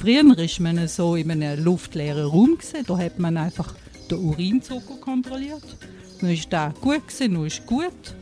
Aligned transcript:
Früher 0.00 0.22
war 0.22 0.62
man 0.62 0.86
so 0.86 1.16
in 1.16 1.28
einem 1.28 1.64
luftleeren 1.64 2.26
Raum. 2.26 2.56
Gewesen. 2.56 2.84
Da 2.86 2.98
hat 2.98 3.18
man 3.18 3.36
einfach 3.36 3.74
den 4.08 4.18
Urinzucker 4.18 4.94
kontrolliert. 5.00 5.64
Dann 6.20 6.30
ist 6.30 6.52
der 6.52 6.72
gut, 6.80 7.08
gewesen, 7.08 7.34
dann 7.34 7.46
ist 7.46 7.66
gut. 7.66 8.14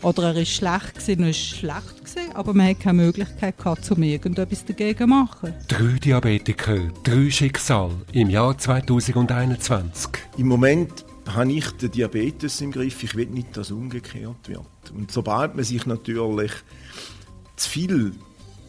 Oder 0.00 0.28
er 0.28 0.36
war 0.36 0.44
schlecht, 0.44 0.94
gewesen, 0.94 1.18
dann 1.18 1.30
ist 1.30 1.44
schlecht. 1.44 2.04
Gewesen. 2.04 2.32
Aber 2.34 2.54
man 2.54 2.68
hatte 2.68 2.82
keine 2.82 3.02
Möglichkeit, 3.02 3.58
gehabt, 3.58 3.90
um 3.90 4.00
irgendetwas 4.00 4.64
dagegen 4.64 4.96
zu 4.96 5.06
machen. 5.08 5.54
Drei 5.66 5.98
Diabetiker, 5.98 6.78
drei 7.02 7.30
Schicksale 7.30 7.96
im 8.12 8.30
Jahr 8.30 8.56
2021. 8.56 10.10
Im 10.36 10.46
Moment 10.46 11.04
habe 11.28 11.52
ich 11.52 11.68
den 11.72 11.90
Diabetes 11.90 12.60
im 12.60 12.70
Griff. 12.70 13.02
Ich 13.02 13.16
will 13.16 13.26
nicht, 13.26 13.56
dass 13.56 13.72
umgekehrt 13.72 14.48
wird. 14.48 14.92
Und 14.94 15.10
sobald 15.10 15.56
man 15.56 15.64
sich 15.64 15.84
natürlich 15.84 16.52
zu 17.56 17.68
viel 17.68 18.12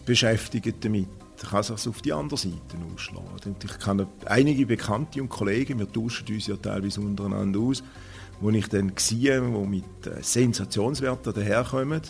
beschäftigt 0.08 0.84
damit, 0.84 1.19
kann 1.48 1.64
sich 1.64 1.88
auf 1.88 2.02
die 2.02 2.14
andere 2.14 2.38
Seite 2.38 2.58
ausschlagen. 2.94 3.56
ich 3.64 3.80
kann 3.80 4.06
einige 4.26 4.66
Bekannte 4.66 5.22
und 5.22 5.30
Kollegen, 5.30 5.80
wir 5.80 5.92
tauschen 5.92 6.28
uns 6.34 6.48
ja 6.48 6.56
teilweise 6.56 7.02
untereinander 7.02 7.60
aus, 7.60 7.84
wo 8.42 8.50
ich 8.50 8.68
dann 8.68 8.94
sehe, 8.98 9.42
die 9.42 9.68
mit 9.68 10.08
äh, 10.08 10.22
Sensationswerten 10.22 11.34
daherkommen. 11.34 12.02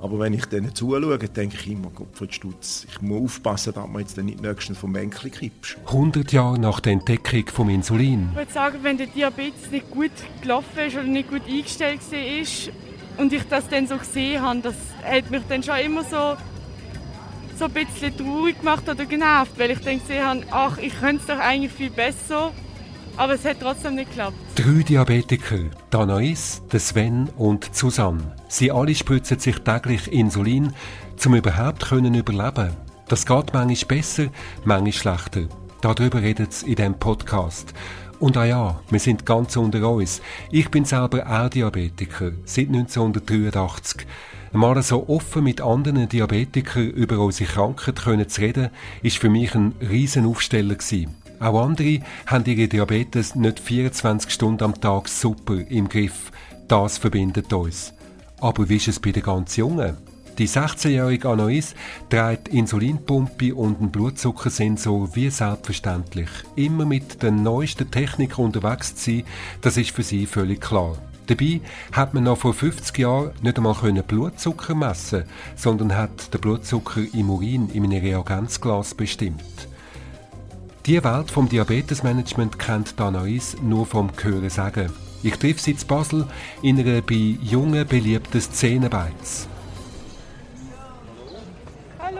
Aber 0.00 0.18
wenn 0.18 0.34
ich 0.34 0.46
denen 0.46 0.74
zuschaue, 0.74 1.16
denke 1.16 1.56
ich 1.60 1.70
immer, 1.70 1.88
Gottfried 1.90 2.34
Stutz, 2.34 2.86
ich 2.90 3.00
muss 3.02 3.22
aufpassen, 3.22 3.72
dass 3.72 3.86
man 3.86 4.00
jetzt 4.00 4.16
nicht 4.16 4.42
nächstens 4.42 4.76
vom 4.76 4.92
Bänkchen 4.92 5.30
kippst. 5.30 5.76
100 5.86 6.32
Jahre 6.32 6.58
nach 6.58 6.80
der 6.80 6.94
Entdeckung 6.94 7.46
vom 7.46 7.68
Insulin. 7.68 8.30
Ich 8.30 8.36
würde 8.36 8.52
sagen, 8.52 8.78
wenn 8.82 8.98
der 8.98 9.06
Diabetes 9.06 9.70
nicht 9.70 9.88
gut 9.92 10.10
gelaufen 10.40 10.76
ist 10.84 10.94
oder 10.94 11.04
nicht 11.04 11.30
gut 11.30 11.42
eingestellt 11.46 12.00
war 12.10 13.22
und 13.22 13.32
ich 13.32 13.44
das 13.44 13.68
dann 13.68 13.86
so 13.86 13.96
gesehen 13.96 14.42
habe, 14.42 14.60
das 14.60 14.74
hat 15.04 15.30
mich 15.30 15.42
dann 15.48 15.62
schon 15.62 15.76
immer 15.76 16.02
so 16.02 16.36
so 17.62 17.68
ein 17.68 17.86
bisschen 17.86 18.16
traurig 18.16 18.58
gemacht 18.58 18.88
oder 18.88 19.04
genervt, 19.04 19.52
weil 19.56 19.70
ich 19.70 19.78
habe, 20.20 20.42
ach, 20.50 20.78
ich 20.78 20.98
könnte 20.98 21.22
es 21.22 21.26
doch 21.26 21.38
eigentlich 21.38 21.70
viel 21.70 21.90
besser, 21.90 22.50
aber 23.16 23.34
es 23.34 23.44
hat 23.44 23.58
trotzdem 23.60 23.94
nicht 23.94 24.08
geklappt. 24.08 24.34
Drei 24.56 24.82
Diabetiker, 24.82 25.70
Danais, 25.90 26.60
Sven 26.76 27.28
und 27.36 27.72
Susanne. 27.72 28.34
Sie 28.48 28.72
alle 28.72 28.96
spritzen 28.96 29.38
sich 29.38 29.60
täglich 29.60 30.12
Insulin, 30.12 30.72
um 31.24 31.34
überhaupt 31.36 31.84
können 31.84 32.14
überleben. 32.14 32.72
Das 33.06 33.26
geht 33.26 33.52
manchmal 33.52 33.96
besser, 33.96 34.26
manchmal 34.64 34.92
schlechter. 34.92 35.42
Darüber 35.82 36.20
redet 36.20 36.50
es 36.50 36.64
in 36.64 36.74
diesem 36.74 36.98
Podcast. 36.98 37.74
Und 38.18 38.36
ah 38.36 38.44
ja, 38.44 38.80
wir 38.90 39.00
sind 39.00 39.24
ganz 39.24 39.56
unter 39.56 39.88
uns. 39.88 40.20
Ich 40.50 40.68
bin 40.68 40.84
selber 40.84 41.24
auch 41.28 41.48
Diabetiker, 41.48 42.32
seit 42.44 42.66
1983. 42.66 44.04
Mal 44.54 44.82
so 44.82 45.08
offen 45.08 45.44
mit 45.44 45.62
anderen 45.62 46.10
Diabetikern 46.10 46.90
über 46.90 47.18
unsere 47.18 47.50
Krankheit 47.50 47.96
können 47.96 48.28
zu 48.28 48.42
reden, 48.42 48.68
ist 49.02 49.16
für 49.16 49.30
mich 49.30 49.54
ein 49.54 49.72
riesen 49.80 50.26
Aufsteller 50.26 50.74
gewesen. 50.74 51.14
Auch 51.40 51.64
andere 51.64 52.00
haben 52.26 52.44
ihre 52.44 52.68
Diabetes 52.68 53.34
nicht 53.34 53.58
24 53.58 54.30
Stunden 54.30 54.64
am 54.64 54.78
Tag 54.78 55.08
super 55.08 55.58
im 55.70 55.88
Griff. 55.88 56.30
Das 56.68 56.98
verbindet 56.98 57.50
uns. 57.52 57.94
Aber 58.40 58.68
wie 58.68 58.76
ist 58.76 58.88
es 58.88 59.00
bei 59.00 59.10
den 59.10 59.22
ganz 59.22 59.56
Jungen? 59.56 59.96
Die 60.36 60.48
16-jährige 60.48 61.30
Anais 61.30 61.74
trägt 62.10 62.48
Insulinpumpe 62.48 63.54
und 63.54 63.80
einen 63.80 63.90
Blutzuckersensor 63.90 65.14
wie 65.14 65.30
selbstverständlich. 65.30 66.28
Immer 66.56 66.84
mit 66.84 67.22
der 67.22 67.32
neuesten 67.32 67.90
Technik 67.90 68.38
unterwegs 68.38 68.94
zu 68.96 69.10
sein, 69.10 69.24
das 69.62 69.78
ist 69.78 69.92
für 69.92 70.02
sie 70.02 70.26
völlig 70.26 70.60
klar. 70.60 70.96
Dabei 71.32 71.62
hat 71.92 72.12
man 72.12 72.24
noch 72.24 72.36
vor 72.36 72.52
50 72.52 72.98
Jahren 72.98 73.30
nicht 73.40 73.56
einmal 73.56 73.74
Blutzucker 74.02 74.74
messen 74.74 75.24
sondern 75.56 75.96
hat 75.96 76.34
den 76.34 76.40
Blutzucker 76.42 77.00
im 77.14 77.30
Urin 77.30 77.70
in 77.70 77.84
einem 77.84 78.02
Reagenzglas 78.02 78.92
bestimmt. 78.92 79.40
Die 80.84 81.02
Welt 81.02 81.30
vom 81.30 81.48
Diabetesmanagement 81.48 82.58
kennt 82.58 83.00
Danais 83.00 83.56
nur 83.62 83.86
vom 83.86 84.10
Hören 84.22 84.50
sagen. 84.50 84.92
Ich 85.22 85.34
treffe 85.38 85.58
sie 85.60 85.70
in 85.70 85.78
Basel 85.88 86.26
in 86.60 86.78
einer 86.78 87.00
bei 87.00 87.38
jungen 87.40 87.88
beliebten 87.88 88.40
Szenenbeiz. 88.42 89.48
Hallo. 91.98 92.18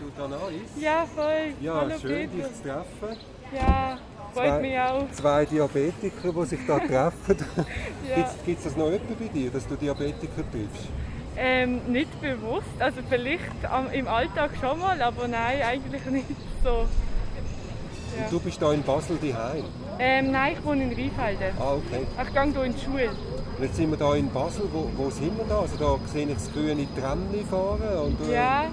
Bist 0.00 0.16
du 0.16 0.22
Danais? 0.22 0.82
Ja, 0.82 1.04
voll. 1.14 1.52
Ja, 1.60 1.74
Hallo, 1.74 1.98
schön, 2.00 2.30
Peter. 2.30 2.48
dich 2.48 2.56
zu 2.56 2.62
treffen. 2.62 3.18
Ja, 3.54 3.98
freut 4.34 4.60
mich 4.62 4.78
auch. 4.78 5.10
Zwei 5.12 5.44
Diabetiker, 5.46 6.32
die 6.32 6.46
sich 6.46 6.60
da 6.66 6.78
treffen. 6.78 7.36
Ja. 8.08 8.30
Gibt 8.44 8.58
es 8.58 8.64
das 8.64 8.76
noch 8.76 8.90
jemanden 8.90 9.16
bei 9.18 9.28
dir, 9.28 9.50
dass 9.50 9.66
du 9.66 9.76
Diabetiker 9.76 10.44
triffst? 10.52 10.88
Ähm, 11.36 11.80
nicht 11.88 12.20
bewusst, 12.20 12.66
also 12.78 13.00
vielleicht 13.08 13.42
im 13.92 14.06
Alltag 14.06 14.50
schon 14.60 14.78
mal, 14.78 15.00
aber 15.00 15.26
nein, 15.26 15.62
eigentlich 15.62 16.04
nicht 16.06 16.26
so. 16.62 16.68
Ja. 18.16 18.24
Und 18.24 18.32
du 18.32 18.40
bist 18.40 18.62
da 18.62 18.72
in 18.72 18.82
Basel 18.82 19.18
daheim. 19.20 19.64
Ähm, 19.98 20.30
nein, 20.30 20.54
ich 20.56 20.64
wohne 20.64 20.84
in 20.84 20.92
Rheinfelden. 20.92 21.56
Ah, 21.58 21.74
okay. 21.74 22.06
Ich 22.22 22.32
gehe 22.34 22.52
hier 22.52 22.64
in 22.64 22.74
die 22.74 22.80
Schule. 22.80 23.10
Und 23.56 23.64
jetzt 23.64 23.76
sind 23.76 23.90
wir 23.90 23.96
da 23.96 24.14
in 24.14 24.30
Basel. 24.30 24.68
Wo, 24.72 24.88
wo 24.96 25.10
sind 25.10 25.36
wir 25.36 25.44
da? 25.48 25.60
Also 25.60 25.76
da 25.76 25.98
sehe 26.12 26.26
ich 26.26 26.34
das 26.34 26.52
grüne 26.52 26.86
Tramli 27.00 27.44
fahren. 27.48 27.98
Und, 28.04 28.28
äh, 28.28 28.34
Ja, 28.34 28.66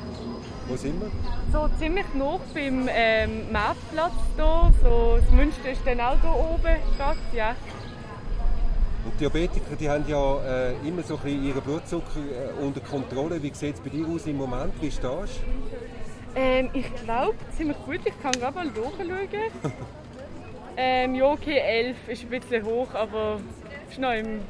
Wo 0.67 0.75
sind 0.75 1.01
wir? 1.01 1.09
So 1.51 1.69
ziemlich 1.79 2.05
noch 2.13 2.39
beim 2.53 2.87
ähm, 2.89 3.51
Marktplatz 3.51 4.13
hier. 4.35 4.71
So, 4.83 5.17
das 5.19 5.29
Münster 5.31 5.71
ist 5.71 5.81
dann 5.85 5.99
auch 5.99 6.19
hier 6.21 6.29
oben 6.29 6.77
gerade, 6.97 7.19
ja. 7.33 7.55
Und 9.03 9.19
Diabetiker, 9.19 9.75
die 9.79 9.89
haben 9.89 10.05
ja 10.07 10.37
äh, 10.43 10.87
immer 10.87 11.01
so 11.03 11.15
ein 11.15 11.21
bisschen 11.23 11.45
ihren 11.45 11.61
Blutzucker 11.61 12.19
äh, 12.19 12.63
unter 12.63 12.81
Kontrolle. 12.81 13.41
Wie 13.41 13.53
sieht 13.53 13.75
es 13.75 13.81
bei 13.81 13.89
dir 13.89 14.07
aus 14.07 14.27
im 14.27 14.37
Moment? 14.37 14.73
Wie 14.79 14.91
stehst 14.91 15.03
du? 15.03 15.25
Ähm, 16.35 16.69
ich 16.73 16.93
glaube 17.03 17.35
ziemlich 17.57 17.77
gut. 17.77 17.99
Ich 18.05 18.21
kann 18.21 18.31
gerade 18.33 18.55
mal 18.55 18.65
nachschauen. 18.65 19.09
ähm, 20.77 21.15
ja, 21.15 21.25
okay, 21.25 21.57
11 21.57 21.97
ist 22.07 22.23
ein 22.23 22.29
bisschen 22.29 22.65
hoch, 22.65 22.93
aber 22.93 23.41
ist 23.89 23.99
noch 23.99 24.13
im 24.13 24.41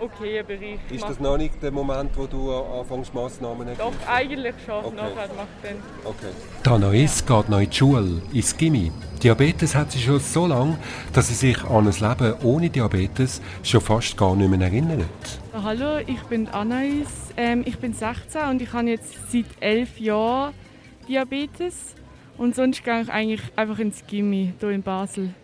okayen 0.00 0.46
Bereich. 0.46 0.78
Ist 0.90 1.04
das 1.04 1.20
noch 1.20 1.36
nicht 1.36 1.62
der 1.62 1.70
Moment, 1.70 2.10
wo 2.16 2.26
du 2.26 2.52
anfängst, 2.52 3.12
Massnahmen 3.14 3.68
zu 3.68 3.74
Doch, 3.76 3.92
eigentlich 4.06 4.54
schon. 4.64 4.84
Okay. 4.84 4.96
Nachher 4.96 5.34
macht 5.34 5.48
dann. 5.62 5.76
Okay. 6.04 6.32
Danais 6.62 7.24
geht 7.24 7.48
noch 7.48 7.60
in 7.60 7.70
die 7.70 7.76
Schule, 7.76 8.22
ins 8.32 8.56
Gimmi. 8.56 8.92
Diabetes 9.22 9.74
hat 9.74 9.90
sie 9.92 9.98
schon 9.98 10.20
so 10.20 10.46
lange, 10.46 10.78
dass 11.12 11.28
sie 11.28 11.34
sich 11.34 11.64
an 11.64 11.88
ein 11.88 11.92
Leben 11.92 12.34
ohne 12.44 12.70
Diabetes 12.70 13.42
schon 13.62 13.80
fast 13.80 14.16
gar 14.16 14.36
nicht 14.36 14.48
mehr 14.48 14.60
erinnert. 14.60 15.08
Hallo, 15.52 15.98
ich 16.06 16.22
bin 16.24 16.46
Anais. 16.48 17.08
Ähm, 17.36 17.62
ich 17.66 17.78
bin 17.78 17.92
16 17.92 18.42
und 18.42 18.62
ich 18.62 18.72
habe 18.72 18.88
jetzt 18.88 19.14
seit 19.30 19.46
11 19.60 19.98
Jahren 19.98 20.54
Diabetes. 21.08 21.94
Und 22.36 22.54
sonst 22.54 22.84
gehe 22.84 23.02
ich 23.02 23.10
eigentlich 23.10 23.42
einfach 23.56 23.80
ins 23.80 24.06
Gimmi 24.06 24.54
hier 24.60 24.70
in 24.70 24.82
Basel. 24.82 25.34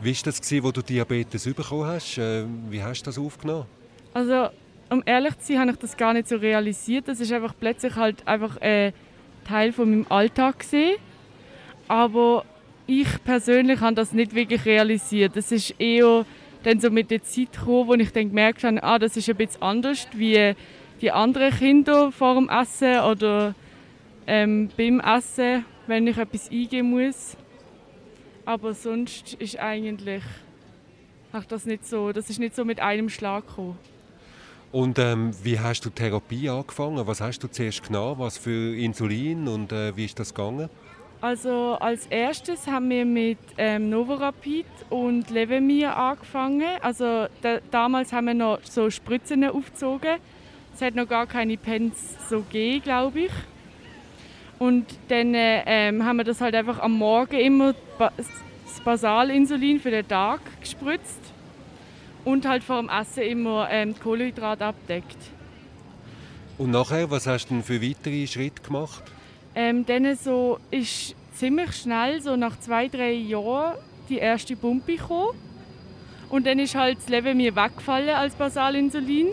Wie 0.00 0.14
war 0.14 0.22
das, 0.24 0.40
als 0.40 0.48
du 0.48 0.82
Diabetes 0.82 1.44
bekommen 1.52 1.86
hast? 1.86 2.18
Äh, 2.18 2.44
Wie 2.70 2.82
hast 2.82 3.02
du 3.02 3.06
das 3.06 3.18
aufgenommen? 3.18 3.64
Also, 4.14 4.48
um 4.90 5.02
ehrlich 5.04 5.36
zu 5.38 5.52
sein, 5.52 5.60
habe 5.60 5.70
ich 5.72 5.76
das 5.78 5.96
gar 5.96 6.12
nicht 6.12 6.28
so 6.28 6.36
realisiert. 6.36 7.08
Das 7.08 7.18
ist 7.18 7.32
einfach 7.32 7.54
plötzlich 7.58 7.96
halt 7.96 8.26
einfach 8.26 8.56
ein 8.60 8.92
Teil 9.44 9.72
von 9.72 9.90
meinem 9.90 10.06
Alltag 10.08 10.60
gesehen. 10.60 10.96
Aber 11.88 12.44
ich 12.86 13.08
persönlich 13.24 13.80
habe 13.80 13.96
das 13.96 14.12
nicht 14.12 14.34
wirklich 14.34 14.64
realisiert. 14.64 15.36
Das 15.36 15.50
ist 15.50 15.74
eher 15.80 16.24
dann 16.62 16.80
so 16.80 16.90
mit 16.90 17.10
der 17.10 17.22
Zeit 17.22 17.52
gekommen, 17.52 17.88
wo 17.88 17.94
ich 17.94 18.12
dann 18.12 18.28
gemerkt 18.28 18.62
habe, 18.64 18.82
ah, 18.82 18.98
das 18.98 19.16
ist 19.16 19.28
ein 19.28 19.36
bisschen 19.36 19.62
anders 19.62 20.06
wie 20.14 20.54
die 21.00 21.10
anderen 21.10 21.52
Kinder 21.52 22.12
vor 22.12 22.34
dem 22.34 22.48
Essen 22.48 23.00
oder 23.00 23.54
ähm, 24.26 24.68
beim 24.76 25.00
Essen, 25.00 25.64
wenn 25.86 26.06
ich 26.06 26.16
etwas 26.16 26.50
eingeben 26.50 26.90
muss. 26.90 27.36
Aber 28.48 28.72
sonst 28.72 29.34
ist 29.34 29.58
eigentlich 29.58 30.22
ach, 31.34 31.44
das 31.44 31.66
nicht 31.66 31.86
so. 31.86 32.12
Das 32.12 32.30
ist 32.30 32.38
nicht 32.38 32.56
so 32.56 32.64
mit 32.64 32.80
einem 32.80 33.10
Schlag 33.10 33.46
gekommen. 33.46 33.78
Und 34.72 34.98
ähm, 34.98 35.32
wie 35.42 35.60
hast 35.60 35.84
du 35.84 35.90
Therapie 35.90 36.48
angefangen? 36.48 37.06
Was 37.06 37.20
hast 37.20 37.40
du 37.40 37.48
zuerst 37.48 37.86
genommen? 37.86 38.20
Was 38.20 38.38
für 38.38 38.74
Insulin 38.74 39.48
und 39.48 39.70
äh, 39.70 39.94
wie 39.98 40.06
ist 40.06 40.18
das 40.18 40.32
gegangen? 40.32 40.70
Also 41.20 41.76
als 41.78 42.06
erstes 42.06 42.66
haben 42.66 42.88
wir 42.88 43.04
mit 43.04 43.36
ähm, 43.58 43.90
Novorapid 43.90 44.64
und 44.88 45.28
Levemir 45.28 45.94
angefangen. 45.94 46.80
Also 46.80 47.26
da, 47.42 47.58
damals 47.70 48.14
haben 48.14 48.28
wir 48.28 48.34
noch 48.34 48.60
so 48.62 48.88
Spritzen 48.88 49.44
aufgezogen. 49.44 50.16
Es 50.74 50.80
hat 50.80 50.94
noch 50.94 51.06
gar 51.06 51.26
keine 51.26 51.58
Pens 51.58 52.16
so 52.30 52.40
gegeben, 52.40 52.82
glaube 52.82 53.20
ich. 53.20 53.32
Und 54.58 54.86
dann 55.08 55.34
äh, 55.34 55.62
ähm, 55.66 56.04
haben 56.04 56.16
wir 56.16 56.24
das 56.24 56.40
halt 56.40 56.54
einfach 56.54 56.80
am 56.80 56.92
Morgen 56.92 57.38
immer 57.38 57.74
das 57.98 58.80
Basalinsulin 58.84 59.78
für 59.80 59.90
den 59.90 60.06
Tag 60.06 60.40
gespritzt 60.60 61.20
und 62.24 62.46
halt 62.46 62.64
vor 62.64 62.80
dem 62.80 62.88
Essen 62.88 63.22
immer 63.22 63.68
ähm, 63.70 63.94
die 63.94 64.00
Kohlenhydrate 64.00 64.64
abdeckt. 64.64 65.16
Und 66.58 66.72
nachher, 66.72 67.08
was 67.10 67.26
hast 67.26 67.46
du 67.46 67.54
denn 67.54 67.62
für 67.62 67.80
weitere 67.80 68.26
Schritte 68.26 68.62
gemacht? 68.62 69.04
Ähm, 69.54 69.86
dann 69.86 70.16
so 70.16 70.58
ist 70.72 71.14
ziemlich 71.34 71.72
schnell, 71.72 72.20
so 72.20 72.36
nach 72.36 72.58
zwei, 72.58 72.88
drei 72.88 73.12
Jahren, 73.12 73.78
die 74.08 74.18
erste 74.18 74.56
Pumpe 74.56 74.96
gekommen. 74.96 75.38
Und 76.30 76.46
dann 76.46 76.58
ist 76.58 76.74
halt 76.74 76.98
das 76.98 77.08
Leben 77.08 77.36
mir 77.36 77.54
weggefallen 77.54 78.10
als 78.10 78.34
Basalinsulin. 78.34 79.28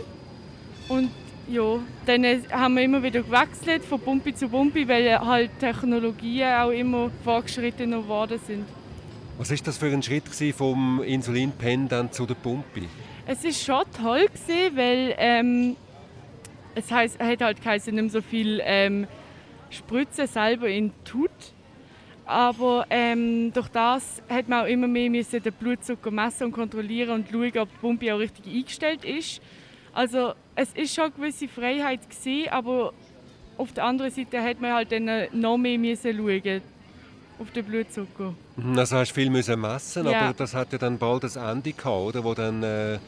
Und 0.88 1.10
ja, 1.47 1.80
dann 2.06 2.25
haben 2.51 2.75
wir 2.75 2.83
immer 2.83 3.03
wieder 3.03 3.21
gewechselt 3.21 3.83
von 3.86 4.00
Pumpe 4.00 4.33
zu 4.33 4.50
Pumpe, 4.50 4.88
weil 4.88 5.19
halt 5.19 5.51
Technologien 5.59 6.53
auch 6.53 6.71
immer 6.71 7.12
fortgeschrittener 7.24 8.01
geworden 8.01 8.39
sind. 8.45 8.65
Was 9.38 9.51
ist 9.51 9.68
das 9.68 9.77
für 9.77 9.88
ein 9.88 10.01
Schritt 10.01 10.24
vom 10.56 11.03
Insulinpen 11.03 11.89
dann 11.89 12.12
zu 12.12 12.25
der 12.25 12.36
Pumpe? 12.36 12.83
Es 13.27 13.44
ist 13.44 13.63
schon 13.63 13.83
toll 14.01 14.27
gewesen, 14.27 14.77
weil 14.77 15.15
ähm, 15.18 15.75
es 16.74 16.92
heißt, 16.92 17.19
hat 17.19 17.42
halt 17.42 17.62
geheißen, 17.62 17.94
nicht 17.94 18.12
so 18.12 18.21
viel 18.21 18.62
ähm, 18.63 19.07
Spritzen 19.69 20.27
selber 20.27 20.69
in 20.69 20.92
tut. 21.03 21.31
Aber 22.25 22.88
ähm, 22.89 23.53
durch 23.53 23.68
das 23.69 24.21
hat 24.30 24.50
man 24.50 24.63
auch 24.63 24.68
immer 24.68 24.88
mehr 24.88 25.09
müssen 25.09 25.44
den 25.44 25.53
Blutzucker 25.53 26.09
messen 26.09 26.47
und 26.47 26.53
kontrollieren 26.53 27.12
und 27.12 27.27
schauen, 27.30 27.59
ob 27.59 27.69
die 27.69 27.77
Pumpe 27.81 28.13
auch 28.13 28.19
richtig 28.19 28.47
eingestellt 28.47 29.06
ist. 29.06 29.42
Also 29.95 30.33
es 30.56 30.71
ist 30.74 30.94
schon 30.94 31.06
eine 31.06 31.13
gewisse 31.13 31.47
Freiheit 31.47 32.01
gewesen, 32.09 32.50
aber 32.50 32.94
auf 33.57 33.71
der 33.71 33.86
anderen 33.86 34.12
Seite 34.12 34.42
hat 34.44 34.59
man 34.59 34.74
halt 34.74 34.92
dann 34.92 35.09
noch 35.31 35.57
mehr 35.57 35.80
müssen 35.80 36.15
schauen 36.15 36.62
auf 37.39 37.51
den 37.51 37.65
Blutzucker. 37.65 38.33
Mhm, 38.57 38.77
Also 38.77 38.97
hast 38.97 39.12
du 39.12 39.15
viel 39.15 39.30
müssen 39.30 39.59
messen, 39.59 40.06
Ja. 40.06 40.19
aber 40.21 40.33
das 40.33 40.53
hat 40.53 40.71
ja 40.74 40.77
dann 40.77 40.97
bald 40.97 41.24
das 41.24 41.38
Ende 41.38 41.71
gehabt, 41.71 41.86
oder? 41.88 42.24
Wo 42.24 42.33
dann 42.33 42.62
äh, 42.63 43.00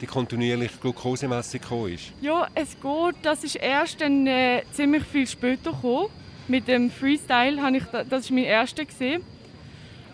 die 0.00 0.06
kontinuierliche 0.06 0.78
Glukosemessung 0.80 1.60
gekommen 1.60 1.92
ist. 1.94 2.12
Ja, 2.20 2.46
es 2.54 2.76
geht. 2.80 3.14
Das 3.22 3.42
ist 3.44 3.56
erst 3.56 4.00
dann, 4.00 4.26
äh, 4.26 4.62
ziemlich 4.72 5.02
viel 5.04 5.26
später 5.26 5.72
gekommen. 5.72 6.08
Mit 6.48 6.68
dem 6.68 6.90
Freestyle 6.90 7.60
habe 7.60 7.76
ich, 7.78 7.84
da- 7.84 8.04
das 8.04 8.26
ist 8.26 8.30
mein 8.30 8.44
erster 8.44 8.84
gesehen. 8.84 9.22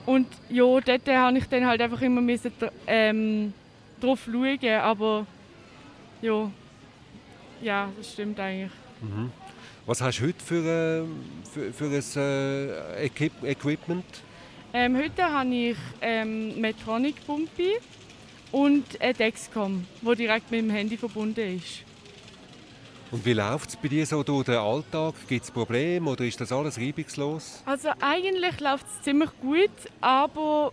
Und 0.07 0.27
ja, 0.49 0.65
dort 0.65 1.09
habe 1.09 1.39
ich 1.39 1.47
dann 1.47 1.67
halt 1.67 1.81
einfach 1.83 2.01
immer 2.03 2.21
müssen, 2.23 2.53
ähm, 2.87 3.53
drauf 4.01 4.21
schauen, 4.31 4.81
aber 4.81 5.27
ja, 6.23 6.51
ja, 7.61 7.89
das 7.97 8.13
stimmt 8.13 8.41
eigentlich. 8.41 8.73
Was 9.85 10.01
hast 10.01 10.21
du 10.21 10.27
heute 10.27 10.45
für, 10.45 11.05
äh, 11.05 11.05
für, 11.53 11.73
für 11.73 11.85
ein 11.87 12.97
äh, 13.01 13.07
Equip 13.07 13.33
Equipment? 13.43 14.05
Ähm, 14.73 14.97
heute 14.97 15.25
habe 15.25 15.55
ich 15.55 15.77
ähm, 16.01 16.61
Medtronic-Pumpe 16.61 17.81
und 18.53 19.01
eine 19.01 19.13
Dexcom, 19.13 19.85
die 20.01 20.15
direkt 20.15 20.51
mit 20.51 20.61
dem 20.61 20.71
Handy 20.71 20.97
verbunden 20.97 21.59
ist. 21.59 21.83
Und 23.11 23.27
wie 23.27 23.35
läuft 23.35 23.71
es 23.71 23.77
bei 23.77 23.89
dir 23.89 24.07
so 24.07 24.23
durch 24.23 24.47
den 24.47 24.55
Alltag? 24.55 25.15
Gibt 25.29 25.45
es 25.45 25.51
Probleme 25.51 26.09
oder 26.09 26.25
ist 26.25 26.41
das 26.41 26.51
alles 26.51 26.79
reibungslos? 26.79 27.63
Also 27.67 27.91
eigentlich 28.01 28.59
läuft 28.61 28.87
es 28.87 29.03
ziemlich 29.03 29.31
gut, 29.43 29.71
aber 30.01 30.73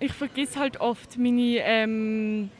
ich 0.00 0.12
vergesse 0.12 0.58
halt 0.58 0.80
oft 0.80 1.16
meine 1.16 1.58
ähm, 1.58 2.50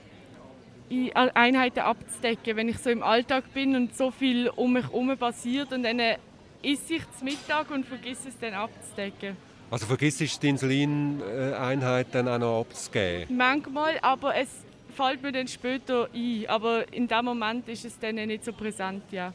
Einheiten 1.34 1.80
abzudecken, 1.80 2.56
wenn 2.56 2.68
ich 2.68 2.78
so 2.78 2.90
im 2.90 3.02
Alltag 3.02 3.52
bin 3.52 3.76
und 3.76 3.96
so 3.96 4.10
viel 4.10 4.48
um 4.48 4.72
mich 4.72 4.84
herum 4.84 5.16
passiert 5.16 5.72
und 5.72 5.82
dann 5.82 5.98
esse 6.00 6.94
ich 6.94 7.02
zum 7.18 7.24
Mittag 7.24 7.70
und 7.70 7.86
vergesse 7.86 8.28
es 8.28 8.38
dann 8.38 8.54
abzudecken. 8.54 9.36
Also 9.70 9.86
vergisst 9.86 10.20
du 10.20 10.24
die 10.24 10.48
Insulineinheit 10.48 12.06
dann 12.12 12.26
auch 12.28 12.38
noch 12.38 12.60
abzugeben? 12.60 13.36
Manchmal, 13.36 13.98
aber 14.00 14.34
es 14.34 14.48
fällt 14.96 15.22
mir 15.22 15.30
dann 15.30 15.46
später 15.46 16.08
ein, 16.14 16.44
aber 16.48 16.90
in 16.92 17.06
dem 17.06 17.24
Moment 17.24 17.68
ist 17.68 17.84
es 17.84 17.98
dann 17.98 18.14
nicht 18.14 18.44
so 18.44 18.52
präsent, 18.52 19.02
ja. 19.10 19.32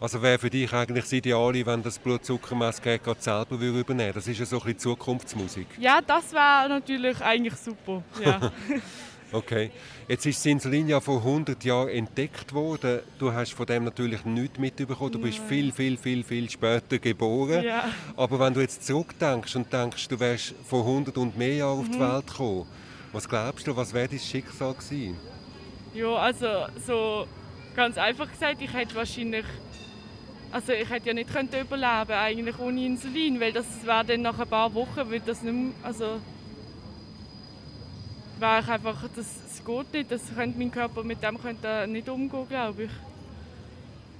Also 0.00 0.20
wäre 0.20 0.38
für 0.38 0.50
dich 0.50 0.72
eigentlich 0.72 1.04
das 1.04 1.12
Ideale, 1.12 1.64
wenn 1.64 1.82
das 1.82 1.98
Blutzuckermessgerät 1.98 3.02
gerade 3.04 3.22
selber 3.22 3.54
übernehmen 3.54 3.98
würde. 4.00 4.12
Das 4.14 4.26
ist 4.26 4.38
ja 4.38 4.44
so 4.44 4.56
ein 4.56 4.64
bisschen 4.64 4.80
Zukunftsmusik. 4.80 5.66
Ja, 5.78 6.00
das 6.04 6.32
wäre 6.32 6.68
natürlich 6.68 7.20
eigentlich 7.22 7.54
super, 7.54 8.02
ja. 8.22 8.52
Okay. 9.32 9.70
Jetzt 10.08 10.26
ist 10.26 10.38
das 10.38 10.46
Insulin 10.46 10.88
ja 10.88 11.00
vor 11.00 11.18
100 11.18 11.64
Jahren 11.64 11.88
entdeckt 11.88 12.52
worden. 12.52 13.00
Du 13.18 13.32
hast 13.32 13.54
von 13.54 13.66
dem 13.66 13.84
natürlich 13.84 14.24
nichts 14.24 14.58
mitbekommen. 14.58 15.12
Du 15.12 15.18
bist 15.18 15.38
viel, 15.38 15.72
viel, 15.72 15.96
viel, 15.96 16.22
viel 16.22 16.50
später 16.50 16.98
geboren. 16.98 17.64
Ja. 17.64 17.84
Aber 18.16 18.38
wenn 18.38 18.52
du 18.52 18.60
jetzt 18.60 18.86
zurückdenkst 18.86 19.56
und 19.56 19.72
denkst, 19.72 20.08
du 20.08 20.20
wärst 20.20 20.54
vor 20.66 20.80
100 20.80 21.16
und 21.16 21.36
mehr 21.38 21.54
Jahren 21.56 21.80
auf 21.80 21.88
die 21.88 21.96
Mhm. 21.98 22.12
Welt 22.12 22.26
gekommen, 22.26 22.66
was 23.12 23.28
glaubst 23.28 23.66
du, 23.66 23.74
was 23.76 23.92
wäre 23.94 24.08
dein 24.08 24.18
Schicksal 24.18 24.74
gewesen? 24.74 25.16
Ja, 25.94 26.14
also 26.14 26.46
so 26.86 27.26
ganz 27.74 27.96
einfach 27.98 28.30
gesagt, 28.30 28.60
ich 28.60 28.72
hätte 28.72 28.94
wahrscheinlich, 28.94 29.44
also 30.50 30.72
ich 30.72 30.88
hätte 30.88 31.08
ja 31.08 31.14
nicht 31.14 31.32
können 31.32 31.48
überleben 31.48 32.12
eigentlich 32.12 32.58
ohne 32.58 32.84
Insulin, 32.84 33.40
weil 33.40 33.52
das 33.52 33.66
wäre 33.84 34.04
dann 34.04 34.22
nach 34.22 34.38
ein 34.38 34.48
paar 34.48 34.72
Wochen, 34.74 35.10
wird 35.10 35.26
das 35.26 35.42
nicht 35.42 35.54
mehr, 35.54 35.72
also 35.82 36.20
wäre 38.42 38.60
ich 38.60 38.68
einfach, 38.68 39.00
das, 39.14 39.26
das 39.48 39.64
geht 39.64 39.92
nicht, 39.92 40.12
das 40.12 40.22
könnte 40.34 40.58
mein 40.58 40.70
Körper 40.70 41.02
mit 41.02 41.22
dem 41.22 41.40
könnte 41.40 41.86
nicht 41.86 42.08
umgehen, 42.08 42.46
glaube 42.48 42.82
ich. 42.84 42.90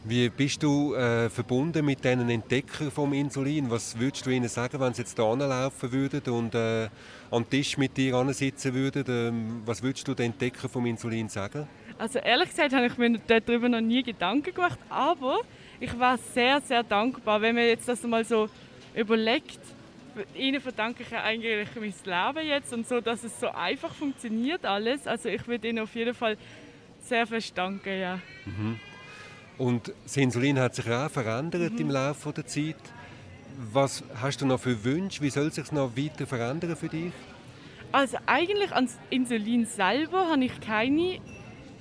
Wie 0.04 0.28
bist 0.30 0.62
du 0.62 0.94
äh, 0.94 1.28
verbunden 1.30 1.84
mit 1.84 2.04
diesen 2.04 2.28
Entdeckern 2.28 2.90
vom 2.90 3.12
Insulin? 3.12 3.70
Was 3.70 3.98
würdest 3.98 4.26
du 4.26 4.30
ihnen 4.30 4.48
sagen, 4.48 4.80
wenn 4.80 4.94
sie 4.94 5.02
jetzt 5.02 5.16
hier 5.16 5.36
laufen 5.36 5.92
würden 5.92 6.32
und 6.32 6.54
äh, 6.54 6.88
am 7.30 7.48
Tisch 7.48 7.76
mit 7.78 7.96
dir 7.96 8.32
sitzen 8.32 8.74
würden? 8.74 9.04
Ähm, 9.08 9.62
was 9.64 9.82
würdest 9.82 10.08
du 10.08 10.14
den 10.14 10.32
Entdeckern 10.32 10.70
vom 10.70 10.86
Insulin 10.86 11.28
sagen? 11.28 11.68
Also 11.98 12.18
ehrlich 12.18 12.48
gesagt 12.48 12.72
habe 12.72 12.86
ich 12.86 12.98
mir 12.98 13.20
darüber 13.26 13.68
noch 13.68 13.80
nie 13.80 14.02
Gedanken 14.02 14.52
gemacht, 14.52 14.78
aber 14.88 15.40
ich 15.78 15.96
war 15.98 16.18
sehr, 16.18 16.60
sehr 16.60 16.82
dankbar, 16.82 17.40
wenn 17.40 17.54
man 17.54 17.64
jetzt 17.64 17.86
das 17.86 18.02
mal 18.02 18.24
so 18.24 18.48
überlegt. 18.94 19.60
Ihnen 20.34 20.60
verdanke 20.60 21.02
ich 21.02 21.14
eigentlich 21.14 21.68
mein 21.74 22.34
Leben 22.34 22.48
jetzt 22.48 22.72
und 22.72 22.86
so, 22.86 23.00
dass 23.00 23.24
es 23.24 23.38
so 23.38 23.48
einfach 23.48 23.94
funktioniert 23.94 24.64
alles. 24.64 25.06
Also 25.06 25.28
ich 25.28 25.46
würde 25.46 25.68
Ihnen 25.68 25.80
auf 25.80 25.94
jeden 25.94 26.14
Fall 26.14 26.36
sehr 27.00 27.26
fest 27.26 27.56
danken, 27.56 27.98
ja. 28.00 28.18
Und 29.58 29.92
das 30.04 30.16
Insulin 30.16 30.58
hat 30.58 30.74
sich 30.74 30.88
auch 30.90 31.10
verändert 31.10 31.78
im 31.78 31.90
Laufe 31.90 32.32
der 32.32 32.46
Zeit. 32.46 32.76
Was 33.72 34.02
hast 34.20 34.40
du 34.40 34.46
noch 34.46 34.60
für 34.60 34.82
Wünsche? 34.84 35.22
Wie 35.22 35.30
soll 35.30 35.48
es 35.48 35.56
sich 35.56 35.70
noch 35.72 35.96
weiter 35.96 36.26
verändern 36.26 36.74
für 36.76 36.88
dich? 36.88 37.12
Also 37.92 38.16
eigentlich 38.24 38.72
ans 38.72 38.98
Insulin 39.10 39.66
selber 39.66 40.30
habe 40.30 40.44
ich 40.44 40.60
keine 40.60 41.20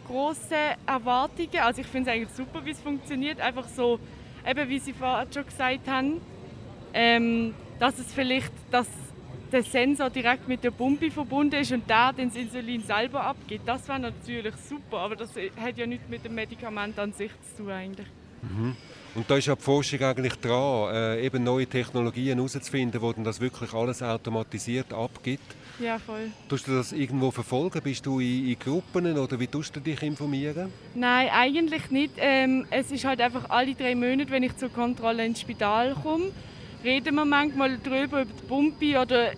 großen 0.08 0.76
Erwartungen. 0.86 1.60
Also 1.62 1.82
ich 1.82 1.88
finde 1.88 2.10
es 2.10 2.16
eigentlich 2.16 2.36
super, 2.36 2.66
wie 2.66 2.72
es 2.72 2.82
funktioniert. 2.82 3.40
Einfach 3.40 3.68
so, 3.70 4.00
eben 4.46 4.70
wie 4.70 4.80
Sie 4.80 4.92
vorhin 4.92 5.32
schon 5.32 5.46
gesagt 5.46 5.88
haben, 5.88 6.20
ähm, 6.94 7.54
dass 7.82 7.98
es 7.98 8.14
vielleicht, 8.14 8.54
dass 8.70 8.88
der 9.52 9.64
Sensor 9.64 10.12
direkt 10.12 10.48
mit 10.48 10.64
der 10.64 10.70
Pumpe 10.70 11.10
verbunden 11.10 11.56
ist 11.56 11.72
und 11.72 11.90
der 11.90 12.14
das 12.16 12.36
Insulin 12.36 12.84
selber 12.84 13.24
abgibt. 13.24 13.68
Das 13.68 13.88
wäre 13.88 14.00
natürlich 14.00 14.54
super, 14.70 15.00
aber 15.00 15.16
das 15.16 15.32
hat 15.60 15.78
ja 15.78 15.88
nichts 15.88 16.08
mit 16.08 16.24
dem 16.24 16.36
Medikament 16.36 17.00
an 17.00 17.12
sich 17.12 17.32
zu 17.50 17.64
tun 17.64 17.72
eigentlich. 17.72 18.08
Und 19.16 19.30
da 19.30 19.36
ist 19.36 19.48
ja 19.48 19.56
die 19.56 19.62
Forschung 19.62 20.00
eigentlich 20.02 20.36
dran, 20.36 20.94
äh, 20.94 21.26
eben 21.26 21.44
neue 21.44 21.66
Technologien 21.66 22.38
herauszufinden, 22.38 23.02
wo 23.02 23.12
dann 23.14 23.24
das 23.24 23.42
wirklich 23.42 23.74
alles 23.74 24.04
automatisiert 24.04 24.94
abgibt. 24.94 25.56
Ja, 25.80 25.98
voll. 25.98 26.32
Tust 26.50 26.68
du 26.68 26.76
das 26.76 26.92
irgendwo 26.92 27.32
verfolgen? 27.32 27.82
Bist 27.84 28.06
du 28.06 28.20
in, 28.20 28.48
in 28.48 28.60
Gruppen 28.60 29.18
oder 29.18 29.40
wie 29.40 29.48
tust 29.48 29.76
du 29.76 29.80
dich 29.80 30.02
informieren? 30.04 30.72
Nein, 30.94 31.30
eigentlich 31.32 31.90
nicht. 31.90 32.14
Ähm, 32.18 32.68
es 32.70 32.92
ist 32.92 33.06
halt 33.06 33.22
einfach 33.22 33.50
alle 33.50 33.74
drei 33.74 33.96
Monate, 33.96 34.30
wenn 34.30 34.44
ich 34.44 34.56
zur 34.58 34.70
Kontrolle 34.70 35.26
ins 35.26 35.42
Spital 35.42 35.96
komme, 35.96 36.32
reden 36.84 37.16
wir 37.16 37.26
manchmal 37.26 37.78
darüber, 37.78 38.22
über 38.22 38.26
die 38.26 38.48
Pumpe 38.48 39.00
oder 39.00 39.32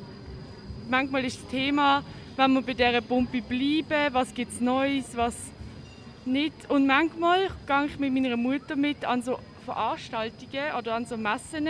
manchmal 0.89 1.25
ist 1.25 1.41
das 1.41 1.47
Thema, 1.49 2.03
wenn 2.35 2.53
wir 2.53 2.61
bei 2.61 2.73
dieser 2.73 3.01
Pumpe 3.01 3.41
bleiben, 3.41 4.13
was 4.13 4.33
gibt 4.33 4.53
es 4.53 4.61
Neues, 4.61 5.15
was 5.15 5.35
nicht. 6.25 6.69
Und 6.69 6.87
manchmal 6.87 7.49
gehe 7.67 7.85
ich 7.85 7.99
mit 7.99 8.13
meiner 8.13 8.37
Mutter 8.37 8.75
mit 8.75 9.05
an 9.05 9.21
so 9.21 9.39
Veranstaltungen 9.65 10.73
oder 10.77 10.95
an 10.95 11.05
so 11.05 11.17
Messen. 11.17 11.67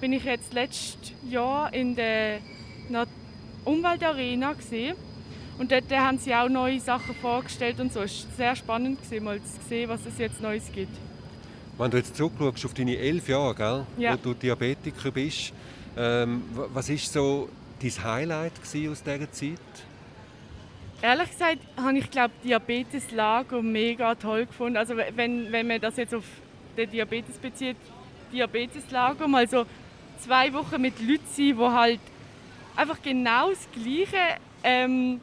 Bin 0.00 0.12
ich 0.12 0.24
jetzt 0.24 0.52
letztes 0.52 1.12
Jahr 1.28 1.72
in 1.72 1.96
der 1.96 2.40
Umweltarena 3.64 4.52
gesehen. 4.52 4.96
Und 5.58 5.72
dort 5.72 5.90
haben 5.90 6.18
sie 6.18 6.34
auch 6.34 6.48
neue 6.48 6.78
Sachen 6.78 7.14
vorgestellt 7.16 7.80
und 7.80 7.92
so. 7.92 8.00
Es 8.02 8.26
war 8.26 8.36
sehr 8.36 8.56
spannend, 8.56 9.00
mal 9.22 9.40
zu 9.42 9.68
sehen, 9.68 9.88
was 9.88 10.06
es 10.06 10.18
jetzt 10.18 10.40
Neues 10.40 10.70
gibt. 10.72 10.96
Wenn 11.78 11.90
du 11.92 11.96
jetzt 11.96 12.16
zurückschaust 12.16 12.64
auf 12.66 12.74
deine 12.74 12.96
elf 12.96 13.28
Jahre, 13.28 13.54
gell, 13.54 13.86
Ja. 13.98 14.12
wo 14.12 14.16
du 14.16 14.34
Diabetiker 14.34 15.10
bist, 15.12 15.52
ähm, 15.96 16.42
wa- 16.54 16.66
was 16.74 16.88
ist 16.88 17.12
so 17.12 17.48
dein 17.80 18.04
Highlight 18.04 18.52
aus 18.60 18.72
dieser 18.72 19.30
Zeit? 19.32 19.58
Ehrlich 21.00 21.30
gesagt 21.30 21.58
habe 21.76 21.98
ich 21.98 22.10
glaube 22.10 22.34
Diabeteslager 22.42 23.62
mega 23.62 24.16
toll 24.16 24.46
gefunden. 24.46 24.76
Also 24.76 24.96
wenn, 24.96 25.52
wenn 25.52 25.68
man 25.68 25.80
das 25.80 25.96
jetzt 25.96 26.12
auf 26.12 26.24
den 26.76 26.90
Diabetes 26.90 27.36
bezieht, 27.36 27.76
Diabeteslager 28.32 29.28
mal 29.28 29.48
so 29.48 29.64
zwei 30.18 30.52
Wochen 30.52 30.80
mit 30.82 30.98
Leuten 31.00 31.22
sein, 31.32 31.56
die 31.56 31.56
halt 31.58 32.00
einfach 32.74 33.00
genau 33.00 33.50
das 33.50 33.68
gleiche 33.72 34.16
ähm, 34.64 35.20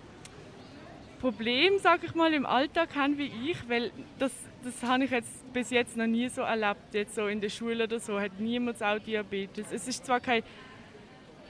Problem, 1.20 1.74
sage 1.82 2.06
ich 2.06 2.16
mal, 2.16 2.34
im 2.34 2.46
Alltag 2.46 2.96
haben 2.96 3.18
wie 3.18 3.32
ich, 3.46 3.58
weil 3.68 3.92
das, 4.20 4.32
das 4.66 4.90
habe 4.90 5.04
ich 5.04 5.12
jetzt 5.12 5.54
bis 5.54 5.70
jetzt 5.70 5.96
noch 5.96 6.08
nie 6.08 6.28
so 6.28 6.42
erlebt, 6.42 6.94
jetzt 6.94 7.14
so 7.14 7.28
in 7.28 7.40
der 7.40 7.50
Schule 7.50 7.84
oder 7.84 8.00
so, 8.00 8.20
hat 8.20 8.40
niemand 8.40 8.82
auch 8.82 8.98
Diabetes. 8.98 9.68
Es 9.72 9.88
ist 9.88 10.04
zwar 10.04 10.20
keine 10.20 10.44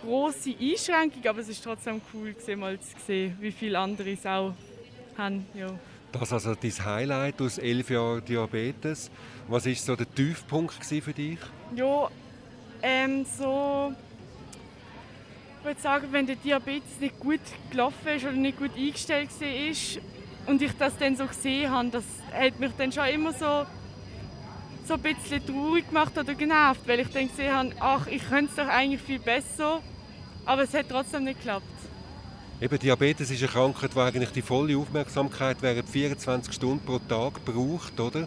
große 0.03 0.53
Einschränkung, 0.59 1.25
aber 1.25 1.39
es 1.39 1.47
ist 1.47 1.63
trotzdem 1.63 2.01
cool 2.13 2.33
gewesen, 2.33 2.59
mal 2.59 2.77
zu 2.77 2.93
sehen, 3.07 3.37
wie 3.39 3.51
viele 3.53 3.79
andere 3.79 4.11
es 4.11 4.25
auch 4.25 4.53
haben. 5.17 5.45
Ja. 5.53 5.67
Das 6.11 6.33
also 6.33 6.55
dein 6.55 6.85
Highlight 6.85 7.41
aus 7.41 7.57
elf 7.57 7.89
Jahren 7.89 8.23
Diabetes. 8.25 9.09
Was 9.47 9.65
war 9.65 9.75
so 9.75 9.95
der 9.95 10.13
Tiefpunkt 10.13 10.73
für 10.73 11.13
dich? 11.13 11.39
Ja, 11.75 12.09
ähm, 12.81 13.25
so... 13.25 13.93
Ich 15.59 15.65
würde 15.65 15.81
sagen, 15.81 16.07
wenn 16.11 16.27
der 16.27 16.35
Diabetes 16.35 16.99
nicht 16.99 17.19
gut 17.19 17.39
gelaufen 17.71 18.07
ist 18.07 18.23
oder 18.23 18.33
nicht 18.33 18.57
gut 18.57 18.75
eingestellt 18.75 19.29
war 19.39 19.47
und 20.47 20.61
ich 20.61 20.71
das 20.77 20.97
dann 20.97 21.15
so 21.15 21.25
gesehen 21.25 21.71
habe, 21.71 21.89
das 21.89 22.03
hat 22.31 22.59
mich 22.59 22.71
dann 22.77 22.91
schon 22.91 23.05
immer 23.07 23.33
so, 23.33 23.65
so 24.85 24.93
ein 24.95 25.01
bisschen 25.01 25.45
traurig 25.45 25.87
gemacht 25.87 26.17
oder 26.17 26.33
genervt, 26.33 26.81
weil 26.87 26.99
ich 26.99 27.09
dann 27.09 27.27
gesehen 27.27 27.53
habe, 27.53 27.71
ach, 27.79 28.07
ich 28.07 28.27
könnte 28.27 28.51
es 28.51 28.55
doch 28.55 28.67
eigentlich 28.67 29.01
viel 29.01 29.19
besser, 29.19 29.81
aber 30.45 30.63
es 30.63 30.73
hat 30.73 30.87
trotzdem 30.89 31.23
nicht 31.23 31.39
geklappt. 31.39 31.65
Eben, 32.61 32.79
Diabetes 32.79 33.31
ist 33.31 33.41
eine 33.41 33.51
Krankheit, 33.51 33.91
die 33.93 33.99
eigentlich 33.99 34.31
die 34.31 34.41
volle 34.41 34.77
Aufmerksamkeit 34.77 35.57
während 35.61 35.89
24 35.89 36.53
Stunden 36.53 36.85
pro 36.85 36.99
Tag 36.99 37.43
braucht, 37.43 37.99
oder? 37.99 38.21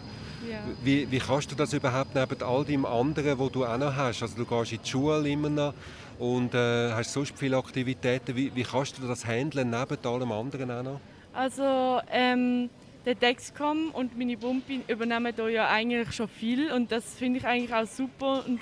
Ja. 0.47 0.59
Wie, 0.83 1.09
wie 1.09 1.19
kannst 1.19 1.51
du 1.51 1.55
das 1.55 1.73
überhaupt 1.73 2.13
neben 2.13 2.43
all 2.43 2.63
dem 2.63 2.85
anderen, 2.85 3.39
was 3.39 3.51
du 3.51 3.65
auch 3.65 3.77
noch 3.77 3.95
hast? 3.95 4.21
Also 4.21 4.35
du 4.35 4.45
gehst 4.45 4.71
in 4.71 4.79
die 4.83 4.89
Schule 4.89 5.27
immer 5.29 5.49
noch 5.49 5.73
und 6.19 6.53
äh, 6.53 6.91
hast 6.91 7.11
sonst 7.11 7.33
viele 7.37 7.57
Aktivitäten. 7.57 8.35
Wie, 8.35 8.53
wie 8.53 8.63
kannst 8.63 8.97
du 8.97 9.07
das 9.07 9.25
handeln 9.25 9.71
neben 9.71 10.05
allem 10.05 10.31
anderen 10.31 10.71
auch 10.71 10.83
noch? 10.83 11.01
Also 11.33 12.01
ähm, 12.11 12.69
der 13.05 13.15
Dexcom 13.15 13.91
und 13.91 14.17
meine 14.17 14.37
Bumpi 14.37 14.81
übernehmen 14.87 15.33
da 15.35 15.47
ja 15.47 15.67
eigentlich 15.67 16.11
schon 16.13 16.27
viel 16.27 16.71
und 16.71 16.91
das 16.91 17.15
finde 17.15 17.39
ich 17.39 17.45
eigentlich 17.45 17.73
auch 17.73 17.85
super 17.85 18.43
und 18.45 18.59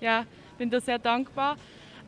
ja, 0.00 0.24
bin 0.58 0.70
da 0.70 0.80
sehr 0.80 0.98
dankbar. 0.98 1.56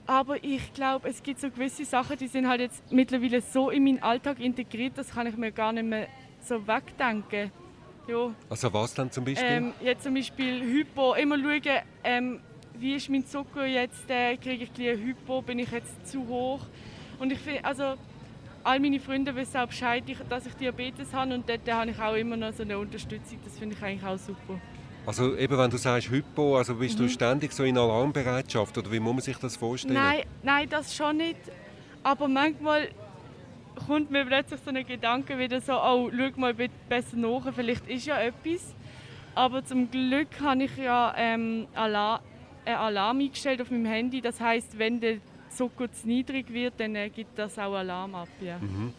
Aber 0.06 0.42
ich 0.42 0.74
glaube, 0.74 1.08
es 1.08 1.22
gibt 1.22 1.40
so 1.40 1.50
gewisse 1.50 1.84
Sachen, 1.84 2.18
die 2.18 2.26
sind 2.26 2.46
halt 2.46 2.60
jetzt 2.60 2.92
mittlerweile 2.92 3.40
so 3.40 3.70
in 3.70 3.84
meinen 3.84 4.02
Alltag 4.02 4.40
integriert, 4.40 4.92
das 4.96 5.10
kann 5.10 5.26
ich 5.26 5.36
mir 5.36 5.52
gar 5.52 5.72
nicht 5.72 5.86
mehr 5.86 6.08
so 6.42 6.66
wegdenken. 6.66 7.50
Ja. 8.06 8.34
Also 8.50 8.72
was 8.72 8.92
dann 8.92 9.10
zum 9.10 9.24
Beispiel? 9.24 9.48
Ähm, 9.48 9.72
jetzt 9.80 10.02
zum 10.02 10.14
Beispiel 10.14 10.60
Hypo, 10.60 11.14
immer 11.14 11.38
schauen, 11.38 11.78
ähm, 12.02 12.40
wie 12.78 12.96
ist 12.96 13.08
mein 13.08 13.26
Zucker 13.26 13.64
jetzt, 13.64 14.10
äh, 14.10 14.36
kriege 14.36 14.64
ich 14.64 14.90
ein 14.90 14.98
Hypo, 14.98 15.40
bin 15.40 15.58
ich 15.60 15.70
jetzt 15.70 16.06
zu 16.06 16.26
hoch? 16.26 16.60
Und 17.18 17.32
ich 17.32 17.38
finde, 17.38 17.64
also 17.64 17.94
all 18.64 18.80
meine 18.80 18.98
Freunde 18.98 19.34
wissen 19.36 19.58
auch 19.58 19.66
Bescheid, 19.66 20.04
dass 20.28 20.46
ich 20.46 20.54
Diabetes 20.54 21.12
habe 21.12 21.34
und 21.34 21.48
dort 21.48 21.70
habe 21.70 21.90
ich 21.90 21.98
auch 21.98 22.14
immer 22.14 22.36
noch 22.36 22.52
so 22.52 22.62
eine 22.62 22.78
Unterstützung, 22.78 23.38
das 23.44 23.58
finde 23.58 23.76
ich 23.76 23.82
eigentlich 23.82 24.04
auch 24.04 24.18
super. 24.18 24.58
Also 25.06 25.36
eben, 25.36 25.58
wenn 25.58 25.70
du 25.70 25.76
sagst 25.76 26.10
Hypo, 26.10 26.56
also 26.56 26.74
bist 26.76 26.98
mhm. 26.98 27.04
du 27.04 27.08
ständig 27.10 27.52
so 27.52 27.64
in 27.64 27.76
Alarmbereitschaft 27.76 28.76
oder 28.78 28.90
wie 28.90 29.00
muss 29.00 29.12
man 29.12 29.20
sich 29.20 29.36
das 29.36 29.56
vorstellen? 29.56 29.94
Nein, 29.94 30.22
nein, 30.42 30.68
das 30.68 30.94
schon 30.96 31.18
nicht. 31.18 31.40
Aber 32.02 32.26
manchmal 32.26 32.88
kommt 33.86 34.10
mir 34.10 34.24
plötzlich 34.24 34.60
so 34.64 34.70
ein 34.70 34.86
Gedanke 34.86 35.38
wieder 35.38 35.60
so, 35.60 35.74
oh, 35.74 36.10
schau 36.10 36.40
mal 36.40 36.54
besser 36.54 37.16
nach, 37.16 37.52
vielleicht 37.54 37.86
ist 37.86 38.06
ja 38.06 38.18
etwas. 38.18 38.74
Aber 39.34 39.62
zum 39.64 39.90
Glück 39.90 40.40
habe 40.40 40.64
ich 40.64 40.76
ja 40.76 41.12
ähm, 41.18 41.66
Alarm, 41.74 42.20
einen 42.64 42.76
Alarm 42.76 43.18
eingestellt 43.20 43.60
auf 43.60 43.70
meinem 43.70 43.86
Handy. 43.86 44.22
Das 44.22 44.40
heißt, 44.40 44.78
wenn 44.78 45.00
der 45.00 45.18
Zucker 45.54 45.90
zu 45.92 46.06
niedrig 46.06 46.52
wird, 46.52 46.74
dann 46.78 46.94
äh, 46.96 47.08
gibt 47.10 47.38
das 47.38 47.58
auch 47.58 47.74
Alarm 47.74 48.14
ab. 48.14 48.28
Ja. 48.40 48.58
Mhm. 48.58 48.92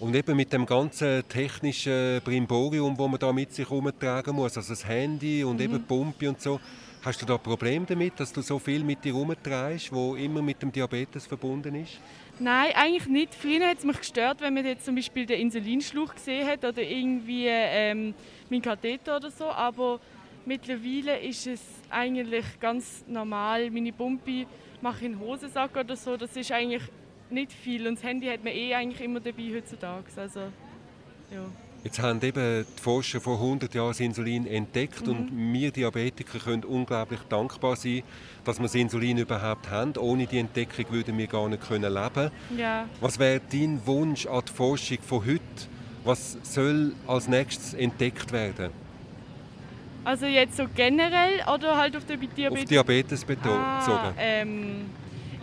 Und 0.00 0.16
eben 0.16 0.36
mit 0.36 0.52
dem 0.52 0.66
ganzen 0.66 1.22
technischen 1.28 2.20
Brimborium, 2.24 2.96
das 2.96 3.08
man 3.08 3.20
da 3.20 3.32
mit 3.32 3.52
sich 3.52 3.68
herumtragen 3.68 4.34
muss, 4.34 4.56
also 4.56 4.72
das 4.72 4.86
Handy 4.86 5.44
und 5.44 5.56
mhm. 5.56 5.62
eben 5.62 5.74
die 5.74 5.78
Pumpe 5.78 6.28
und 6.28 6.40
so, 6.40 6.58
hast 7.04 7.22
du 7.22 7.26
da 7.26 7.38
Probleme 7.38 7.86
damit, 7.86 8.18
dass 8.18 8.32
du 8.32 8.42
so 8.42 8.58
viel 8.58 8.82
mit 8.82 9.04
dir 9.04 9.12
herumträgst, 9.12 9.92
wo 9.92 10.14
immer 10.16 10.42
mit 10.42 10.60
dem 10.62 10.72
Diabetes 10.72 11.26
verbunden 11.26 11.74
ist? 11.76 12.00
Nein, 12.38 12.72
eigentlich 12.74 13.06
nicht. 13.06 13.34
Früher 13.34 13.68
hat 13.68 13.78
es 13.78 13.84
mich 13.84 13.98
gestört, 13.98 14.40
wenn 14.40 14.54
man 14.54 14.64
jetzt 14.64 14.84
zum 14.84 14.94
Beispiel 14.94 15.26
den 15.26 15.40
Insulinschluch 15.40 16.14
gesehen 16.14 16.46
hat 16.48 16.64
oder 16.64 16.82
irgendwie 16.82 17.46
ähm, 17.48 18.14
mein 18.50 18.62
Katheter 18.62 19.16
oder 19.16 19.30
so, 19.30 19.44
aber 19.46 20.00
mittlerweile 20.46 21.20
ist 21.20 21.46
es 21.46 21.60
eigentlich 21.90 22.44
ganz 22.58 23.04
normal. 23.06 23.70
Meine 23.70 23.92
Pumpe 23.92 24.46
mache 24.82 24.98
ich 24.98 25.04
in 25.04 25.12
den 25.12 25.20
Hosensack 25.20 25.76
oder 25.76 25.96
so, 25.96 26.16
das 26.16 26.36
ist 26.36 26.52
eigentlich 26.52 26.82
nicht 27.30 27.52
viel. 27.52 27.86
Und 27.86 27.96
das 27.96 28.04
Handy 28.04 28.26
hat 28.26 28.44
man 28.44 28.52
eh 28.52 28.74
eigentlich 28.74 29.00
immer 29.00 29.20
dabei 29.20 29.54
heutzutage. 29.54 30.04
Also, 30.16 30.40
ja. 30.40 31.44
Jetzt 31.84 31.98
haben 31.98 32.22
eben 32.22 32.64
die 32.64 32.80
Forscher 32.80 33.20
vor 33.20 33.34
100 33.34 33.74
Jahren 33.74 33.88
das 33.88 33.98
Insulin 33.98 34.46
entdeckt 34.46 35.04
mhm. 35.04 35.12
und 35.12 35.52
wir 35.52 35.72
Diabetiker 35.72 36.38
können 36.38 36.62
unglaublich 36.64 37.20
dankbar 37.28 37.74
sein, 37.74 38.04
dass 38.44 38.58
wir 38.58 38.64
das 38.64 38.76
Insulin 38.76 39.18
überhaupt 39.18 39.68
haben. 39.68 39.96
Ohne 39.96 40.26
die 40.26 40.38
Entdeckung 40.38 40.84
würden 40.90 41.18
wir 41.18 41.26
gar 41.26 41.48
nicht 41.48 41.66
können 41.66 41.92
leben. 41.92 42.30
Ja. 42.56 42.88
Was 43.00 43.18
wäre 43.18 43.40
dein 43.50 43.84
Wunsch 43.84 44.26
an 44.26 44.42
die 44.48 44.52
Forschung 44.52 44.98
von 45.00 45.26
heute? 45.26 45.42
Was 46.04 46.36
soll 46.42 46.94
als 47.08 47.26
nächstes 47.26 47.74
entdeckt 47.74 48.30
werden? 48.30 48.70
Also 50.04 50.26
jetzt 50.26 50.56
so 50.56 50.66
generell 50.74 51.42
oder 51.54 51.76
halt 51.76 51.96
auf 51.96 52.04
den 52.04 52.20
Diabetes? 52.20 52.62
Auf 52.62 52.68
Diabetes 52.68 53.24
bezogen. 53.24 53.58
Ah, 53.58 54.12
ähm 54.18 54.86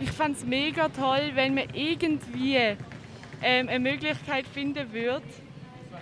ich 0.00 0.10
fände 0.12 0.38
es 0.38 0.44
mega 0.44 0.88
toll, 0.88 1.30
wenn 1.34 1.54
man 1.54 1.68
irgendwie 1.74 2.56
ähm, 2.56 3.68
eine 3.68 3.78
Möglichkeit 3.78 4.46
finden 4.46 4.90
würde. 4.92 5.22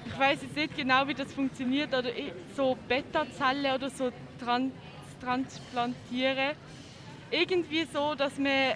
Ich 0.06 0.18
weiß 0.18 0.42
jetzt 0.42 0.56
nicht 0.56 0.76
genau, 0.76 1.06
wie 1.08 1.14
das 1.14 1.32
funktioniert, 1.32 1.92
oder 1.92 2.10
so 2.56 2.78
Beta-Zellen 2.88 3.74
oder 3.74 3.90
so 3.90 4.10
trans 4.42 4.72
transplantieren. 5.20 6.54
Irgendwie 7.30 7.86
so, 7.92 8.14
dass 8.14 8.38
man 8.38 8.74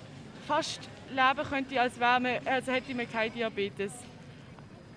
fast 0.48 0.80
leben 1.08 1.48
könnte, 1.48 1.80
als, 1.80 1.98
wäre 2.00 2.18
man, 2.20 2.32
als 2.44 2.66
hätte 2.66 2.92
man 2.94 3.10
keinen 3.10 3.32
Diabetes. 3.32 3.92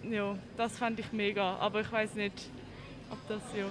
Ja, 0.10 0.36
das 0.58 0.78
fände 0.78 1.02
ich 1.02 1.12
mega, 1.12 1.56
aber 1.58 1.82
ich 1.82 1.92
weiß 1.92 2.16
nicht, 2.16 2.50
ob 3.12 3.28
das 3.28 3.42
ja. 3.56 3.66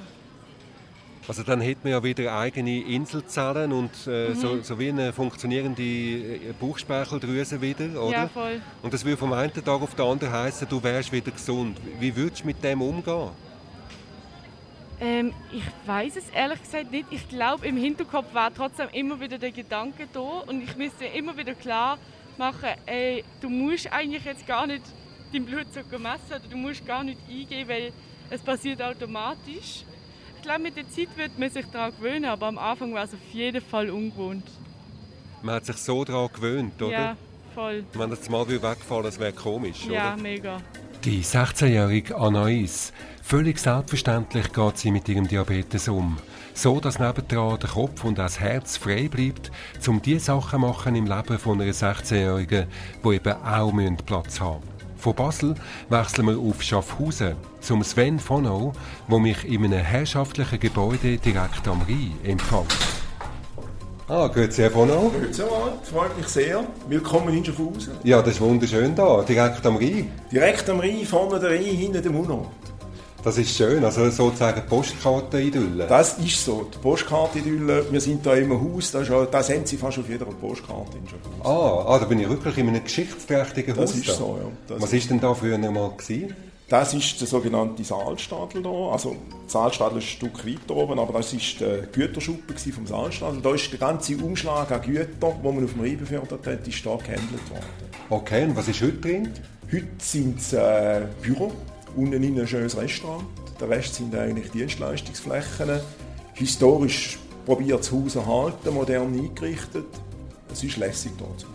Also 1.27 1.43
dann 1.43 1.61
hätte 1.63 1.81
man 1.85 1.93
ja 1.93 2.03
wieder 2.03 2.37
eigene 2.37 2.83
Inselzellen 2.83 3.73
und 3.73 3.91
äh, 4.07 4.29
mhm. 4.29 4.35
so, 4.35 4.61
so, 4.61 4.79
wie 4.79 4.91
eine 4.91 5.13
funktionierende 5.13 5.83
äh, 5.83 6.53
Bauchspeicheldrüse 6.61 7.61
wieder, 7.63 8.03
oder? 8.03 8.13
Ja, 8.13 8.29
voll. 8.29 8.61
Und 8.83 8.93
das 8.93 9.05
würde 9.05 9.17
vom 9.17 9.33
einen 9.33 9.53
Tag 9.53 9.69
auf 9.69 9.95
den 9.95 10.05
anderen 10.05 10.33
heißen, 10.33 10.69
du 10.69 10.83
wärst 10.83 11.13
wieder 11.13 11.31
gesund. 11.31 11.79
Wie 11.99 12.15
würdest 12.15 12.43
du 12.43 12.47
mit 12.47 12.63
dem 12.63 12.83
umgehen? 12.83 13.31
Ähm, 15.01 15.33
ich 15.51 15.65
weiß 15.87 16.17
es 16.17 16.29
ehrlich 16.31 16.63
gesagt 16.63 16.91
nicht. 16.91 17.07
Ich 17.11 17.29
glaube, 17.29 17.67
im 17.67 17.77
Hinterkopf 17.77 18.33
war 18.35 18.53
trotzdem 18.55 18.89
immer 18.93 19.19
wieder 19.19 19.39
der 19.39 19.51
Gedanke 19.51 20.07
da 20.13 20.21
und 20.21 20.63
ich 20.63 20.77
müsste 20.77 21.07
immer 21.07 21.37
wieder 21.37 21.55
klar 21.55 21.99
machen, 22.37 22.69
ey, 22.87 23.25
du 23.41 23.49
musst 23.49 23.91
eigentlich 23.91 24.25
jetzt 24.25 24.47
gar 24.47 24.67
nicht 24.67 24.83
deinen 25.33 25.47
Blutzucker 25.47 25.99
messen 25.99 26.31
oder 26.31 26.49
du 26.51 26.57
musst 26.57 26.87
gar 26.87 27.03
nicht 27.03 27.19
eingehen, 27.29 27.67
weil 27.67 27.93
es 28.31 28.41
passiert 28.41 28.83
automatisch 28.83 29.85
glaube, 30.45 30.61
mit 30.63 30.77
der 30.77 30.89
Zeit 30.89 31.09
wird 31.17 31.39
man 31.39 31.51
sich 31.51 31.67
daran 31.67 31.93
gewöhnen, 31.97 32.27
aber 32.27 32.47
am 32.47 32.59
Anfang 32.59 32.95
war 32.95 33.05
es 33.05 33.15
auf 33.15 33.21
jeden 33.33 33.63
Fall 33.63 33.91
ungewohnt. 33.91 34.45
Man 35.43 35.57
hat 35.57 35.67
sich 35.67 35.77
so 35.77 36.05
daran 36.05 36.29
gewöhnt, 36.33 36.81
oder? 36.81 36.93
Ja, 36.93 37.17
voll. 37.55 37.85
Wenn 37.95 38.11
das 38.11 38.29
mal 38.29 38.49
wegfallen 38.49 39.05
das 39.05 39.19
wäre 39.19 39.33
komisch, 39.33 39.87
Ja, 39.87 40.15
oder? 40.15 40.23
mega. 40.23 40.61
Die 41.05 41.23
16-jährige 41.23 42.17
Anais, 42.17 42.93
völlig 43.23 43.59
selbstverständlich 43.59 44.53
geht 44.53 44.79
sie 44.79 44.91
mit 44.91 45.09
ihrem 45.09 45.29
Diabetes 45.29 45.89
um. 45.89 46.17
So, 46.55 46.81
dass 46.81 46.99
nebendran 46.99 47.59
der 47.59 47.71
Kopf 47.71 48.05
und 48.05 48.17
das 48.17 48.41
Herz 48.41 48.77
frei 48.77 49.09
bleibt, 49.09 49.51
um 49.87 50.01
die 50.01 50.19
Sachen 50.19 50.61
zu 50.61 50.67
machen 50.67 50.95
im 50.95 51.07
Leben 51.07 51.39
von 51.39 51.61
einer 51.61 51.73
16-Jährigen, 51.73 52.69
die 53.05 53.09
eben 53.09 53.33
auch 53.43 53.73
Platz 54.07 54.41
haben 54.41 54.61
müssen. 54.61 54.74
Von 55.05 55.15
Basel 55.15 55.55
wechseln 55.91 56.29
wir 56.29 56.39
auf 56.39 56.63
Schaffhausen 56.63 57.37
zum 57.61 57.85
Sven 57.85 58.19
Fono, 58.19 58.73
der 59.07 59.19
mich 59.19 59.45
in 59.45 59.63
einem 59.63 59.85
herrschaftlichen 59.85 60.59
Gebäude 60.59 61.19
direkt 61.19 61.69
am 61.69 61.83
Rhein 61.83 62.15
empfängt. 62.25 62.75
Ah, 64.09 64.29
grüezi 64.29 64.63
Herr 64.63 64.71
Fono. 64.71 65.13
Grüezi 65.15 65.43
freut 65.83 66.17
mich 66.17 66.29
sehr. 66.29 66.65
Willkommen 66.89 67.37
in 67.37 67.45
Schaffhausen. 67.45 67.93
Ja, 68.03 68.23
das 68.23 68.37
ist 68.37 68.41
wunderschön 68.41 68.95
da, 68.95 69.21
direkt 69.21 69.67
am 69.67 69.77
Rhein. 69.77 70.11
Direkt 70.33 70.71
am 70.71 70.81
Rhein, 70.81 71.05
vorne 71.05 71.39
der 71.39 71.51
Rhein, 71.51 71.77
hinten 71.77 72.03
der 72.03 72.11
Munot. 72.11 72.49
Das 73.25 73.39
ist 73.39 73.57
schön, 73.57 73.83
also 73.83 74.11
sozusagen 74.11 74.67
Postkarte-Idylle. 74.67 75.87
Das 75.87 76.19
ist 76.19 76.45
so, 76.45 76.69
die 76.71 76.77
Postkarte-Idylle. 76.77 77.91
Wir 77.91 77.99
sind 77.99 78.23
hier 78.23 78.35
im 78.35 78.53
Haus, 78.53 78.91
das, 78.91 79.09
ist, 79.09 79.29
das 79.31 79.49
haben 79.49 79.65
Sie 79.65 79.79
fast 79.79 79.99
auf 79.99 80.07
jeder 80.07 80.27
Postkarte 80.27 80.99
in 80.99 81.05
ah, 81.43 81.85
ah, 81.87 81.99
da 81.99 82.05
bin 82.05 82.21
ich 82.21 82.29
wirklich 82.29 82.59
in 82.59 82.69
einem 82.69 82.85
geschichtsträchtigen 82.85 83.79
Haus. 83.79 83.93
Das 83.93 83.97
ist 83.97 84.09
da. 84.11 84.13
so, 84.13 84.39
ja. 84.39 84.51
Das 84.69 84.83
Was 84.83 84.93
ist 84.93 85.09
denn 85.09 85.21
da 85.21 85.33
früher 85.33 85.57
mal 85.57 85.91
gewesen? 85.97 86.37
Das 86.69 86.93
ist 86.93 87.19
der 87.19 87.27
sogenannte 87.27 87.83
Saalstadel 87.83 88.61
hier. 88.61 88.93
Also, 88.93 89.13
der 89.13 89.49
Saalstadel 89.49 89.99
ist 89.99 90.05
ein 90.05 90.09
Stück 90.09 90.47
weiter 90.47 90.77
oben, 90.77 90.99
aber 90.99 91.15
das 91.15 91.33
war 91.33 91.41
die 91.41 91.93
Güterschuppe 91.93 92.55
vom 92.75 92.87
Saalstadel. 92.87 93.41
Da 93.41 93.55
ist 93.55 93.73
der 93.73 93.79
ganze 93.79 94.19
Umschlag 94.19 94.71
an 94.71 94.83
Gütern, 94.83 95.09
die 95.43 95.49
man 95.49 95.65
auf 95.65 95.73
dem 95.73 95.81
Rhein 95.81 95.97
befördert 95.97 96.47
hat, 96.47 96.69
ist 96.69 96.77
hier 96.77 96.99
gehandelt 96.99 97.51
worden. 97.51 97.65
Okay, 98.11 98.45
und 98.45 98.55
was 98.55 98.69
ist 98.69 98.83
heute 98.83 98.99
drin? 98.99 99.31
Heute 99.73 99.87
sind 99.99 100.39
es 100.39 100.53
äh, 100.53 101.07
Büro 101.23 101.51
unten 101.97 102.23
in 102.23 102.39
ein 102.39 102.47
schönes 102.47 102.77
Restaurant. 102.77 103.25
Der 103.61 103.69
Rest 103.69 103.95
sind 103.95 104.15
eigentlich 104.15 104.51
Dienstleistungsflächen. 104.51 105.81
Historisch 106.35 107.19
probiert 107.45 107.81
das 107.81 107.93
Haus 107.93 108.17
erhalten, 108.17 108.75
modern 108.75 109.15
eingerichtet. 109.15 109.87
Es 110.53 110.65
ist 110.65 110.77
lässig 110.77 111.13
dort 111.19 111.41
zu 111.41 111.47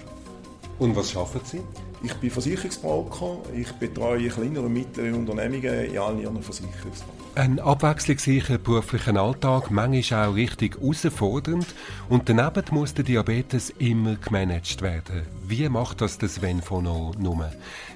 Und 0.80 0.96
was 0.96 1.12
schaffen 1.12 1.42
Sie? 1.44 1.62
Ich 2.02 2.14
bin 2.14 2.32
Versicherungsbroker. 2.32 3.40
Ich 3.54 3.72
betreue 3.74 4.30
kleinere 4.30 4.66
und 4.66 4.74
mittlere 4.74 5.14
Unternehmungen 5.14 5.86
in 5.86 5.98
allen 5.98 6.20
ihren 6.20 6.42
Versicherungsbranchen. 6.42 7.20
Ein 7.36 7.60
abwechslungsreicher 7.60 8.58
beruflicher 8.58 9.16
Alltag, 9.16 9.70
manchmal 9.70 10.28
auch 10.28 10.36
richtig 10.36 10.78
herausfordernd. 10.80 11.68
Und 12.08 12.28
daneben 12.30 12.64
muss 12.72 12.94
der 12.94 13.04
Diabetes 13.04 13.70
immer 13.80 14.16
gemanagt 14.16 14.82
werden. 14.82 15.24
Wie 15.46 15.68
macht 15.70 16.02
das 16.02 16.18
der 16.18 16.30
Sven 16.30 16.62
von 16.62 16.84
nur? 16.84 17.52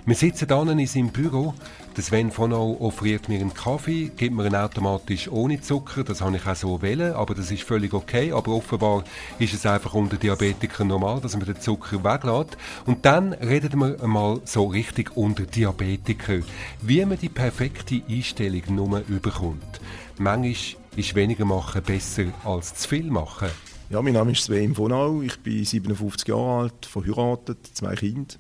Wir 0.06 0.16
sitzen 0.16 0.48
dann 0.48 0.78
in 0.78 0.88
seinem 0.88 1.10
Büro. 1.10 1.54
Der 1.96 2.02
Sven 2.02 2.32
von 2.32 2.52
offeriert 2.54 3.30
mir 3.30 3.40
einen 3.40 3.54
Kaffee, 3.54 4.10
gibt 4.18 4.36
mir 4.36 4.48
ihn 4.48 4.56
automatisch 4.56 5.28
ohne 5.28 5.62
Zucker. 5.62 6.04
Das 6.04 6.22
habe 6.22 6.38
ich 6.38 6.48
auch 6.48 6.56
so 6.56 6.82
wählen, 6.82 7.14
aber 7.14 7.36
das 7.36 7.52
ist 7.52 7.62
völlig 7.62 7.94
okay. 7.94 8.32
Aber 8.32 8.52
offenbar 8.54 9.04
ist 9.38 9.54
es 9.54 9.68
einfach 9.68 9.94
unter 9.94 10.18
Diabetikern 10.18 10.88
normal, 10.88 11.22
dass 11.22 11.38
man 11.38 11.46
den 11.46 11.60
Zucker 11.60 12.04
weglässt. 12.04 12.58
Und 12.88 13.06
dann 13.06 13.34
reden 13.34 13.80
wir 13.80 14.02
einmal 14.02 14.42
so 14.44 14.66
richtig 14.66 15.16
unter 15.16 15.44
Diabetikern, 15.44 16.44
wie 16.82 17.06
man 17.06 17.20
die 17.20 17.30
perfekte 17.30 18.02
Einstellung 18.10 18.64
nur 18.70 19.04
überkommt. 19.08 19.80
Manchmal 20.18 20.82
ist 20.96 21.14
weniger 21.14 21.46
machen 21.46 21.84
besser 21.84 22.26
als 22.44 22.74
zu 22.74 22.90
viel 22.90 23.12
machen. 23.12 23.50
Ja, 23.92 24.02
mein 24.02 24.14
Name 24.14 24.32
ist 24.32 24.46
Sven 24.46 24.76
Vonau, 24.76 25.22
ich 25.22 25.40
bin 25.42 25.64
57 25.64 26.28
Jahre 26.28 26.64
alt, 26.64 26.88
verheiratet, 26.88 27.60
zwei 27.74 27.94
Kinder, 27.94 28.34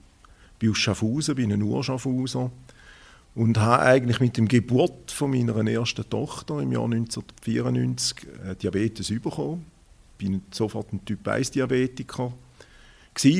bin 0.57 0.71
aus 0.71 0.77
Schaffhausen, 0.79 1.35
bin 1.35 1.53
ein 1.53 1.61
Urschaffhauser 1.61 2.49
und 3.35 3.57
habe 3.57 3.83
eigentlich 3.83 4.19
mit 4.19 4.37
der 4.37 4.45
Geburt 4.45 5.11
von 5.11 5.31
meiner 5.31 5.69
ersten 5.69 6.07
Tochter 6.09 6.59
im 6.59 6.71
Jahr 6.71 6.85
1994 6.85 8.27
äh, 8.45 8.55
Diabetes 8.55 9.09
bekommen. 9.21 9.65
Bin 10.17 10.41
sofort 10.51 10.93
ein 10.93 11.03
Typ 11.03 11.27
1 11.27 11.51
Diabetiker 11.51 12.33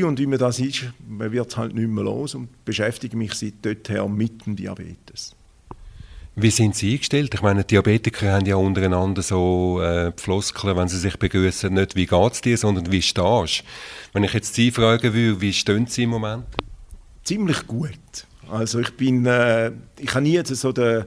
und 0.03 0.19
wie 0.19 0.27
man 0.27 0.37
das 0.37 0.59
ist, 0.59 0.85
man 1.07 1.31
wird 1.31 1.57
halt 1.57 1.73
nicht 1.73 1.87
mehr 1.87 2.03
los 2.03 2.35
und 2.35 2.63
beschäftige 2.63 3.17
mich 3.17 3.33
seit 3.33 3.89
her 3.89 4.07
mit 4.07 4.45
dem 4.45 4.55
Diabetes. 4.55 5.35
Wie 6.35 6.51
sind 6.51 6.75
Sie 6.75 6.93
eingestellt? 6.93 7.33
Ich 7.33 7.41
meine, 7.41 7.63
Diabetiker 7.63 8.33
haben 8.33 8.45
ja 8.45 8.55
untereinander 8.55 9.21
so 9.21 9.81
äh, 9.81 10.11
Floskeln, 10.15 10.75
wenn 10.77 10.87
sie 10.87 10.97
sich 10.97 11.17
begrüßen, 11.17 11.73
nicht 11.73 11.95
wie 11.95 12.07
geht 12.07 12.33
es 12.33 12.41
dir, 12.41 12.57
sondern 12.57 12.91
wie 12.91 13.01
stehst 13.01 13.61
du? 13.61 13.63
Wenn 14.13 14.23
ich 14.23 14.33
jetzt 14.33 14.55
Sie 14.55 14.71
fragen 14.71 15.13
würde, 15.13 15.41
wie 15.41 15.53
stehen 15.53 15.85
Sie 15.85 16.03
im 16.03 16.11
Moment? 16.11 16.45
Ziemlich 17.23 17.67
gut. 17.67 17.89
Also 18.49 18.79
ich 18.79 18.95
bin, 18.95 19.25
äh, 19.25 19.71
ich 19.99 20.13
habe 20.13 20.21
nie 20.21 20.41
so 20.43 20.71
den, 20.71 21.05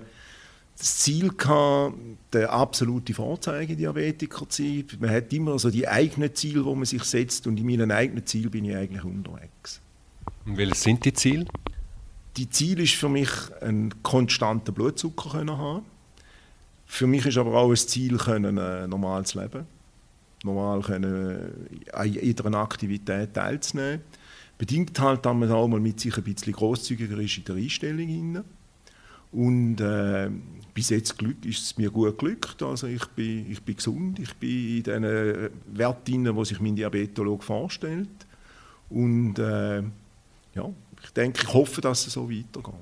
das 0.79 0.99
Ziel 0.99 1.31
gehabt, 1.31 1.95
der 2.33 2.53
absolute 2.53 3.15
Vorzeigediabetiker 3.15 4.49
zu 4.49 4.63
sein. 4.63 4.85
Man 5.01 5.11
hat 5.11 5.33
immer 5.33 5.59
so 5.59 5.71
die 5.71 5.89
eigenen 5.89 6.35
Ziele, 6.35 6.63
die 6.63 6.75
man 6.75 6.85
sich 6.85 7.05
setzt 7.05 7.47
und 7.47 7.59
in 7.59 7.67
meinen 7.67 7.91
eigenen 7.91 8.27
Zielen 8.27 8.51
bin 8.51 8.65
ich 8.65 8.77
eigentlich 8.77 9.05
unterwegs. 9.05 9.81
Und 10.45 10.57
welches 10.57 10.83
sind 10.83 11.05
die 11.05 11.13
Ziele? 11.13 11.47
die 12.37 12.51
Ziel 12.51 12.81
ist 12.81 12.95
für 12.95 13.09
mich, 13.09 13.31
einen 13.61 14.03
konstanten 14.03 14.75
Blutzucker 14.75 15.47
zu 15.47 15.59
haben. 15.59 15.85
Für 16.87 17.07
mich 17.07 17.27
ist 17.27 17.39
aber 17.39 17.55
auch 17.55 17.71
ein 17.71 17.77
Ziel, 17.77 18.17
können, 18.19 18.59
ein 18.59 18.91
normales 18.91 19.35
Leben 19.35 19.67
normal 20.45 20.83
können, 20.83 21.79
an 21.93 22.13
jeder 22.13 22.55
Aktivität 22.55 23.35
teilzunehmen. 23.35 24.03
Bedingt 24.59 24.99
halt, 25.01 25.27
dass 25.27 25.35
man 25.35 25.51
auch 25.51 25.69
mal 25.69 25.81
mit 25.81 26.01
sich 26.01 26.17
ein 26.17 26.25
bisschen 26.25 26.53
grosszügiger 26.53 27.19
ist 27.19 27.39
in 27.39 27.45
der 27.45 27.57
Einstellung. 27.57 28.45
Und 29.33 29.81
äh, 29.81 30.31
bis 30.73 30.91
jetzt 30.91 31.19
Glück, 31.19 31.45
ist 31.45 31.63
es 31.63 31.79
mir 31.79 31.91
gut 31.91 32.19
geglückt. 32.19 32.63
Also 32.63 32.87
ich 32.87 33.05
bin, 33.09 33.51
ich 33.51 33.63
bin 33.63 33.77
gesund, 33.77 34.19
ich 34.19 34.35
bin 34.35 34.77
in 34.79 34.83
den 34.83 35.51
Werten, 35.73 36.25
die 36.25 36.45
sich 36.45 36.61
mein 36.61 36.77
Diabetolog 36.77 37.43
vorstellt. 37.43 38.09
Und 38.89 39.39
äh, 39.39 39.79
ja, 39.79 40.71
ich 41.03 41.11
denke, 41.11 41.43
ich 41.43 41.53
hoffe, 41.53 41.81
dass 41.81 42.07
es 42.07 42.13
so 42.15 42.31
weitergeht. 42.31 42.75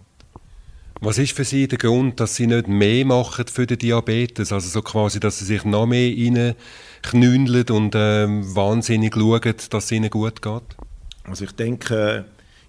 Was 1.01 1.19
ist 1.19 1.33
für 1.33 1.45
Sie 1.45 1.69
der 1.69 1.79
Grund, 1.79 2.21
dass 2.21 2.37
Sie 2.37 2.47
nicht 2.47 2.69
mehr 2.69 3.05
machen 3.05 3.47
für 3.47 3.67
den 3.67 3.79
Diabetes? 3.79 4.53
Also 4.53 4.69
so 4.69 4.81
quasi, 4.81 5.21
dass 5.21 5.39
Sie 5.39 5.45
sich 5.45 5.65
noch 5.65 5.87
mehr 5.87 6.15
reinknündeln 6.17 7.67
und 7.71 7.95
ähm, 7.95 8.55
wahnsinnig 8.55 9.15
schauen, 9.15 9.55
dass 9.71 9.85
es 9.85 9.93
Ihnen 9.93 10.09
gut 10.09 10.41
geht? 10.41 10.63
Also 11.25 11.45
ich 11.45 11.53
denke, 11.53 12.27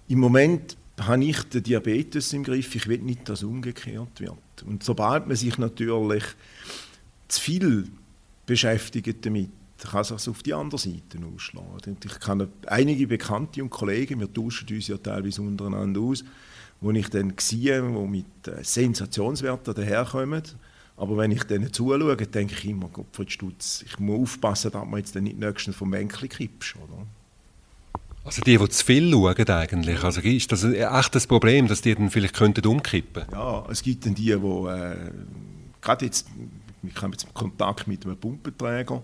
im 0.08 0.18
Moment 0.18 0.76
habe 1.00 1.24
ich 1.24 1.42
den 1.44 1.62
Diabetes 1.62 2.32
im 2.32 2.44
Griff. 2.44 2.74
Ich 2.74 2.86
will 2.88 2.98
nicht, 2.98 3.28
dass 3.28 3.42
umgekehrt 3.42 4.20
wird. 4.20 4.62
Und 4.64 4.82
sobald 4.82 5.26
man 5.26 5.36
sich 5.36 5.58
natürlich 5.58 6.24
zu 7.28 7.40
viel 7.40 7.88
beschäftigt 8.46 9.24
damit, 9.26 9.50
kann 9.78 10.00
es 10.00 10.08
sich 10.08 10.28
auf 10.28 10.42
die 10.42 10.54
andere 10.54 10.80
Seite 10.80 11.18
ausschlagen. 11.34 11.96
Ich 12.02 12.20
kann 12.20 12.48
einige 12.66 13.06
Bekannte 13.06 13.62
und 13.62 13.70
Kollegen, 13.70 14.20
wir 14.20 14.32
tauschen 14.32 14.66
uns 14.70 14.88
ja 14.88 14.96
teilweise 14.96 15.42
untereinander 15.42 16.00
aus, 16.00 16.24
wo 16.80 16.90
ich 16.92 17.08
dann 17.08 17.34
sehe, 17.38 17.82
die 17.82 18.08
mit 18.08 18.48
äh, 18.48 18.62
Sensationswerten 18.62 19.74
daherkommen. 19.74 20.42
Aber 20.96 21.16
wenn 21.18 21.30
ich 21.30 21.44
denen 21.44 21.72
zuschaue, 21.72 22.16
denke 22.16 22.54
ich 22.54 22.64
immer, 22.64 22.88
Gott, 22.88 23.30
Stutz, 23.30 23.84
ich 23.86 23.98
muss 23.98 24.20
aufpassen, 24.20 24.70
dass 24.70 24.84
man 24.86 24.98
jetzt 24.98 25.14
nicht 25.14 25.38
nächstens 25.38 25.76
vom 25.76 25.90
Bänkchen 25.90 26.28
kippst. 26.28 26.76
Oder? 26.76 27.06
Also 28.26 28.42
die, 28.42 28.58
die 28.58 28.68
zu 28.68 28.84
viel 28.84 29.12
schauen 29.12 29.48
eigentlich, 29.50 30.02
also 30.02 30.20
ist 30.20 30.50
das 30.50 30.64
echt 30.64 31.14
das 31.14 31.28
Problem, 31.28 31.68
dass 31.68 31.80
die 31.80 31.94
dann 31.94 32.10
vielleicht 32.10 32.34
könnten 32.34 32.66
umkippen? 32.66 33.22
Ja, 33.30 33.64
es 33.70 33.84
gibt 33.84 34.04
dann 34.04 34.16
die, 34.16 34.24
die 34.24 34.32
äh, 34.32 34.96
gerade 35.80 36.04
jetzt, 36.04 36.26
ich 36.82 37.02
habe 37.02 37.12
jetzt 37.12 37.32
Kontakt 37.34 37.86
mit 37.86 38.04
einem 38.04 38.16
Pumpenträger, 38.16 39.00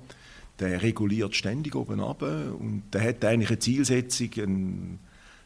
der 0.59 0.83
reguliert 0.83 1.37
ständig 1.37 1.77
oben 1.77 2.01
ab 2.01 2.23
und 2.23 2.83
der 2.93 3.03
hat 3.05 3.25
eigentlich 3.25 3.51
eine 3.51 3.59
Zielsetzung, 3.61 4.31
einen, 4.39 4.99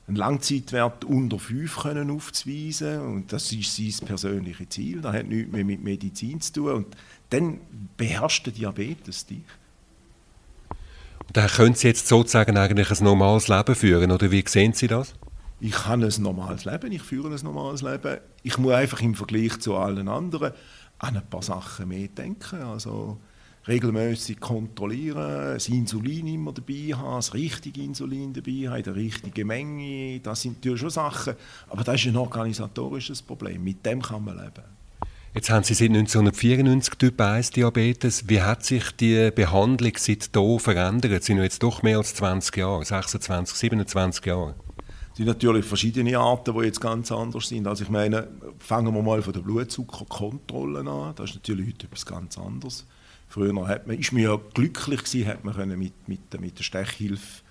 einen 0.08 0.16
Langzeitwert 0.16 1.04
unter 1.04 1.38
5 1.38 1.76
können 1.76 2.10
aufzuweisen 2.10 3.00
und 3.00 3.30
das 3.30 3.52
ist 3.52 3.76
sein 3.76 4.06
persönliches 4.06 4.70
Ziel, 4.70 5.02
das 5.02 5.14
hat 5.14 5.26
nichts 5.26 5.52
mehr 5.52 5.66
mit 5.66 5.84
Medizin 5.84 6.40
zu 6.40 6.52
tun 6.54 6.72
und 6.72 6.96
dann 7.28 7.60
beherrscht 7.98 8.46
der 8.46 8.54
Diabetes 8.54 9.26
dich. 9.26 9.44
Dann 11.32 11.48
können 11.48 11.74
Sie 11.74 11.88
jetzt 11.88 12.08
sozusagen 12.08 12.56
eigentlich 12.56 12.90
ein 12.90 13.04
normales 13.04 13.48
Leben 13.48 13.74
führen, 13.74 14.10
oder 14.10 14.30
wie 14.30 14.44
sehen 14.46 14.72
Sie 14.72 14.86
das? 14.86 15.14
Ich 15.60 15.86
habe 15.86 16.04
ein 16.04 16.22
normales 16.22 16.64
Leben, 16.64 16.92
ich 16.92 17.02
führe 17.02 17.34
ein 17.34 17.42
normales 17.42 17.82
Leben. 17.82 18.18
Ich 18.42 18.58
muss 18.58 18.74
einfach 18.74 19.00
im 19.00 19.14
Vergleich 19.14 19.58
zu 19.58 19.76
allen 19.76 20.08
anderen 20.08 20.52
an 20.98 21.16
ein 21.16 21.26
paar 21.28 21.42
Sachen 21.42 21.88
mehr 21.88 22.08
denken. 22.08 22.62
Also 22.62 23.18
regelmäßig 23.66 24.38
kontrollieren, 24.38 25.54
das 25.54 25.68
Insulin 25.68 26.26
immer 26.26 26.52
dabei 26.52 26.94
haben, 26.94 27.16
das 27.16 27.34
richtige 27.34 27.82
Insulin 27.82 28.32
dabei 28.32 28.68
haben, 28.68 28.82
die 28.82 28.90
richtige 28.90 29.44
Menge, 29.44 30.20
das 30.20 30.42
sind 30.42 30.56
natürlich 30.56 30.80
schon 30.80 30.90
Sachen, 30.90 31.34
aber 31.68 31.82
das 31.82 31.96
ist 31.96 32.06
ein 32.06 32.16
organisatorisches 32.16 33.22
Problem, 33.22 33.64
mit 33.64 33.84
dem 33.84 34.02
kann 34.02 34.24
man 34.24 34.36
leben. 34.36 34.64
Jetzt 35.36 35.50
haben 35.50 35.64
Sie 35.64 35.74
seit 35.74 35.90
1994 35.90 36.94
Typ 36.94 37.20
1 37.20 37.50
Diabetes. 37.50 38.26
Wie 38.26 38.40
hat 38.40 38.64
sich 38.64 38.90
die 38.92 39.30
Behandlung 39.30 39.92
seitdem 39.98 40.58
verändert? 40.58 41.12
Es 41.12 41.26
sind 41.26 41.42
jetzt 41.42 41.62
doch 41.62 41.82
mehr 41.82 41.98
als 41.98 42.14
20 42.14 42.56
Jahre, 42.56 42.82
26, 42.82 43.54
27 43.54 44.24
Jahre. 44.24 44.54
Es 45.10 45.18
sind 45.18 45.26
natürlich 45.26 45.66
verschiedene 45.66 46.18
Arten, 46.18 46.58
die 46.58 46.64
jetzt 46.64 46.80
ganz 46.80 47.12
anders 47.12 47.48
sind. 47.48 47.66
Also 47.66 47.84
ich 47.84 47.90
meine, 47.90 48.28
fangen 48.58 48.94
wir 48.94 49.02
mal 49.02 49.20
von 49.20 49.34
der 49.34 49.40
Blutzuckerkontrolle 49.40 50.80
an. 50.90 51.12
Das 51.16 51.28
ist 51.28 51.36
natürlich 51.36 51.66
heute 51.66 51.86
etwas 51.86 52.06
ganz 52.06 52.38
anderes. 52.38 52.86
Früher 53.28 53.68
hat 53.68 53.86
man, 53.86 53.98
ist 53.98 54.14
man 54.14 54.22
ja 54.22 54.40
glücklich 54.54 55.04
gewesen, 55.04 55.28
hat 55.28 55.44
man 55.44 55.54
können 55.54 55.78
mit, 55.78 56.08
mit, 56.08 56.40
mit 56.40 56.58
der 56.58 56.64
Stechhilfe 56.64 57.42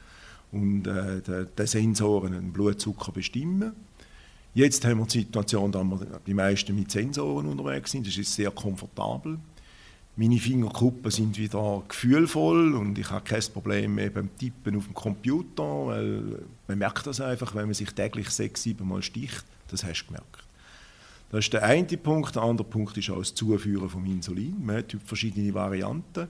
und 0.51 0.87
äh, 0.87 1.21
den, 1.21 1.49
den 1.55 1.67
Sensoren 1.67 2.31
den 2.31 2.51
Blutzucker 2.51 3.11
bestimmen. 3.11 3.73
Jetzt 4.55 4.85
haben 4.85 4.99
wir 4.99 5.05
die 5.05 5.19
Situation, 5.19 5.69
dass 5.69 5.83
wir 5.83 6.21
die 6.25 6.33
meisten 6.33 6.73
mit 6.73 6.89
Sensoren 6.89 7.45
unterwegs 7.45 7.91
sind. 7.91 8.07
Das 8.07 8.15
ist 8.15 8.33
sehr 8.33 8.51
komfortabel. 8.51 9.37
Meine 10.15 10.39
Fingerkuppen 10.39 11.11
sind 11.11 11.37
wieder 11.37 11.83
gefühlvoll 11.85 12.73
und 12.73 12.97
ich 12.97 13.11
habe 13.11 13.25
kein 13.25 13.43
Problem 13.51 13.95
mehr 13.95 14.09
beim 14.09 14.33
Tippen 14.37 14.77
auf 14.77 14.85
dem 14.85 14.93
Computer, 14.93 15.87
weil 15.87 16.39
man 16.69 16.77
merkt 16.77 17.05
das 17.05 17.19
einfach, 17.19 17.53
wenn 17.53 17.65
man 17.65 17.73
sich 17.73 17.91
täglich 17.91 18.29
sechs, 18.29 18.63
sieben 18.63 18.87
Mal 18.87 19.03
sticht. 19.03 19.43
Das 19.67 19.83
hast 19.83 20.03
du 20.03 20.05
gemerkt. 20.05 20.47
Das 21.31 21.43
ist 21.43 21.51
der 21.51 21.63
eine 21.63 21.97
Punkt. 21.97 22.33
Der 22.37 22.43
andere 22.43 22.65
Punkt 22.65 22.95
ist 22.95 23.09
auch 23.09 23.19
das 23.19 23.35
Zuführen 23.35 23.89
von 23.89 24.05
Insulin. 24.05 24.55
Man 24.65 24.77
hat 24.77 24.95
verschiedene 25.03 25.53
Varianten. 25.53 26.29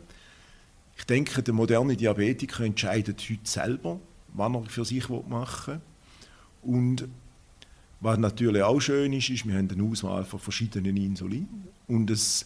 Ich 0.97 1.03
denke, 1.03 1.43
der 1.43 1.53
moderne 1.53 1.95
Diabetiker 1.95 2.63
entscheidet 2.63 3.21
heute 3.29 3.39
selber, 3.43 3.99
wann 4.33 4.55
er 4.55 4.63
für 4.63 4.83
sich 4.83 5.07
machen 5.09 5.75
will. 5.75 5.81
Und 6.63 7.07
was 8.06 8.20
natürlich 8.20 8.62
auch 8.62 8.80
schön 8.80 9.12
ist, 9.13 9.30
ist, 9.30 9.48
wir 9.48 9.56
haben 9.56 9.70
eine 9.70 9.84
Auswahl 9.84 10.24
von 10.24 10.39
verschiedenen 10.39 10.96
Insulin. 10.96 11.48
Und 11.88 12.08
das 12.08 12.46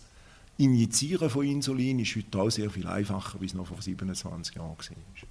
Injizieren 0.58 1.30
von 1.30 1.46
Insulin 1.46 2.00
ist 2.00 2.16
heute 2.16 2.40
auch 2.40 2.50
sehr 2.50 2.70
viel 2.70 2.88
einfacher, 2.88 3.40
wie 3.42 3.46
es 3.46 3.54
noch 3.54 3.68
vor 3.68 3.82
27 3.82 4.56
Jahren 4.56 4.72
war. 4.72 5.28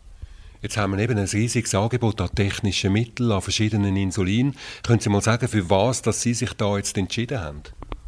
Jetzt 0.60 0.76
haben 0.76 0.92
wir 0.92 0.98
eben 1.02 1.16
ein 1.16 1.26
riesiges 1.26 1.74
Angebot 1.74 2.20
an 2.20 2.30
technischen 2.34 2.92
Mitteln, 2.92 3.32
an 3.32 3.40
verschiedenen 3.40 3.96
Insulin. 3.96 4.54
Können 4.82 5.00
Sie 5.00 5.08
mal 5.08 5.22
sagen, 5.22 5.48
für 5.48 5.68
was 5.70 6.02
dass 6.02 6.20
Sie 6.20 6.34
sich 6.34 6.52
da 6.54 6.76
jetzt 6.76 6.98
entschieden 6.98 7.40
haben? 7.40 7.62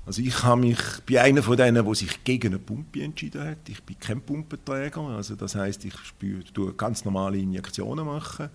Also 0.05 0.21
ich 0.21 0.43
habe 0.43 0.61
mich, 0.61 0.79
bin 1.07 1.19
einer 1.19 1.43
von 1.43 1.57
denen, 1.57 1.85
der 1.85 1.95
sich 1.95 2.25
gegen 2.25 2.49
eine 2.49 2.59
Pumpe 2.59 3.03
entschieden 3.03 3.45
hat. 3.45 3.69
Ich 3.69 3.83
bin 3.83 3.99
kein 3.99 4.21
Pumpenträger, 4.21 5.01
also 5.01 5.37
das 5.37 5.55
heißt, 5.55 5.85
ich 5.85 5.97
spüre, 5.99 6.43
tue 6.53 6.75
ganz 6.75 7.05
normale 7.05 7.39
Injektionen 7.39 8.05
machen. 8.05 8.51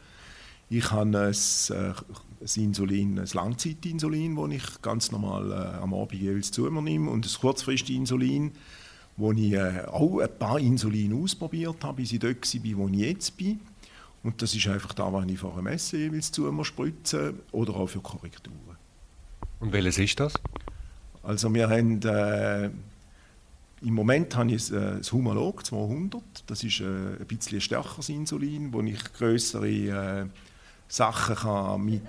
Ich 0.69 0.91
habe 0.91 1.03
ein, 1.03 1.13
äh, 1.13 1.93
ein 2.45 2.63
Insulin, 2.63 3.19
ein 3.19 3.27
Langzeitinsulin, 3.33 4.35
das 4.35 4.51
ich 4.51 4.81
ganz 4.81 5.11
normal 5.11 5.51
äh, 5.51 5.81
am 5.81 5.93
Abend 5.93 6.21
jeweils 6.21 6.51
zu 6.51 6.63
mir 6.63 6.81
nehme 6.81 7.09
und 7.09 7.25
ein 7.25 7.39
Kurzfrestinsulin, 7.41 8.51
wo 9.17 9.31
ich 9.31 9.53
äh, 9.53 9.85
auch 9.87 10.19
ein 10.19 10.29
paar 10.37 10.59
Insulin 10.59 11.13
ausprobiert 11.13 11.83
habe, 11.83 11.97
bis 11.97 12.13
ich 12.13 12.19
dort 12.19 12.35
war, 12.37 12.77
wo 12.77 12.87
ich 12.89 12.99
jetzt 12.99 13.37
bin. 13.37 13.59
Und 14.23 14.41
das 14.41 14.55
ist 14.55 14.67
einfach 14.67 14.93
da, 14.93 15.11
was 15.11 15.25
ich 15.27 15.39
vor 15.39 15.53
einem 15.53 15.65
Messe 15.65 15.97
jeweils 15.97 16.31
zu 16.31 16.43
mir 16.51 16.65
spritze 16.65 17.33
oder 17.51 17.75
auch 17.75 17.87
für 17.87 17.99
Korrekturen. 17.99 18.55
Und 19.59 19.71
welches 19.71 19.97
ist 19.97 20.19
das? 20.19 20.33
Also 21.23 21.51
wir 21.53 21.69
haben, 21.69 22.01
äh, 22.03 22.65
im 23.81 23.93
Moment 23.93 24.35
habe 24.35 24.51
ich 24.51 24.71
äh, 24.71 24.97
das 24.97 25.11
Humalog 25.11 25.65
200, 25.65 26.21
das 26.47 26.63
ist 26.63 26.81
äh, 26.81 26.85
ein 26.85 27.25
bisschen 27.27 27.61
stärkeres 27.61 28.09
Insulin, 28.09 28.71
wo 28.73 28.81
ich 28.81 29.03
größere 29.13 29.67
äh, 29.67 30.25
Sachen 30.87 31.35
kann 31.35 31.83
mit 31.83 32.01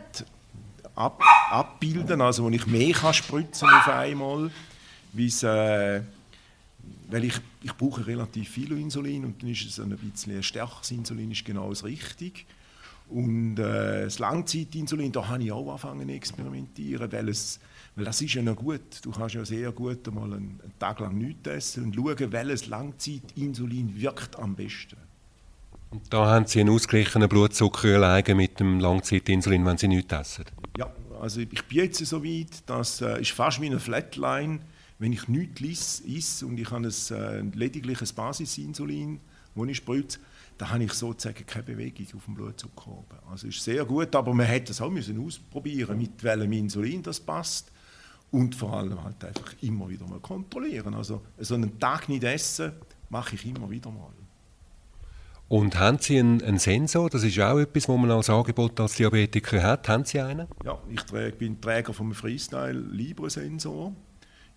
ab, 0.94 1.22
abbilden, 1.50 2.20
also 2.20 2.44
wo 2.44 2.50
ich 2.50 2.66
mehr 2.66 2.92
kann 2.92 3.14
spritzen 3.14 3.68
auf 3.68 3.88
einmal, 3.88 4.50
äh, 5.16 6.00
weil 7.08 7.24
ich, 7.24 7.40
ich 7.62 7.72
brauche 7.74 8.06
relativ 8.06 8.48
viel 8.48 8.72
Insulin 8.72 9.24
und 9.24 9.42
dann 9.42 9.50
ist 9.50 9.64
es 9.64 9.80
ein 9.80 9.90
bisschen 9.96 10.42
stärkeres 10.42 10.90
Insulin 10.90 11.30
ist 11.30 11.44
genau 11.44 11.70
das 11.70 11.84
Richtige. 11.84 12.40
Und 13.08 13.58
äh, 13.58 14.04
das 14.04 14.18
Langzeitinsulin, 14.18 15.12
da 15.12 15.28
habe 15.28 15.44
ich 15.44 15.52
auch 15.52 15.68
angefangen 15.68 16.08
zu 16.08 16.14
experimentieren, 16.14 17.12
weil, 17.12 17.28
es, 17.28 17.60
weil 17.94 18.04
das 18.04 18.20
ist 18.20 18.34
ja 18.34 18.42
noch 18.42 18.56
gut. 18.56 18.80
Du 19.02 19.12
kannst 19.12 19.36
ja 19.36 19.44
sehr 19.44 19.70
gut 19.70 20.08
einmal 20.08 20.32
einen, 20.32 20.60
einen 20.60 20.78
Tag 20.78 20.98
lang 20.98 21.16
nichts 21.16 21.48
essen 21.48 21.84
und 21.84 21.94
schauen, 21.94 22.32
welches 22.32 22.66
Langzeitinsulin 22.66 24.00
wirkt 24.00 24.36
am 24.38 24.56
besten. 24.56 24.96
Und 25.90 26.12
da 26.12 26.26
haben 26.26 26.46
Sie 26.46 26.60
einen 26.60 26.70
ausgeglichenen 26.70 27.28
Blutzucker 27.28 28.22
mit 28.34 28.60
dem 28.60 28.80
Langzeitinsulin, 28.80 29.64
wenn 29.64 29.78
Sie 29.78 29.88
nichts 29.88 30.12
essen? 30.12 30.44
Ja, 30.76 30.92
also 31.20 31.40
ich 31.40 31.64
bin 31.64 31.78
jetzt 31.78 32.04
so 32.04 32.24
weit, 32.24 32.62
das 32.66 33.00
äh, 33.00 33.20
ist 33.20 33.30
fast 33.30 33.60
wie 33.60 33.66
eine 33.66 33.78
Flatline. 33.78 34.60
Wenn 34.98 35.12
ich 35.12 35.28
nichts 35.28 36.00
esse 36.00 36.46
und 36.46 36.58
ich 36.58 36.70
habe 36.70 36.88
ein, 36.88 37.52
äh, 37.52 37.56
lediglich 37.56 38.00
ein 38.00 38.08
Basisinsulin, 38.14 39.20
das 39.54 39.68
ich 39.68 39.76
spritze, 39.76 40.18
dann 40.58 40.70
habe 40.70 40.84
ich 40.84 40.92
sozusagen 40.92 41.44
keine 41.46 41.64
Bewegung 41.64 42.06
auf 42.16 42.24
dem 42.24 42.34
Blutzucker 42.34 42.88
oben. 42.88 43.18
Also 43.30 43.46
ist 43.46 43.62
sehr 43.62 43.84
gut, 43.84 44.14
aber 44.14 44.32
man 44.32 44.46
hätte 44.46 44.72
es 44.72 44.80
auch 44.80 44.90
müssen 44.90 45.22
ausprobieren, 45.24 45.98
mit 45.98 46.22
welchem 46.22 46.52
Insulin 46.52 47.02
das 47.02 47.20
passt 47.20 47.70
und 48.30 48.54
vor 48.54 48.74
allem 48.74 49.02
halt 49.02 49.22
einfach 49.24 49.54
immer 49.62 49.88
wieder 49.88 50.06
mal 50.06 50.20
kontrollieren. 50.20 50.94
Also 50.94 51.22
so 51.38 51.54
einen 51.54 51.78
Tag 51.78 52.08
nicht 52.08 52.24
essen 52.24 52.72
mache 53.10 53.34
ich 53.34 53.46
immer 53.46 53.70
wieder 53.70 53.90
mal. 53.90 54.12
Und 55.48 55.78
haben 55.78 55.98
Sie 55.98 56.18
einen, 56.18 56.42
einen, 56.42 56.58
Sensor? 56.58 57.08
Das 57.08 57.22
ist 57.22 57.38
auch 57.38 57.58
etwas, 57.58 57.88
was 57.88 57.96
man 57.96 58.10
als 58.10 58.30
Angebot 58.30 58.80
als 58.80 58.96
Diabetiker 58.96 59.62
hat. 59.62 59.88
Haben 59.88 60.04
Sie 60.04 60.20
einen? 60.20 60.48
Ja, 60.64 60.78
ich 60.90 61.02
träge, 61.02 61.36
bin 61.36 61.60
Träger 61.60 61.92
vom 61.92 62.12
Freestyle 62.14 62.72
Libre 62.72 63.30
Sensor. 63.30 63.92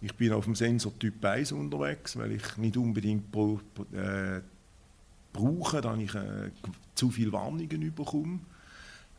Ich 0.01 0.15
bin 0.15 0.33
auf 0.33 0.45
dem 0.45 0.55
Sensor 0.55 0.97
Typ 0.97 1.23
1 1.23 1.51
unterwegs, 1.51 2.17
weil 2.17 2.31
ich 2.31 2.57
nicht 2.57 2.77
unbedingt 2.77 3.31
pro, 3.31 3.59
äh, 3.93 4.41
brauche, 5.31 5.81
da 5.81 5.95
ich 5.95 6.15
äh, 6.15 6.49
zu 6.95 7.11
viele 7.11 7.33
Warnungen 7.33 7.93
bekomme. 7.93 8.39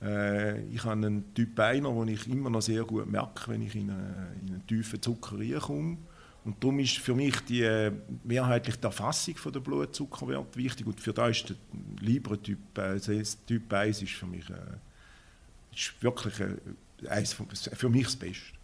Äh, 0.03 0.65
ich 0.69 0.83
habe 0.83 0.93
einen 0.93 1.35
Typ 1.35 1.59
1, 1.59 1.85
den 1.85 2.09
ich 2.09 2.29
immer 2.29 2.51
noch 2.51 2.63
sehr 2.63 2.83
gut 2.83 3.11
merke, 3.11 3.49
wenn 3.51 3.63
ich 3.63 3.77
in, 3.77 3.91
eine, 3.91 4.33
in 4.43 4.55
einen 4.55 4.67
tiefen 4.67 5.01
Zucker 5.01 5.39
reinkomme. 5.39 5.99
Und 6.45 6.63
darum 6.63 6.79
ist 6.79 6.99
für 6.99 7.15
mich 7.15 7.39
die 7.41 7.63
äh, 7.63 7.93
mehrheitlich 8.25 8.77
die 8.77 8.85
Erfassung 8.85 9.37
von 9.37 9.53
der 9.53 9.61
Blutzuckerwert 9.61 10.57
wichtig. 10.57 10.87
Und 10.87 11.01
für 11.01 11.13
das 11.13 11.39
ist 11.39 11.51
der 11.51 11.57
Libre-Typ 12.01 12.79
äh, 12.79 12.99
typ 13.47 13.73
1 13.73 14.03
ist 14.03 14.13
für 14.13 14.27
mich 14.27 14.49
äh, 14.49 14.55
ist 15.75 15.95
wirklich 16.01 16.41
äh, 16.41 17.09
eins 17.09 17.33
von, 17.33 17.47
für 17.49 17.89
mich 17.89 18.05
das 18.05 18.17
Beste. 18.17 18.61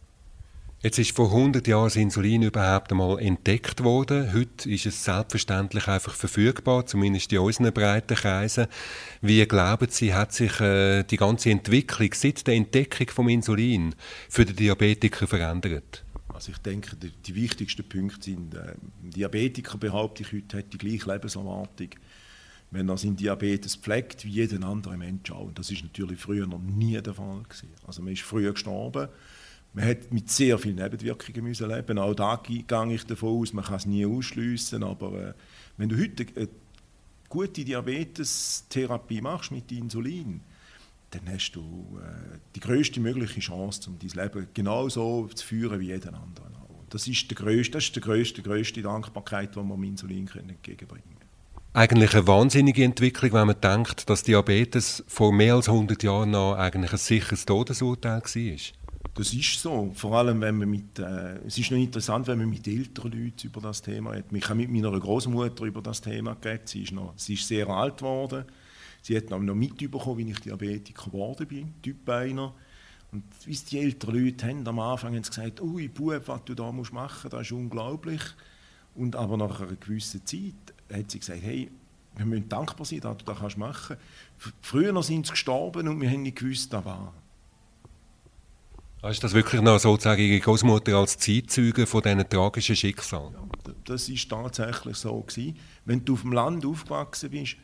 Jetzt 0.82 0.98
ist 0.98 1.16
vor 1.16 1.32
100 1.32 1.66
Jahren 1.66 1.84
das 1.84 1.96
Insulin 1.96 2.42
überhaupt 2.42 2.92
einmal 2.92 3.18
entdeckt 3.18 3.82
worden. 3.82 4.32
Heute 4.34 4.70
ist 4.70 4.84
es 4.86 5.02
selbstverständlich 5.04 5.88
einfach 5.88 6.14
verfügbar, 6.14 6.84
zumindest 6.86 7.32
in 7.32 7.38
unseren 7.38 7.72
breiten 7.72 8.14
Kreisen. 8.14 8.66
Wie 9.22 9.44
glauben 9.46 9.88
Sie, 9.90 10.14
hat 10.14 10.32
sich 10.32 10.60
äh, 10.60 11.02
die 11.02 11.16
ganze 11.16 11.50
Entwicklung 11.50 12.10
seit 12.12 12.46
der 12.46 12.54
Entdeckung 12.54 13.08
vom 13.08 13.28
Insulin 13.28 13.94
für 14.28 14.44
den 14.44 14.54
Diabetiker 14.54 15.26
verändert? 15.26 16.05
Also 16.36 16.52
ich 16.52 16.58
denke, 16.58 16.94
die, 16.96 17.10
die 17.10 17.34
wichtigsten 17.34 17.88
Punkte 17.88 18.22
sind, 18.22 18.54
äh, 18.54 18.74
Diabetiker 19.02 19.78
behaupte 19.78 20.22
ich 20.22 20.32
heute 20.32 20.58
hat 20.58 20.72
die 20.72 20.78
gleiche 20.78 21.10
Lebenserwartung, 21.10 21.88
wenn 22.70 22.88
er 22.88 22.96
seinen 22.96 23.16
Diabetes 23.16 23.76
pflegt, 23.76 24.24
wie 24.24 24.30
jeden 24.30 24.62
anderen 24.62 24.98
Mensch 24.98 25.30
auch. 25.30 25.46
Und 25.46 25.58
das 25.58 25.70
ist 25.70 25.82
natürlich 25.82 26.20
früher 26.20 26.46
noch 26.46 26.60
nie 26.60 27.00
der 27.00 27.14
Fall 27.14 27.42
gewesen. 27.42 27.70
Also 27.86 28.02
man 28.02 28.12
ist 28.12 28.22
früher 28.22 28.52
gestorben 28.52 29.08
man 29.76 29.84
hat 29.84 30.10
mit 30.10 30.30
sehr 30.30 30.58
vielen 30.58 30.76
Nebenwirkungen 30.76 31.44
müssen 31.44 31.68
leben. 31.68 31.98
Auch 31.98 32.14
da 32.14 32.36
gehe 32.42 32.64
ich 32.88 33.04
davon 33.04 33.40
aus, 33.40 33.52
man 33.52 33.62
kann 33.62 33.74
es 33.74 33.84
nie 33.84 34.06
ausschließen. 34.06 34.82
Aber 34.82 35.12
äh, 35.12 35.34
wenn 35.76 35.90
du 35.90 35.98
heute 35.98 36.24
eine 36.34 36.48
gute 37.28 37.62
Diabetestherapie 37.62 39.20
machst 39.20 39.52
mit 39.52 39.70
Insulin, 39.70 40.40
dann 41.16 41.34
hast 41.34 41.52
du 41.52 41.98
äh, 42.00 42.38
die 42.54 42.60
größte 42.60 43.00
mögliche 43.00 43.40
Chance, 43.40 43.88
um 43.88 43.98
dein 43.98 44.10
Leben 44.10 44.48
genauso 44.54 45.28
zu 45.34 45.44
führen 45.44 45.80
wie 45.80 45.86
jeden 45.86 46.14
anderen. 46.14 46.56
Das 46.90 47.08
ist, 47.08 47.30
der 47.30 47.36
grösste, 47.36 47.72
das 47.72 47.84
ist 47.84 47.96
die 47.96 48.00
grösste, 48.00 48.42
grösste 48.42 48.80
Dankbarkeit, 48.82 49.54
die 49.54 49.60
wir 49.60 49.74
dem 49.74 49.82
Insulin 49.84 50.28
entgegenbringen 50.28 51.04
können. 51.04 51.30
Eigentlich 51.72 52.14
eine 52.14 52.26
wahnsinnige 52.26 52.84
Entwicklung, 52.84 53.32
wenn 53.32 53.48
man 53.48 53.60
denkt, 53.60 54.08
dass 54.08 54.22
Diabetes 54.22 55.04
vor 55.06 55.32
mehr 55.32 55.56
als 55.56 55.68
100 55.68 56.02
Jahren 56.02 56.30
noch 56.30 56.54
eigentlich 56.54 56.92
ein 56.92 56.98
sicheres 56.98 57.44
Todesurteil 57.44 58.22
war. 58.22 58.56
Das 59.14 59.32
ist 59.32 59.60
so. 59.60 59.90
Vor 59.94 60.16
allem, 60.16 60.40
wenn 60.40 60.56
man 60.56 60.70
mit, 60.70 60.98
äh, 60.98 61.38
es 61.46 61.58
ist 61.58 61.70
noch 61.70 61.78
interessant, 61.78 62.26
wenn 62.28 62.38
man 62.38 62.50
mit 62.50 62.66
älteren 62.66 63.12
Leuten 63.12 63.46
über 63.46 63.60
das 63.60 63.82
Thema 63.82 64.14
hat. 64.14 64.24
Ich 64.32 64.48
habe 64.48 64.56
mit 64.56 64.70
meiner 64.70 64.98
Großmutter 64.98 65.64
über 65.64 65.82
das 65.82 66.00
Thema 66.00 66.34
geredet. 66.34 66.68
Sie 66.68 66.82
ist, 66.82 66.92
noch, 66.92 67.14
sie 67.16 67.34
ist 67.34 67.48
sehr 67.48 67.68
alt 67.68 67.98
geworden. 67.98 68.44
Sie 69.06 69.16
hat 69.16 69.30
noch 69.30 69.38
mitbekommen, 69.38 70.18
wie 70.18 70.32
ich 70.32 70.40
Diabetiker 70.40 71.04
geworden 71.04 71.46
bin, 71.46 71.74
Typ 71.80 72.08
1. 72.08 72.40
Und 73.12 73.22
wie 73.44 73.56
die 73.56 73.78
älteren 73.78 74.24
Leute 74.24 74.48
haben, 74.48 74.66
am 74.66 74.80
Anfang 74.80 75.14
haben 75.14 75.22
sie 75.22 75.30
gesagt, 75.30 75.60
ui 75.60 75.86
Bub, 75.86 76.26
was 76.26 76.44
du 76.44 76.56
da 76.56 76.72
musst 76.72 76.92
machen, 76.92 77.30
das 77.30 77.42
ist 77.42 77.52
unglaublich. 77.52 78.20
Und 78.96 79.14
aber 79.14 79.36
nach 79.36 79.60
einer 79.60 79.76
gewissen 79.76 80.26
Zeit 80.26 80.54
hat 80.92 81.08
sie 81.08 81.20
gesagt, 81.20 81.40
hey, 81.40 81.70
wir 82.16 82.26
müssen 82.26 82.48
dankbar 82.48 82.84
sein, 82.84 82.98
dass 82.98 83.18
du 83.18 83.24
das 83.32 83.56
machen 83.56 83.96
kannst. 84.40 84.56
Früher 84.60 85.02
sind 85.04 85.24
sie 85.24 85.30
gestorben 85.30 85.86
und 85.86 86.00
wir 86.00 86.10
haben 86.10 86.22
nicht 86.22 86.38
gewusst, 86.38 86.72
was 86.72 86.84
war. 86.84 87.14
Ist 89.08 89.22
das 89.22 89.34
wirklich 89.34 89.62
noch 89.62 89.78
sozusagen 89.78 90.20
Ihre 90.20 90.40
Großmutter 90.40 90.96
als 90.96 91.16
Zeitzeuge 91.16 91.86
von 91.86 92.02
diesen 92.02 92.28
tragischen 92.28 92.74
Schicksalen? 92.74 93.34
Ja, 93.34 93.72
das 93.84 94.08
ist 94.08 94.28
tatsächlich 94.28 94.96
so 94.96 95.20
gewesen. 95.20 95.56
Wenn 95.84 96.04
du 96.04 96.14
auf 96.14 96.22
dem 96.22 96.32
Land 96.32 96.66
aufgewachsen 96.66 97.30
bist, 97.30 97.56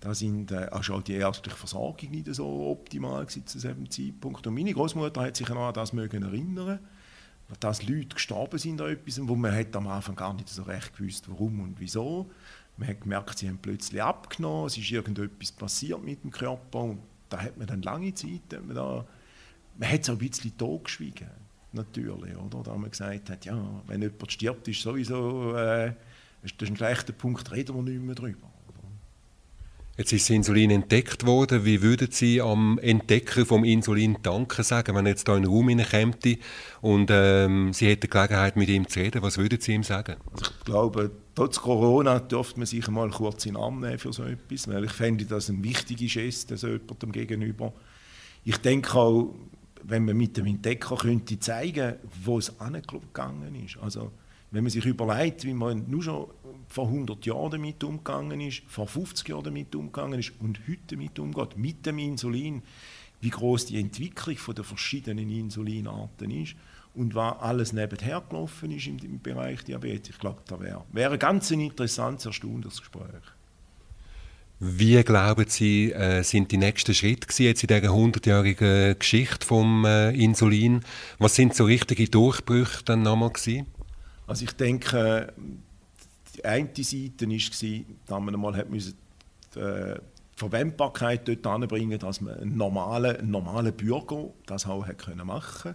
da 0.00 0.14
sind, 0.14 0.52
äh, 0.52 0.68
ist 0.78 0.90
auch 0.90 1.02
die 1.02 1.14
ärztliche 1.14 1.56
Versorgung 1.56 2.10
nicht 2.10 2.32
so 2.34 2.70
optimal 2.70 3.26
zu 3.28 3.40
diesem 3.40 3.90
Zeitpunkt. 3.90 4.46
Und 4.46 4.54
meine 4.54 4.72
Großmutter 4.72 5.22
hat 5.22 5.36
sich 5.36 5.48
noch 5.48 5.68
an 5.68 5.74
das 5.74 5.92
mögen 5.92 6.22
erinnern, 6.22 6.78
dass 7.60 7.82
Leute 7.82 8.14
gestorben 8.14 8.58
sind 8.58 8.80
an 8.80 8.90
etwas, 8.90 9.18
wo 9.26 9.34
man 9.34 9.54
hat 9.54 9.74
am 9.74 9.88
Anfang 9.88 10.14
gar 10.14 10.34
nicht 10.34 10.48
so 10.48 10.62
recht 10.62 10.96
gewusst, 10.96 11.28
warum 11.28 11.60
und 11.60 11.80
wieso. 11.80 12.30
Man 12.76 12.88
hat 12.88 13.00
gemerkt, 13.00 13.38
sie 13.38 13.48
haben 13.48 13.58
plötzlich 13.58 14.02
abgenommen, 14.02 14.66
es 14.66 14.76
ist 14.76 14.90
irgendetwas 14.90 15.50
passiert 15.50 16.04
mit 16.04 16.22
dem 16.22 16.30
Körper 16.30 16.80
und 16.80 17.00
da 17.28 17.40
hat 17.40 17.56
man 17.56 17.66
dann 17.66 17.82
lange 17.82 18.14
Zeit, 18.14 18.42
man 18.64 18.76
da 18.76 19.04
man 19.78 19.90
hat 19.90 20.00
es 20.00 20.10
auch 20.10 20.14
ein 20.14 20.18
bisschen 20.18 20.56
totgeschwiegen, 20.58 21.28
natürlich, 21.72 22.36
oder? 22.36 22.62
Da 22.64 22.76
man 22.76 22.90
gesagt 22.90 23.30
hat, 23.30 23.44
ja, 23.44 23.56
wenn 23.86 24.02
jemand 24.02 24.32
stirbt, 24.32 24.66
ist 24.68 24.82
sowieso 24.82 25.54
äh, 25.56 25.92
das 26.42 26.68
ein 26.68 26.76
schlechter 26.76 27.12
Punkt, 27.12 27.50
reden 27.52 27.76
wir 27.76 27.82
nicht 27.82 28.02
mehr 28.02 28.14
drüber. 28.14 28.48
Jetzt 29.98 30.12
ist 30.12 30.30
das 30.30 30.36
Insulin 30.36 30.70
entdeckt 30.70 31.26
worden. 31.26 31.64
Wie 31.64 31.82
würden 31.82 32.12
Sie 32.12 32.40
am 32.40 32.78
Entdecker 32.78 33.44
vom 33.44 33.64
Insulin 33.64 34.16
danken 34.22 34.62
sagen, 34.62 34.94
wenn 34.94 35.06
er 35.06 35.10
jetzt 35.10 35.26
hier 35.26 35.34
in 35.34 35.42
den 35.42 35.50
Raum 35.50 35.68
hineinkommt 35.68 36.24
und 36.82 37.10
ähm, 37.10 37.72
Sie 37.72 37.88
hätten 37.88 38.02
die 38.02 38.10
Gelegenheit, 38.10 38.54
mit 38.54 38.68
ihm 38.68 38.86
zu 38.86 39.00
reden? 39.00 39.22
Was 39.22 39.38
würden 39.38 39.60
Sie 39.60 39.72
ihm 39.74 39.82
sagen? 39.82 40.14
Ich 40.40 40.64
glaube, 40.64 41.10
trotz 41.34 41.58
Corona 41.58 42.20
dürfte 42.20 42.60
man 42.60 42.66
sich 42.66 42.86
mal 42.86 43.10
kurz 43.10 43.44
in 43.46 43.54
den 43.54 43.60
Arm 43.60 43.80
nehmen 43.80 43.98
für 43.98 44.12
so 44.12 44.22
etwas, 44.22 44.68
weil 44.68 44.84
ich 44.84 44.92
fände 44.92 45.24
das 45.24 45.50
eine 45.50 45.64
wichtige 45.64 46.06
Geste 46.06 46.56
so 46.56 46.68
jemandem 46.68 47.10
gegenüber. 47.10 47.72
Ich 48.44 48.58
denke 48.58 48.94
auch, 48.94 49.34
wenn 49.82 50.04
man 50.04 50.16
mit 50.16 50.36
dem 50.36 50.46
Entdecker 50.46 50.94
könnte 50.94 51.40
zeigen, 51.40 51.94
wo 52.22 52.38
es 52.38 52.60
angegangen 52.60 53.52
ist. 53.64 53.76
Also, 53.78 54.12
wenn 54.52 54.62
man 54.62 54.70
sich 54.70 54.84
überlegt, 54.86 55.44
wie 55.44 55.54
man 55.54 55.90
nur 55.90 56.04
schon 56.04 56.26
vor 56.68 56.86
100 56.86 57.24
Jahren 57.26 57.50
damit 57.50 57.82
umgegangen 57.82 58.40
ist, 58.40 58.62
vor 58.68 58.86
50 58.86 59.28
Jahren 59.28 59.44
damit 59.44 59.74
umgegangen 59.74 60.18
ist 60.18 60.32
und 60.38 60.60
heute 60.68 60.96
damit 60.96 61.18
umgeht, 61.18 61.56
mit 61.56 61.86
dem 61.86 61.98
Insulin, 61.98 62.62
wie 63.20 63.30
groß 63.30 63.66
die 63.66 63.80
Entwicklung 63.80 64.36
der 64.54 64.64
verschiedenen 64.64 65.30
Insulinarten 65.30 66.30
ist 66.30 66.54
und 66.94 67.14
was 67.14 67.40
alles 67.40 67.72
nebenher 67.72 68.22
gelaufen 68.28 68.70
ist 68.70 68.86
im, 68.86 68.98
im 68.98 69.20
Bereich 69.20 69.64
Diabetes. 69.64 70.10
Ich 70.10 70.18
glaube, 70.18 70.42
da 70.46 70.60
wäre 70.60 70.84
wär 70.92 71.10
ein 71.10 71.18
ganz 71.18 71.50
interessantes, 71.50 72.26
erstaunliches 72.26 72.80
Gespräch. 72.80 73.22
Wie 74.60 75.00
glauben 75.04 75.44
Sie, 75.48 75.92
äh, 75.92 76.22
sind 76.24 76.50
die 76.50 76.56
nächsten 76.56 76.92
Schritte 76.92 77.28
gewesen, 77.28 77.44
jetzt 77.44 77.62
in 77.62 77.68
dieser 77.68 77.92
100-jährigen 77.92 78.98
Geschichte 78.98 79.46
vom 79.46 79.84
äh, 79.84 80.10
Insulin? 80.10 80.80
Was 81.18 81.36
sind 81.36 81.54
so 81.54 81.64
richtige 81.64 82.08
Durchbrüche 82.08 82.82
dann 82.84 83.02
nochmal 83.02 83.30
gewesen? 83.30 83.66
Also 84.26 84.44
ich 84.44 84.52
denke, 84.52 85.32
die 86.38 86.44
eine 86.44 86.68
Seite 86.74 87.28
war, 87.28 87.84
dass 88.06 88.24
man 88.24 88.34
einmal 88.34 88.56
hat 88.56 88.70
müssen, 88.70 88.94
die 89.54 89.60
äh, 89.60 90.00
Verwendbarkeit 90.36 91.26
dort 91.28 91.46
anbringen, 91.46 91.98
dass 91.98 92.20
man 92.20 92.38
einen 92.38 92.56
normalen, 92.56 93.16
einen 93.16 93.30
normalen 93.30 93.74
Bürger 93.74 94.30
das 94.46 94.66
auch 94.66 94.86
hat 94.86 94.98
können 94.98 95.26
machen 95.26 95.74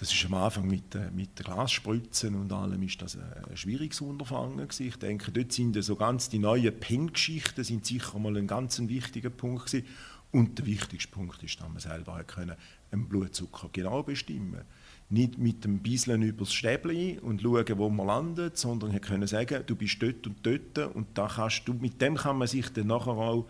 das 0.00 0.14
ist 0.14 0.24
am 0.24 0.32
Anfang 0.32 0.66
mit, 0.66 0.94
äh, 0.94 1.10
mit 1.10 1.38
den 1.38 1.44
Glasspritzen 1.44 2.34
und 2.34 2.50
allem 2.52 2.82
ist 2.82 3.02
das 3.02 3.18
ein 3.18 3.56
schwieriges 3.56 4.00
Unterfangen 4.00 4.56
gewesen. 4.56 4.86
Ich 4.86 4.96
denke, 4.96 5.30
dort 5.30 5.52
sind 5.52 5.80
so 5.84 5.94
ganz 5.94 6.30
die 6.30 6.38
neuen 6.38 6.74
Pen-Geschichten 6.80 7.62
sind 7.62 7.84
sicher 7.84 8.18
mal 8.18 8.34
ein 8.38 8.46
ganz 8.46 8.80
wichtiger 8.80 9.28
Punkt 9.28 9.66
gewesen. 9.66 9.86
Und 10.32 10.58
der 10.58 10.64
wichtigste 10.64 11.10
Punkt 11.12 11.42
ist, 11.42 11.60
dass 11.60 11.68
man 11.68 11.80
selber 11.80 12.24
können 12.24 12.56
einen 12.90 13.08
Blutzucker 13.08 13.68
genau 13.72 14.02
bestimmen 14.02 14.62
Nicht 15.10 15.38
mit 15.38 15.64
dem 15.64 15.80
Bisseln 15.80 16.22
übers 16.22 16.52
Stäbli 16.52 17.18
und 17.20 17.42
schauen, 17.42 17.78
wo 17.78 17.90
man 17.90 18.06
landet, 18.06 18.56
sondern 18.56 18.98
können 19.00 19.26
sagen, 19.26 19.64
du 19.66 19.74
bist 19.74 20.00
dort 20.00 20.26
und 20.26 20.36
dort 20.44 20.94
und 20.94 21.06
da 21.14 21.26
kannst 21.26 21.66
du, 21.66 21.74
mit 21.74 22.00
dem 22.00 22.16
kann 22.16 22.38
man 22.38 22.46
sich 22.46 22.72
dann 22.72 22.86
nachher 22.86 23.10
auch 23.10 23.46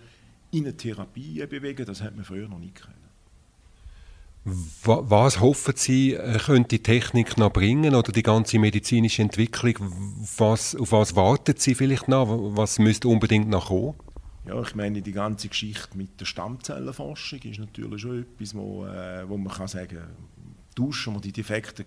in 0.50 0.64
eine 0.64 0.76
Therapie 0.76 1.44
bewegen. 1.46 1.84
Das 1.84 2.02
hat 2.02 2.16
man 2.16 2.24
früher 2.24 2.48
noch 2.48 2.58
nicht 2.58 2.76
können. 2.76 2.94
Was 4.84 5.40
hoffen 5.40 5.74
Sie, 5.76 6.14
äh, 6.14 6.38
könnte 6.38 6.78
die 6.78 6.82
Technik 6.82 7.36
noch 7.36 7.52
bringen 7.52 7.94
oder 7.94 8.10
die 8.10 8.22
ganze 8.22 8.58
medizinische 8.58 9.20
Entwicklung? 9.20 9.76
Was, 10.38 10.74
auf 10.74 10.92
was 10.92 11.14
warten 11.14 11.54
Sie 11.58 11.74
vielleicht 11.74 12.08
noch? 12.08 12.26
Was 12.56 12.78
müsste 12.78 13.08
unbedingt 13.08 13.50
noch 13.50 13.66
kommen? 13.66 13.94
Ja, 14.46 14.60
ich 14.62 14.74
meine, 14.74 15.02
die 15.02 15.12
ganze 15.12 15.48
Geschichte 15.48 15.96
mit 15.96 16.18
der 16.18 16.24
Stammzellenforschung 16.24 17.40
ist 17.40 17.60
natürlich 17.60 18.00
schon 18.00 18.22
etwas, 18.22 18.54
wo, 18.54 18.86
äh, 18.86 19.28
wo 19.28 19.36
man 19.36 19.52
kann 19.52 19.68
sagen 19.68 19.98
tauschen 20.80 21.14
wir 21.14 21.20
die 21.20 21.32
defekten 21.32 21.86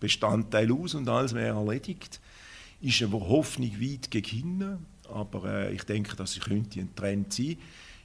Bestandteile 0.00 0.72
aus 0.74 0.94
und 0.94 1.08
alles 1.08 1.34
wäre 1.34 1.58
erledigt. 1.58 2.20
Ist 2.80 3.02
eine 3.02 3.12
Hoffnung 3.12 3.80
weit 3.80 4.10
gegen 4.10 4.78
aber 5.08 5.44
äh, 5.44 5.74
ich 5.74 5.84
denke, 5.84 6.14
dass 6.16 6.34
sie 6.34 6.40
könnte 6.40 6.80
ein 6.80 6.94
Trend 6.94 7.32
sein. 7.32 7.56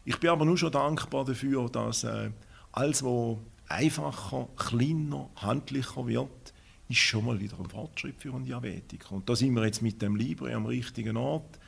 Ich 0.05 0.19
bin 0.19 0.29
aber 0.29 0.45
nur 0.45 0.57
schon 0.57 0.71
dankbar 0.71 1.25
dafür, 1.25 1.69
dass 1.69 2.03
äh, 2.03 2.31
alles, 2.71 3.03
was 3.03 3.37
einfacher, 3.67 4.47
kleiner, 4.57 5.29
handlicher 5.35 6.07
wird, 6.07 6.53
ist 6.89 6.97
schon 6.97 7.25
mal 7.25 7.39
wieder 7.39 7.59
ein 7.59 7.69
Fortschritt 7.69 8.15
für 8.19 8.33
einen 8.33 8.45
Diabetiker. 8.45 9.13
Und 9.13 9.29
da 9.29 9.35
sind 9.35 9.53
wir 9.53 9.65
jetzt 9.65 9.81
mit 9.81 10.01
dem 10.01 10.15
Libre 10.15 10.53
am 10.53 10.65
richtigen 10.65 11.17
Ort. 11.17 11.59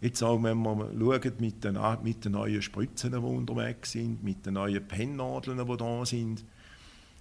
Jetzt 0.00 0.22
auch, 0.22 0.42
wenn 0.42 0.62
wir 0.62 0.76
schauen 0.76 1.32
mit 1.40 1.64
den, 1.64 1.78
mit 2.02 2.24
den 2.24 2.32
neuen 2.32 2.62
Spritzen, 2.62 3.10
die 3.10 3.18
unterwegs 3.18 3.92
sind, 3.92 4.22
mit 4.22 4.46
den 4.46 4.54
neuen 4.54 4.86
Pennnadeln, 4.86 5.66
die 5.66 5.76
da 5.76 6.06
sind. 6.06 6.44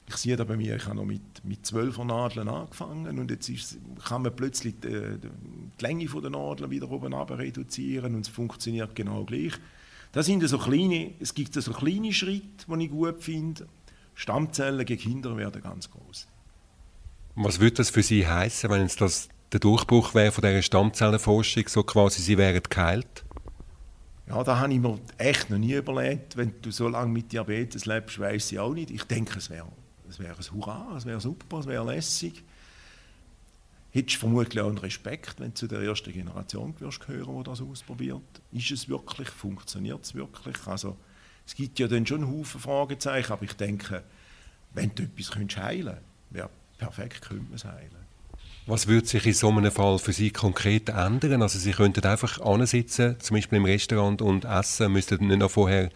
Ich 0.10 0.16
sehe 0.16 0.38
da 0.38 0.46
bei 0.46 0.56
mir, 0.56 0.78
ich 0.78 0.86
habe 0.86 0.96
noch 0.96 1.06
mit, 1.06 1.22
mit 1.44 1.66
12 1.66 1.98
Nadeln 2.00 2.48
angefangen 2.48 3.20
und 3.20 3.30
jetzt 3.30 3.50
ist, 3.50 3.78
kann 4.06 4.22
man 4.22 4.34
plötzlich 4.36 4.76
die, 4.82 4.90
die 4.90 5.84
Länge 5.84 6.06
der 6.06 6.30
Nadeln 6.30 6.72
wieder 6.72 6.90
oben 6.90 7.14
reduzieren 7.14 8.16
und 8.16 8.22
es 8.22 8.30
funktioniert 8.30 8.96
genau 8.96 9.26
gleich. 9.26 9.54
Das 10.14 10.26
sind 10.26 10.48
so 10.48 10.58
kleine, 10.58 11.12
es 11.20 11.34
gibt 11.34 11.54
so 11.54 11.74
kleine 11.74 12.14
Schritte, 12.14 12.66
die 12.68 12.84
ich 12.86 12.90
gut 12.90 13.22
finde, 13.22 13.68
Stammzellen 14.16 14.86
gegen 14.86 15.02
Kinder 15.02 15.36
werden 15.36 15.62
ganz 15.62 15.92
groß. 15.92 16.28
Was 17.36 17.60
würde 17.60 17.76
das 17.76 17.90
für 17.90 18.02
Sie 18.02 18.26
heißen, 18.26 18.70
wenn 18.70 18.82
es 18.82 18.96
das 18.96 19.28
der 19.52 19.60
Durchbruch 19.60 20.14
wäre 20.14 20.32
von 20.32 20.42
dieser 20.42 20.62
Stammzellenforschung, 20.62 21.68
so 21.68 21.84
quasi 21.84 22.22
sie 22.22 22.38
wären 22.38 22.62
geheilt? 22.70 23.24
Ja, 24.28 24.44
da 24.44 24.60
habe 24.60 24.74
ich 24.74 24.80
mir 24.80 25.00
echt 25.18 25.50
noch 25.50 25.58
nie 25.58 25.74
überlegt. 25.74 26.36
Wenn 26.36 26.54
du 26.62 26.72
so 26.72 26.90
lange 26.90 27.12
mit 27.12 27.32
Diabetes 27.32 27.86
lebst, 27.86 28.20
weiß 28.20 28.52
ich 28.52 28.60
auch 28.60 28.74
nicht. 28.74 28.92
Ich 28.92 29.04
denke, 29.04 29.38
es 29.38 29.50
wäre 29.50 29.68
es 30.10 30.20
wär 30.20 30.36
ein 30.36 30.52
Hurra, 30.54 30.96
es 30.98 31.06
wäre 31.06 31.20
super, 31.20 31.60
es 31.60 31.68
wäre 31.68 31.86
lässig. 31.86 32.44
Hättest 33.92 34.18
du 34.18 34.20
vermutlich 34.20 34.62
auch 34.62 34.68
einen 34.68 34.78
Respekt, 34.78 35.40
wenn 35.40 35.50
du 35.50 35.54
zu 35.56 35.68
der 35.68 35.82
ersten 35.82 36.12
Generation 36.12 36.76
hören, 36.80 37.38
die 37.38 37.44
das 37.44 37.62
ausprobiert. 37.62 38.22
Ist 38.52 38.72
es 38.72 38.90
wirklich? 38.90 39.30
Funktioniert 39.30 40.04
es 40.04 40.14
wirklich? 40.14 40.56
Also, 40.68 40.98
es 41.46 41.56
gibt 41.56 41.80
ja 41.80 41.88
dann 41.88 42.06
schon 42.06 42.28
Haufen 42.28 42.60
Fragezeichen, 42.60 43.32
aber 43.32 43.44
ich 43.44 43.54
denke, 43.54 44.04
wenn 44.74 44.94
du 44.94 45.04
etwas 45.04 45.32
könntest 45.32 45.64
heilen 45.64 45.98
wäre 46.30 46.50
perfekt, 46.78 47.22
könnte 47.22 47.46
man 47.46 47.56
es 47.56 47.66
heilen. 47.66 48.08
Was 48.68 48.88
würde 48.88 49.08
sich 49.08 49.26
in 49.26 49.34
so 49.34 49.50
einem 49.50 49.72
Fall 49.72 49.98
für 49.98 50.12
Sie 50.12 50.30
konkret 50.30 50.90
ändern? 50.90 51.42
Also 51.42 51.58
Sie 51.58 51.72
könnten 51.72 52.06
einfach 52.06 52.42
ansitzen, 52.42 53.16
zum 53.20 53.38
Beispiel 53.38 53.60
im 53.60 53.66
Restaurant 53.66 54.22
und 54.22 54.44
essen, 54.44 54.92
müssten 54.92 55.26
nicht 55.26 55.40
noch 55.40 55.50
vorher 55.50 55.90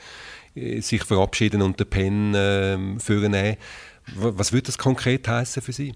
äh, 0.55 0.79
sich 0.79 1.03
verabschieden 1.03 1.61
und 1.61 1.79
den 1.79 1.89
Pen 1.89 2.33
äh, 2.33 2.97
vornehmen. 2.99 3.57
Was 4.15 4.51
würde 4.51 4.67
das 4.67 4.77
konkret 4.77 5.27
heißen 5.27 5.61
für 5.61 5.73
Sie? 5.73 5.93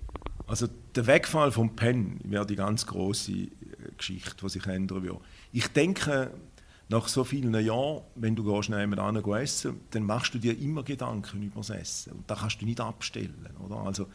Also 0.48 0.68
der 0.96 1.08
Wegfall 1.08 1.52
vom 1.52 1.76
Pen 1.76 2.20
wäre 2.24 2.46
die 2.46 2.56
ganz 2.56 2.86
große 2.86 3.32
äh, 3.32 3.50
Geschichte, 3.98 4.36
die 4.42 4.50
sich 4.50 4.66
ändern 4.68 5.04
würde. 5.04 5.20
Ich 5.52 5.68
denke, 5.70 6.32
nach 6.90 7.08
so 7.08 7.24
vielen 7.24 7.54
Jahren, 7.66 8.02
wenn 8.16 8.36
du 8.36 8.44
gehst 8.44 8.70
nebenan 8.70 9.16
essen, 9.16 9.82
dann 9.92 10.04
machst 10.04 10.34
du 10.34 10.38
dir 10.38 10.58
immer 10.60 10.84
Gedanken 10.84 11.42
über 11.42 11.58
das 11.58 11.72
Essen. 11.72 12.14
Und 12.14 12.30
das 12.30 12.40
kannst 12.40 12.62
du 12.62 12.66
nicht 12.66 12.80
abstellen. 12.80 13.48
Oder? 13.66 13.78
Also, 13.78 14.08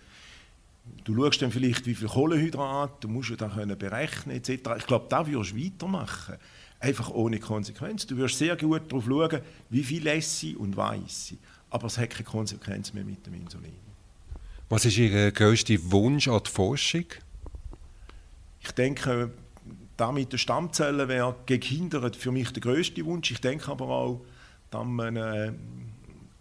du 1.03 1.17
schaust 1.17 1.43
dann 1.43 1.51
vielleicht, 1.51 1.87
wie 1.87 1.95
viel 1.95 2.09
Kohlenhydrat, 2.09 3.03
du 3.03 3.09
musst 3.09 3.31
ja 3.31 3.37
das 3.37 3.55
können 3.55 3.77
berechnen 3.77 4.37
etc. 4.37 4.51
Ich 4.79 4.87
glaube, 4.87 5.07
da 5.09 5.27
wirst 5.27 5.53
du 5.53 5.57
weitermachen. 5.57 6.37
Einfach 6.79 7.11
ohne 7.11 7.39
Konsequenz. 7.41 8.07
Du 8.07 8.17
wirst 8.17 8.39
sehr 8.39 8.57
gut 8.57 8.91
darauf 8.91 9.05
schauen, 9.05 9.41
wie 9.69 9.83
viel 9.83 10.07
esse 10.07 10.57
und 10.57 10.77
was 10.77 11.35
Aber 11.71 11.87
es 11.87 11.99
hat 11.99 12.11
keine 12.11 12.25
Konsequenz 12.25 12.93
mehr 12.93 13.05
mit 13.05 13.25
dem 13.27 13.35
Insulin. 13.35 13.73
Was 14.69 14.85
ist 14.85 14.99
Ihr 14.99 15.33
grösster 15.33 15.75
Wunsch 15.91 16.29
an 16.29 16.41
die 16.45 16.51
Forschung? 16.51 17.07
Ich 18.61 18.73
denke, 18.73 19.31
da 19.97 20.13
mit 20.13 20.33
den 20.33 20.39
Stammzellen 20.39 21.09
wäre 21.09 21.35
gehindert 21.47 22.17
für 22.17 22.33
mich 22.33 22.53
der 22.53 22.63
größte 22.63 23.05
Wunsch. 23.05 23.31
Ich 23.31 23.41
denke 23.41 23.71
aber 23.71 23.89
auch, 23.89 24.21
dass 24.71 24.85
man 24.85 25.17
äh, 25.17 25.53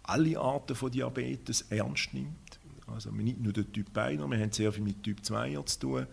alle 0.04 0.38
Arten 0.38 0.74
von 0.74 0.90
Diabetes 0.90 1.62
ernst 1.70 2.14
nimmt. 2.14 2.58
Also 2.86 3.10
nicht 3.10 3.40
nur 3.40 3.52
den 3.52 3.72
Typ 3.72 3.96
1, 3.96 4.20
wir 4.20 4.38
haben 4.38 4.52
sehr 4.52 4.72
viel 4.72 4.82
mit 4.82 5.02
Typ 5.02 5.24
2 5.24 5.62
zu 5.64 5.78
tun. 5.78 6.06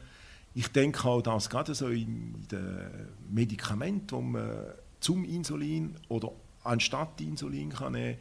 Ich 0.53 0.67
denke 0.69 1.07
auch, 1.07 1.21
dass 1.21 1.49
gerade 1.49 1.73
so 1.75 1.87
in, 1.87 2.47
den 2.51 2.89
Medikamenten, 3.29 4.17
die 4.17 4.23
man 4.23 4.51
zum 4.99 5.23
Insulin 5.23 5.95
oder 6.09 6.31
anstatt 6.63 7.21
Insulin 7.21 7.69
kann 7.69 7.93
nehmen, 7.93 8.17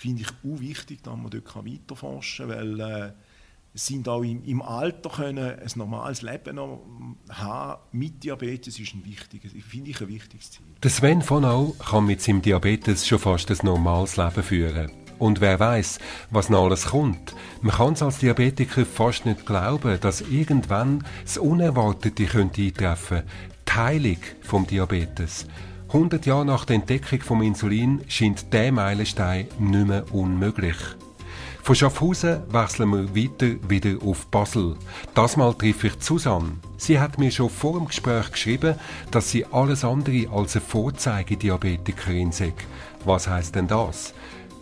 finde 0.00 0.22
ich 0.22 0.28
auch 0.28 0.60
wichtig, 0.60 1.02
dass 1.02 1.16
man 1.16 1.30
dort 1.30 1.54
weiterforschen 1.54 2.48
kann, 2.48 2.56
weil 2.56 2.80
äh, 2.80 3.12
sind 3.74 4.08
auch 4.08 4.22
im, 4.22 4.42
im 4.44 4.62
Alter 4.62 5.10
können 5.10 5.58
ein 5.58 5.70
normales 5.76 6.22
Leben 6.22 6.56
noch 6.56 6.80
haben 7.28 7.80
mit 7.92 8.24
Diabetes 8.24 8.78
ist 8.80 8.94
ein 8.94 9.04
wichtiges, 9.04 9.52
finde 9.68 9.90
ich 9.90 10.00
ein 10.00 10.08
wichtiges 10.08 10.52
Ziel. 10.52 10.66
Der 10.82 10.90
Sven 10.90 11.22
von 11.22 11.44
Au 11.44 11.74
kann 11.78 12.06
mit 12.06 12.20
seinem 12.20 12.42
Diabetes 12.42 13.06
schon 13.06 13.18
fast 13.18 13.50
ein 13.50 13.58
normales 13.62 14.16
Leben 14.16 14.42
führen. 14.42 14.90
Und 15.18 15.42
wer 15.42 15.60
weiß, 15.60 15.98
was 16.30 16.48
noch 16.48 16.64
alles 16.64 16.86
kommt. 16.86 17.34
Man 17.60 17.74
kann 17.76 17.92
es 17.92 18.02
als 18.02 18.18
Diabetiker 18.18 18.86
fast 18.86 19.26
nicht 19.26 19.44
glauben, 19.44 20.00
dass 20.00 20.22
irgendwann 20.22 21.04
das 21.22 21.36
Unerwartete 21.36 22.24
könnte 22.24 22.62
eintreffen. 22.62 23.22
Die 23.68 23.72
Heilung 23.72 24.18
vom 24.40 24.66
Diabetes. 24.66 25.46
100 25.92 26.24
Jahre 26.24 26.44
nach 26.44 26.64
der 26.66 26.76
Entdeckung 26.76 27.20
vom 27.20 27.42
Insulin 27.42 28.02
scheint 28.06 28.52
der 28.52 28.70
Meilenstein 28.70 29.48
nicht 29.58 29.88
mehr 29.88 30.04
unmöglich. 30.12 30.76
Von 31.64 31.74
Schaffhausen 31.74 32.42
wechseln 32.48 32.90
wir 32.90 33.16
weiter 33.16 33.56
wieder 33.68 33.96
auf 34.06 34.26
Basel. 34.26 34.76
Das 35.14 35.36
Mal 35.36 35.52
treffe 35.54 35.88
ich 35.88 35.94
Susanne. 35.98 36.52
Sie 36.76 37.00
hat 37.00 37.18
mir 37.18 37.32
schon 37.32 37.50
vor 37.50 37.76
dem 37.76 37.88
Gespräch 37.88 38.30
geschrieben, 38.30 38.76
dass 39.10 39.32
sie 39.32 39.44
alles 39.46 39.84
andere 39.84 40.28
als 40.30 40.54
eine 40.54 40.64
Vorzeigediabetikerin 40.64 42.30
sei. 42.30 42.52
Was 43.04 43.26
heißt 43.26 43.56
denn 43.56 43.66
das? 43.66 44.14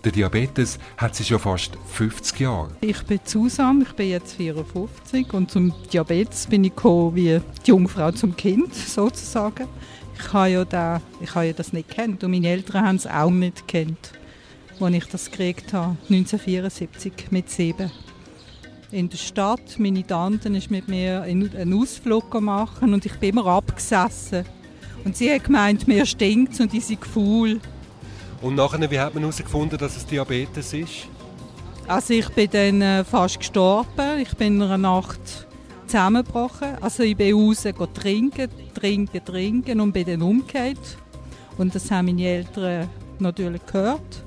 Der 0.05 0.12
Diabetes 0.12 0.79
hat 0.97 1.14
sie 1.14 1.25
schon 1.25 1.41
fast 1.41 1.77
50 1.93 2.41
Jahre. 2.41 2.71
Ich 2.81 3.03
bin 3.03 3.21
Susanne, 3.25 3.83
ich 3.83 3.93
bin 3.93 4.09
jetzt 4.09 4.37
54 4.37 5.35
und 5.35 5.51
zum 5.51 5.75
Diabetes 5.93 6.47
bin 6.47 6.64
ich 6.64 6.75
gekommen 6.75 7.14
wie 7.17 7.38
die 7.67 7.71
Jungfrau 7.71 8.12
zum 8.12 8.35
Kind 8.35 8.75
sozusagen. 8.75 9.67
Ich 10.18 10.33
habe 10.33 10.48
ja, 10.48 10.64
da, 10.64 11.00
ich 11.20 11.35
habe 11.35 11.46
ja 11.46 11.52
das 11.52 11.72
nicht 11.72 11.88
kennt 11.88 12.24
und 12.24 12.31
meine 12.31 12.48
Eltern 12.48 12.87
haben 12.87 12.96
es 12.96 13.07
auch 13.07 13.31
nicht 13.31 13.66
kennt 13.68 14.12
als 14.81 14.94
ich 14.94 15.04
das 15.07 15.31
gekriegt 15.31 15.72
habe, 15.72 15.96
1974 16.09 17.12
mit 17.31 17.50
sieben. 17.50 17.90
In 18.90 19.09
der 19.09 19.18
Stadt, 19.18 19.78
meine 19.78 20.07
Tante 20.07 20.48
ist 20.50 20.70
mit 20.70 20.88
mir 20.88 21.22
einen 21.22 21.74
Ausflug 21.74 22.31
gemacht 22.31 22.81
und 22.81 23.04
ich 23.04 23.14
bin 23.18 23.31
immer 23.31 23.46
abgesessen. 23.46 24.44
Und 25.04 25.16
sie 25.16 25.33
hat 25.33 25.44
gemeint, 25.44 25.87
mir 25.87 26.07
stinkt 26.07 26.59
und 26.61 26.72
ich 26.72 26.87
sind 26.87 27.04
faul. 27.04 27.61
Und 28.40 28.54
nachher, 28.54 28.90
wie 28.90 28.98
hat 28.98 29.14
man 29.14 29.22
herausgefunden, 29.22 29.78
dass 29.78 29.96
es 29.96 30.07
Diabetes 30.07 30.72
ist? 30.72 31.09
Also 31.87 32.14
ich 32.14 32.28
bin 32.31 32.50
dann 32.50 32.83
äh, 32.83 33.04
fast 33.04 33.38
gestorben. 33.38 34.20
Ich 34.20 34.35
bin 34.37 34.57
in 34.57 34.62
einer 34.62 34.78
Nacht 34.78 35.47
zusammengebrochen. 35.88 36.77
Also 36.81 37.03
ich 37.03 37.16
bin 37.16 37.35
raus 37.35 37.66
trinken, 37.94 38.48
trinken, 38.74 39.24
trinken 39.24 39.81
und 39.81 39.92
bin 39.92 40.07
dann 40.07 40.22
umgekehrt 40.22 40.98
Und 41.57 41.74
das 41.74 41.90
haben 41.90 42.07
meine 42.07 42.24
Eltern 42.24 42.88
natürlich 43.18 43.64
gehört. 43.66 44.24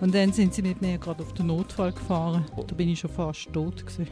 Und 0.00 0.14
dann 0.14 0.32
sind 0.32 0.54
sie 0.54 0.62
mit 0.62 0.80
mir 0.80 0.98
gerade 0.98 1.22
auf 1.22 1.34
den 1.34 1.46
Notfall 1.46 1.92
gefahren. 1.92 2.44
Da 2.54 2.74
bin 2.74 2.88
ich 2.88 3.00
schon 3.00 3.10
fast 3.10 3.52
tot. 3.52 3.84
Gewesen. 3.84 4.06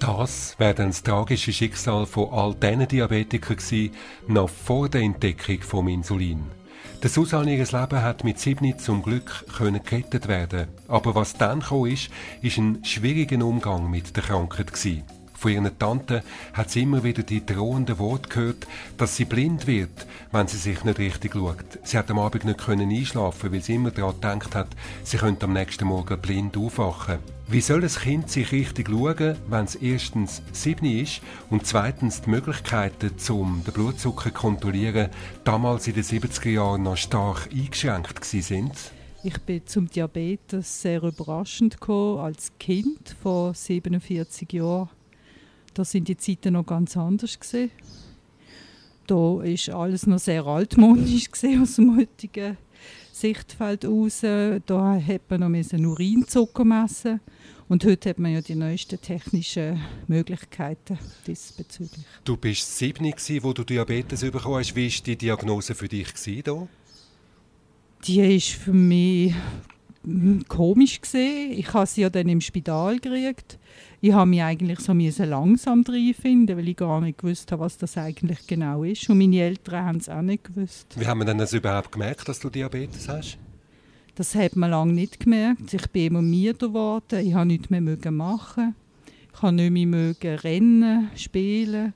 Das 0.00 0.58
wäre 0.58 0.74
dann 0.74 0.88
das 0.88 1.02
tragische 1.02 1.52
Schicksal 1.52 2.04
von 2.06 2.30
all 2.32 2.54
diesen 2.54 2.88
Diabetikern 2.88 3.56
gewesen, 3.56 3.94
noch 4.26 4.50
vor 4.50 4.88
der 4.88 5.02
Entdeckung 5.02 5.60
vom 5.60 5.86
Insulin. 5.86 6.42
Der 7.02 7.10
Susanne 7.10 7.54
ihres 7.54 7.72
Leben 7.72 8.02
hat 8.02 8.24
mit 8.24 8.38
sieben 8.40 8.78
zum 8.78 9.02
Glück 9.02 9.46
können 9.56 9.82
gerettet 9.82 10.26
werden. 10.28 10.68
Aber 10.88 11.14
was 11.14 11.34
dann 11.34 11.60
kam, 11.60 11.86
ist, 11.86 12.10
ist 12.42 12.58
ein 12.58 12.84
schwieriger 12.84 13.42
Umgang 13.44 13.88
mit 13.88 14.16
der 14.16 14.24
Krankheit 14.24 14.72
gewesen. 14.72 15.04
Von 15.40 15.52
ihren 15.52 15.78
Tante 15.78 16.22
hat 16.52 16.70
sie 16.70 16.82
immer 16.82 17.02
wieder 17.02 17.22
die 17.22 17.46
drohenden 17.46 17.98
Worte 17.98 18.28
gehört, 18.28 18.66
dass 18.98 19.16
sie 19.16 19.24
blind 19.24 19.66
wird, 19.66 20.06
wenn 20.32 20.46
sie 20.46 20.58
sich 20.58 20.84
nicht 20.84 20.98
richtig 20.98 21.32
schaut. 21.32 21.78
Sie 21.82 21.96
hat 21.96 22.10
am 22.10 22.18
Abend 22.18 22.44
nicht 22.44 22.58
können 22.58 22.90
einschlafen, 22.90 23.50
weil 23.50 23.62
sie 23.62 23.76
immer 23.76 23.90
daran 23.90 24.38
gedacht 24.38 24.54
hat, 24.54 24.68
sie 25.02 25.16
könnte 25.16 25.46
am 25.46 25.54
nächsten 25.54 25.86
Morgen 25.86 26.20
blind 26.20 26.58
aufwachen. 26.58 27.20
Wie 27.48 27.62
soll 27.62 27.82
ein 27.82 27.88
Kind 27.88 28.30
sich 28.30 28.52
richtig 28.52 28.90
schauen, 28.90 29.38
wenn 29.48 29.64
es 29.64 29.76
erstens 29.76 30.42
sieben 30.52 30.84
ist 30.84 31.22
und 31.48 31.66
zweitens 31.66 32.20
die 32.20 32.28
Möglichkeiten, 32.28 33.10
um 33.30 33.62
den 33.64 33.72
Blutzucker 33.72 34.28
zu 34.28 34.34
kontrollieren, 34.34 35.08
damals 35.44 35.88
in 35.88 35.94
den 35.94 36.04
70er 36.04 36.50
Jahren 36.50 36.82
noch 36.82 36.98
stark 36.98 37.48
eingeschränkt 37.50 38.26
sind? 38.26 38.74
Ich 39.22 39.40
bin 39.40 39.66
zum 39.66 39.88
Diabetes 39.88 40.82
sehr 40.82 41.02
überraschend 41.02 41.80
gekommen, 41.80 42.18
als 42.18 42.52
Kind 42.58 43.16
vor 43.22 43.54
47 43.54 44.52
Jahren 44.52 44.90
da 45.74 45.84
sind 45.84 46.08
die 46.08 46.16
Zeiten 46.16 46.54
noch 46.54 46.66
ganz 46.66 46.96
anders 46.96 47.38
gewesen. 47.38 47.70
Da 49.06 49.42
ist 49.42 49.70
alles 49.70 50.06
noch 50.06 50.18
sehr 50.18 50.46
altmodisch 50.46 51.30
gesehen 51.32 51.62
aus 51.62 51.76
dem 51.76 51.96
heutigen 51.96 52.56
Sichtfeld 53.12 53.84
aus. 53.84 54.20
Da 54.20 55.00
hat 55.00 55.22
man 55.28 55.40
noch 55.40 55.46
einen 55.46 55.86
Urinzucker 55.86 56.64
messen 56.64 57.20
und 57.68 57.84
heute 57.84 58.10
hat 58.10 58.18
man 58.18 58.32
ja 58.32 58.40
die 58.40 58.54
neuesten 58.54 59.00
technischen 59.00 59.80
Möglichkeiten 60.08 60.98
diesbezüglich. 61.26 62.04
Du 62.24 62.36
bist 62.36 62.78
7, 62.78 63.04
wo 63.42 63.52
du 63.52 63.64
Diabetes 63.64 64.22
bekommen 64.22 64.56
hast. 64.56 64.74
Wie 64.74 64.90
war 64.90 65.04
die 65.04 65.16
Diagnose 65.16 65.74
für 65.74 65.88
dich? 65.88 66.08
Hier? 66.24 66.68
Die 68.04 68.36
ist 68.36 68.48
für 68.48 68.72
mich 68.72 69.34
komisch 70.48 71.00
gesehen. 71.00 71.52
Ich 71.52 71.72
habe 71.72 71.86
sie 71.86 72.02
ja 72.02 72.10
dann 72.10 72.28
im 72.28 72.40
Spital 72.40 72.98
gekriegt 72.98 73.58
ich 74.02 74.12
habe 74.12 74.30
mich 74.30 74.42
eigentlich 74.42 74.80
so 74.80 74.94
langsam 75.24 75.84
reinfinden, 75.86 76.56
weil 76.56 76.68
ich 76.68 76.76
gar 76.76 77.02
nicht 77.02 77.18
gewusst 77.18 77.52
habe, 77.52 77.64
was 77.64 77.76
das 77.76 77.98
eigentlich 77.98 78.46
genau 78.46 78.82
ist. 78.82 79.08
Und 79.10 79.18
meine 79.18 79.40
Eltern 79.40 79.84
haben 79.84 79.98
es 79.98 80.08
auch 80.08 80.22
nicht 80.22 80.44
gewusst. 80.44 80.98
Wie 80.98 81.06
haben 81.06 81.18
wir 81.18 81.26
denn 81.26 81.36
das 81.36 81.52
überhaupt 81.52 81.92
gemerkt, 81.92 82.26
dass 82.26 82.40
du 82.40 82.48
Diabetes 82.48 83.08
hast? 83.08 83.38
Das 84.14 84.34
hat 84.34 84.56
man 84.56 84.70
lange 84.70 84.94
nicht 84.94 85.20
gemerkt. 85.20 85.72
Ich 85.74 85.90
bin 85.90 86.06
immer 86.06 86.22
müde 86.22 86.54
geworden. 86.54 87.26
Ich 87.26 87.32
konnte 87.32 87.46
nichts 87.46 87.68
mehr 87.68 88.10
machen. 88.10 88.74
Ich 89.32 89.38
konnte 89.38 89.70
nicht 89.70 89.86
mehr 89.86 90.44
rennen, 90.44 91.10
spielen. 91.14 91.92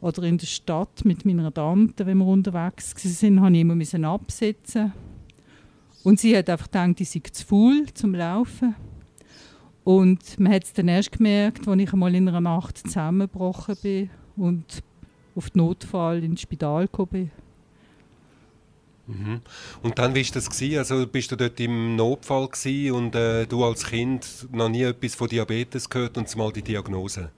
Oder 0.00 0.22
in 0.22 0.38
der 0.38 0.46
Stadt 0.46 1.04
mit 1.04 1.26
meiner 1.26 1.52
Tante, 1.52 2.06
wenn 2.06 2.18
wir 2.18 2.26
unterwegs 2.26 2.94
waren, 2.94 3.40
habe 3.42 3.54
ich 3.54 3.60
immer 3.60 4.08
absitzen. 4.08 4.92
Und 6.06 6.20
sie 6.20 6.36
hat 6.36 6.48
einfach 6.48 6.70
gedacht, 6.70 7.00
ich 7.00 7.10
sei 7.10 7.20
zu 7.32 7.44
faul 7.44 7.86
zum 7.92 8.14
Laufen. 8.14 8.76
Und 9.82 10.38
man 10.38 10.52
hat 10.52 10.62
es 10.62 10.72
dann 10.72 10.86
erst 10.86 11.10
gemerkt, 11.10 11.66
als 11.66 11.82
ich 11.82 11.92
einmal 11.92 12.14
in 12.14 12.28
einer 12.28 12.40
Nacht 12.40 12.78
zusammengebrochen 12.78 13.74
bin 13.82 14.10
und 14.36 14.84
auf 15.34 15.50
den 15.50 15.62
Notfall 15.64 16.22
ins 16.22 16.42
Spital 16.42 16.86
gekommen 16.86 17.08
bin. 17.10 17.30
Mhm. 19.08 19.40
Und 19.82 19.98
dann, 19.98 20.14
wie 20.14 20.24
war 20.24 20.32
das? 20.32 20.48
Gewesen? 20.48 20.78
Also 20.78 21.08
bist 21.08 21.32
du 21.32 21.36
dort 21.36 21.58
im 21.58 21.96
Notfall 21.96 22.50
und 22.92 23.16
äh, 23.16 23.44
du 23.48 23.64
als 23.64 23.86
Kind 23.86 24.46
noch 24.52 24.68
nie 24.68 24.82
etwas 24.82 25.16
von 25.16 25.26
Diabetes 25.26 25.90
gehört 25.90 26.16
und 26.18 26.28
zumal 26.28 26.52
die 26.52 26.62
Diagnose? 26.62 27.32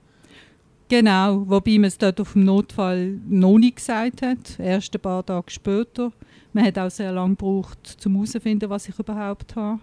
Genau, 0.90 1.48
wobei 1.48 1.78
man 1.78 1.84
es 1.84 1.96
dort 1.96 2.20
auf 2.20 2.34
dem 2.34 2.44
Notfall 2.44 3.18
noch 3.30 3.56
nicht 3.56 3.76
gesagt 3.76 4.20
hat, 4.20 4.60
erst 4.60 4.94
ein 4.94 5.00
paar 5.00 5.24
Tage 5.24 5.50
später. 5.50 6.12
Man 6.52 6.64
hat 6.64 6.78
auch 6.78 6.90
sehr 6.90 7.12
lange 7.12 7.36
gebraucht, 7.36 7.96
um 8.06 8.14
herauszufinden, 8.14 8.70
was 8.70 8.88
ich 8.88 8.98
überhaupt 8.98 9.54
habe. 9.56 9.80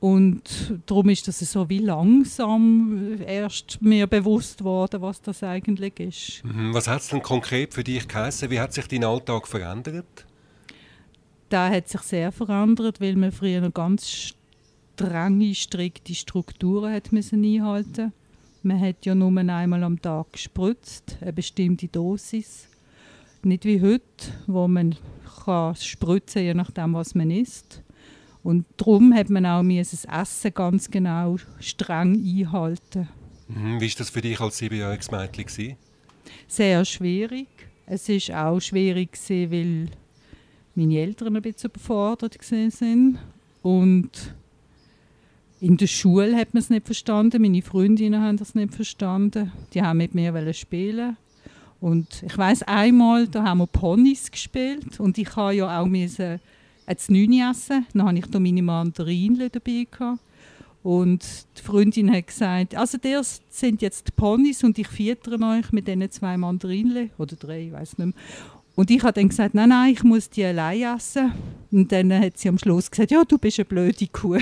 Und 0.00 0.78
darum 0.86 1.08
ist 1.08 1.26
das 1.26 1.40
so 1.40 1.68
wie 1.68 1.80
langsam 1.80 3.20
erst 3.26 3.82
mir 3.82 4.06
bewusst 4.06 4.62
worden, 4.62 5.02
was 5.02 5.20
das 5.20 5.42
eigentlich 5.42 5.98
ist. 5.98 6.44
Mhm. 6.44 6.72
Was 6.72 6.86
hat 6.86 7.00
es 7.00 7.08
denn 7.08 7.20
konkret 7.20 7.74
für 7.74 7.82
dich 7.82 8.06
geheißen? 8.06 8.48
Wie 8.50 8.60
hat 8.60 8.72
sich 8.72 8.86
dein 8.86 9.02
Alltag 9.02 9.48
verändert? 9.48 10.26
Der 11.50 11.70
hat 11.70 11.88
sich 11.88 12.02
sehr 12.02 12.30
verändert, 12.30 13.00
weil 13.00 13.16
man 13.16 13.32
früher 13.32 13.60
noch 13.60 13.74
ganz 13.74 14.34
strenge, 14.98 15.54
strikte 15.54 16.14
Strukturen 16.14 16.92
hat 16.92 17.10
müssen 17.10 17.44
einhalten 17.44 18.12
Man 18.62 18.80
hat 18.80 19.04
ja 19.04 19.14
nur 19.14 19.36
einmal 19.36 19.82
am 19.82 20.00
Tag 20.00 20.32
gespritzt, 20.32 21.16
eine 21.20 21.32
bestimmte 21.32 21.88
Dosis. 21.88 22.68
Nicht 23.42 23.64
wie 23.64 23.80
heute, 23.80 24.02
wo 24.46 24.68
man 24.68 24.96
kann 25.44 25.76
spritzen 25.76 26.42
je 26.42 26.54
nachdem, 26.54 26.94
was 26.94 27.14
man 27.14 27.30
isst. 27.30 27.82
Und 28.42 28.64
darum 28.76 29.14
hat 29.14 29.30
man 29.30 29.46
auch 29.46 29.62
das 29.62 30.04
Essen 30.04 30.54
ganz 30.54 30.90
genau 30.90 31.36
streng 31.60 32.14
einhalten. 32.14 33.08
Mhm. 33.48 33.80
Wie 33.80 33.88
war 33.88 33.94
das 33.98 34.10
für 34.10 34.20
dich 34.20 34.40
als 34.40 34.58
siebenjähriges 34.58 35.10
Mädchen? 35.10 35.76
Sehr 36.46 36.84
schwierig. 36.84 37.48
Es 37.86 38.08
war 38.08 38.48
auch 38.48 38.60
schwierig, 38.60 39.18
weil 39.28 39.88
meine 40.74 40.98
Eltern 40.98 41.36
ein 41.36 41.42
bisschen 41.42 41.70
überfordert 41.70 42.38
waren. 42.50 43.18
Und 43.62 44.34
in 45.60 45.76
der 45.76 45.86
Schule 45.86 46.36
hat 46.36 46.54
man 46.54 46.62
es 46.62 46.70
nicht 46.70 46.86
verstanden. 46.86 47.42
Meine 47.42 47.62
Freundinnen 47.62 48.22
haben 48.22 48.36
das 48.36 48.54
nicht 48.54 48.74
verstanden. 48.74 49.50
Die 49.74 49.82
haben 49.82 49.98
mit 49.98 50.14
mir 50.14 50.54
spielen. 50.54 51.16
Und 51.80 52.22
ich 52.22 52.36
weiß 52.36 52.64
einmal, 52.64 53.28
da 53.28 53.44
haben 53.44 53.58
wir 53.58 53.66
Ponys 53.66 54.30
gespielt 54.30 54.98
und 54.98 55.16
ich 55.16 55.34
habe 55.36 55.54
ja 55.54 55.80
auch 55.80 55.86
müssen 55.86 56.40
das 56.86 57.08
9 57.08 57.32
essen. 57.50 57.86
Dann 57.92 58.06
hatte 58.06 58.18
ich 58.18 58.26
da 58.26 58.40
meine 58.40 58.62
Mandarinen 58.62 59.50
dabei. 59.52 59.86
Gehabt. 59.90 60.20
Und 60.82 61.24
die 61.56 61.62
Freundin 61.62 62.12
hat 62.12 62.28
gesagt, 62.28 62.74
also 62.74 62.98
das 62.98 63.42
sind 63.50 63.82
jetzt 63.82 64.08
die 64.08 64.12
Ponys 64.12 64.64
und 64.64 64.78
ich 64.78 64.88
füttere 64.88 65.38
euch 65.44 65.70
mit 65.72 65.88
diesen 65.88 66.10
zwei 66.10 66.36
Mandarinen 66.36 67.10
oder 67.18 67.36
drei, 67.36 67.66
ich 67.66 67.72
weiß 67.72 67.98
nicht 67.98 68.06
mehr. 68.06 68.14
Und 68.74 68.90
ich 68.90 69.02
habe 69.02 69.12
dann 69.12 69.28
gesagt, 69.28 69.54
nein, 69.54 69.70
nein, 69.70 69.92
ich 69.92 70.04
muss 70.04 70.30
die 70.30 70.44
allein 70.44 70.96
essen. 70.96 71.32
Und 71.72 71.90
dann 71.90 72.12
hat 72.12 72.38
sie 72.38 72.48
am 72.48 72.58
Schluss 72.58 72.90
gesagt, 72.90 73.10
ja, 73.10 73.24
du 73.24 73.36
bist 73.36 73.58
eine 73.58 73.64
blöde 73.66 74.06
Kuh. 74.06 74.38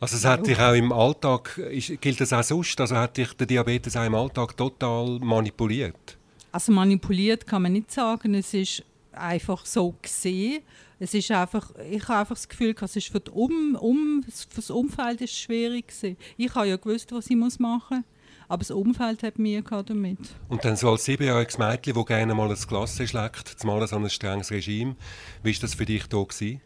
Also 0.00 0.16
es 0.16 0.24
hat 0.24 0.46
dich 0.46 0.58
auch 0.58 0.74
im 0.74 0.92
Alltag, 0.92 1.60
gilt 2.00 2.20
das 2.20 2.32
auch 2.32 2.42
sonst, 2.42 2.80
also 2.80 2.96
hat 2.96 3.16
dich 3.16 3.32
der 3.34 3.46
Diabetes 3.46 3.96
auch 3.96 4.04
im 4.04 4.14
Alltag 4.14 4.56
total 4.56 5.18
manipuliert? 5.18 6.16
Also 6.52 6.72
manipuliert 6.72 7.46
kann 7.46 7.62
man 7.62 7.72
nicht 7.72 7.90
sagen, 7.90 8.34
es 8.34 8.54
ist 8.54 8.84
einfach 9.12 9.66
so 9.66 9.94
gesehen. 10.00 10.62
Es 11.00 11.14
ist 11.14 11.30
einfach, 11.30 11.70
ich 11.90 12.02
habe 12.08 12.20
einfach 12.20 12.34
das 12.34 12.48
Gefühl, 12.48 12.74
es 12.80 12.96
ist 12.96 13.08
für, 13.08 13.20
um, 13.30 13.76
um, 13.76 14.24
für 14.26 14.56
das 14.56 14.70
Umfeld 14.70 15.20
ist 15.20 15.36
schwierig 15.36 15.88
gewesen. 15.88 16.16
Ich 16.36 16.54
habe 16.54 16.68
ja 16.68 16.76
gewusst, 16.76 17.12
was 17.12 17.30
ich 17.30 17.36
muss 17.36 17.58
machen 17.58 17.98
muss, 17.98 18.06
aber 18.48 18.58
das 18.60 18.70
Umfeld 18.70 19.22
hat 19.22 19.38
mir 19.38 19.62
damit. 19.62 20.18
Und 20.48 20.64
dann 20.64 20.76
so 20.76 20.90
als 20.90 21.04
siebenjähriges 21.04 21.58
Mädchen, 21.58 21.94
das 21.94 22.06
gerne 22.06 22.34
mal 22.34 22.50
ein 22.50 22.56
Glas 22.56 22.96
schlägt, 22.96 23.48
zumal 23.48 23.86
so 23.86 23.96
ein 23.96 24.10
strenges 24.10 24.50
Regime, 24.50 24.96
wie 25.42 25.54
war 25.54 25.60
das 25.60 25.74
für 25.74 25.86
dich 25.86 26.06
da 26.08 26.22
gewesen? 26.22 26.60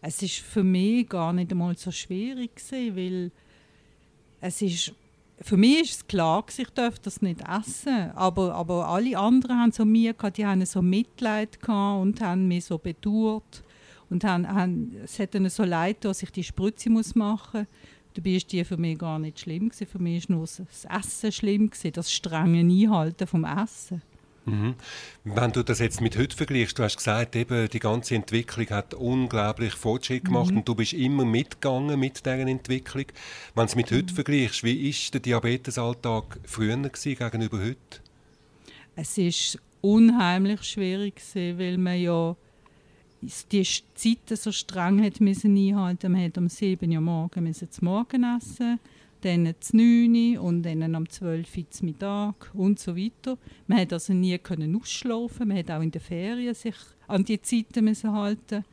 Es 0.00 0.22
ist 0.22 0.38
für 0.38 0.62
mich 0.62 1.08
gar 1.08 1.32
nicht 1.32 1.50
einmal 1.50 1.76
so 1.76 1.90
schwierig 1.90 2.56
gewesen, 2.56 2.96
weil 2.96 3.32
es 4.40 4.62
ist 4.62 4.92
für 5.40 5.56
mich 5.56 5.82
ist 5.82 5.90
es 5.96 6.06
klar, 6.06 6.44
ich 6.56 6.70
darf 6.70 6.98
das 6.98 7.20
nicht 7.20 7.40
essen. 7.42 8.10
Aber, 8.14 8.54
aber 8.54 8.88
alle 8.88 9.18
anderen 9.18 9.58
haben 9.58 9.72
so 9.72 9.84
mir 9.84 10.14
gehabt, 10.14 10.38
die 10.38 10.46
haben 10.46 10.64
so 10.64 10.80
Mitleid 10.80 11.58
und 11.68 12.20
haben 12.20 12.48
mich 12.48 12.64
so 12.64 12.78
bedauert. 12.78 13.62
Und 14.08 14.24
haben, 14.24 14.48
haben, 14.48 14.96
es 15.04 15.18
hat 15.18 15.34
ihnen 15.34 15.50
so 15.50 15.64
leid, 15.64 16.04
dass 16.04 16.22
ich 16.22 16.30
die 16.30 16.44
Spritze 16.44 16.88
muss 16.90 17.14
machen 17.14 17.60
muss. 17.60 18.14
Dabei 18.14 18.32
war 18.34 18.40
die 18.50 18.64
für 18.64 18.76
mich 18.76 18.98
gar 18.98 19.18
nicht 19.18 19.40
schlimm. 19.40 19.68
Gewesen. 19.68 19.86
Für 19.86 19.98
mich 19.98 20.28
war 20.28 20.36
nur 20.36 20.46
das 20.46 20.84
Essen 20.84 21.32
schlimm, 21.32 21.68
gewesen, 21.68 21.92
das 21.92 22.10
strenge 22.10 22.60
Einhalten 22.60 23.26
vom 23.26 23.44
Essen. 23.44 24.00
Mhm. 24.46 24.74
Wenn 25.24 25.52
du 25.52 25.64
das 25.64 25.80
jetzt 25.80 26.00
mit 26.00 26.16
heute 26.16 26.36
vergleichst, 26.36 26.78
du 26.78 26.84
hast 26.84 26.96
gesagt, 26.96 27.34
eben, 27.34 27.68
die 27.68 27.80
ganze 27.80 28.14
Entwicklung 28.14 28.68
hat 28.70 28.94
unglaublich 28.94 29.74
Fortschritt 29.74 30.24
gemacht 30.24 30.52
mhm. 30.52 30.58
und 30.58 30.68
du 30.68 30.74
bist 30.76 30.92
immer 30.92 31.24
mitgegangen 31.24 31.98
mit 31.98 32.24
dieser 32.24 32.38
Entwicklung. 32.38 33.06
Wenn 33.54 33.66
du 33.66 33.70
es 33.70 33.76
mit 33.76 33.90
mhm. 33.90 33.96
heute 33.96 34.14
vergleichst, 34.14 34.62
wie 34.62 34.88
war 34.88 35.10
der 35.12 35.20
Diabetesalltag 35.20 36.38
früher 36.44 36.76
gewesen, 36.76 37.16
gegenüber 37.16 37.58
heute? 37.58 38.00
Es 38.94 39.18
war 39.18 39.60
unheimlich 39.80 40.62
schwierig, 40.62 41.16
gewesen, 41.16 41.58
weil 41.58 41.78
man 41.78 42.00
ja 42.00 42.36
die 43.50 43.64
Zeiten 43.94 44.36
so 44.36 44.52
streng 44.52 45.02
hat 45.02 45.20
müssen 45.20 45.56
einhalten. 45.56 46.12
Man 46.12 46.22
hat 46.22 46.38
um 46.38 46.48
7 46.48 46.90
Uhr 46.92 47.00
morgens 47.00 47.64
zum 47.68 47.84
Morgen 47.84 48.24
essen 48.38 48.78
dann 49.26 49.54
zu 49.60 49.76
9 49.76 50.38
und 50.38 50.62
dann 50.62 50.94
am 50.94 51.08
12 51.08 51.56
Uhr 51.56 51.64
Mittag 51.82 52.50
und 52.54 52.78
so 52.78 52.96
weiter. 52.96 53.36
Man 53.66 53.80
hat 53.80 53.92
also 53.92 54.12
nie 54.12 54.38
können 54.38 54.76
ausschlafen, 54.76 55.48
man 55.48 55.58
hat 55.58 55.70
auch 55.70 55.82
in 55.82 55.90
den 55.90 56.00
Ferien 56.00 56.54
sich 56.54 56.76
an 57.08 57.24
die 57.24 57.40
Zeiten 57.40 57.84
müssen 57.84 58.12
halten. 58.12 58.64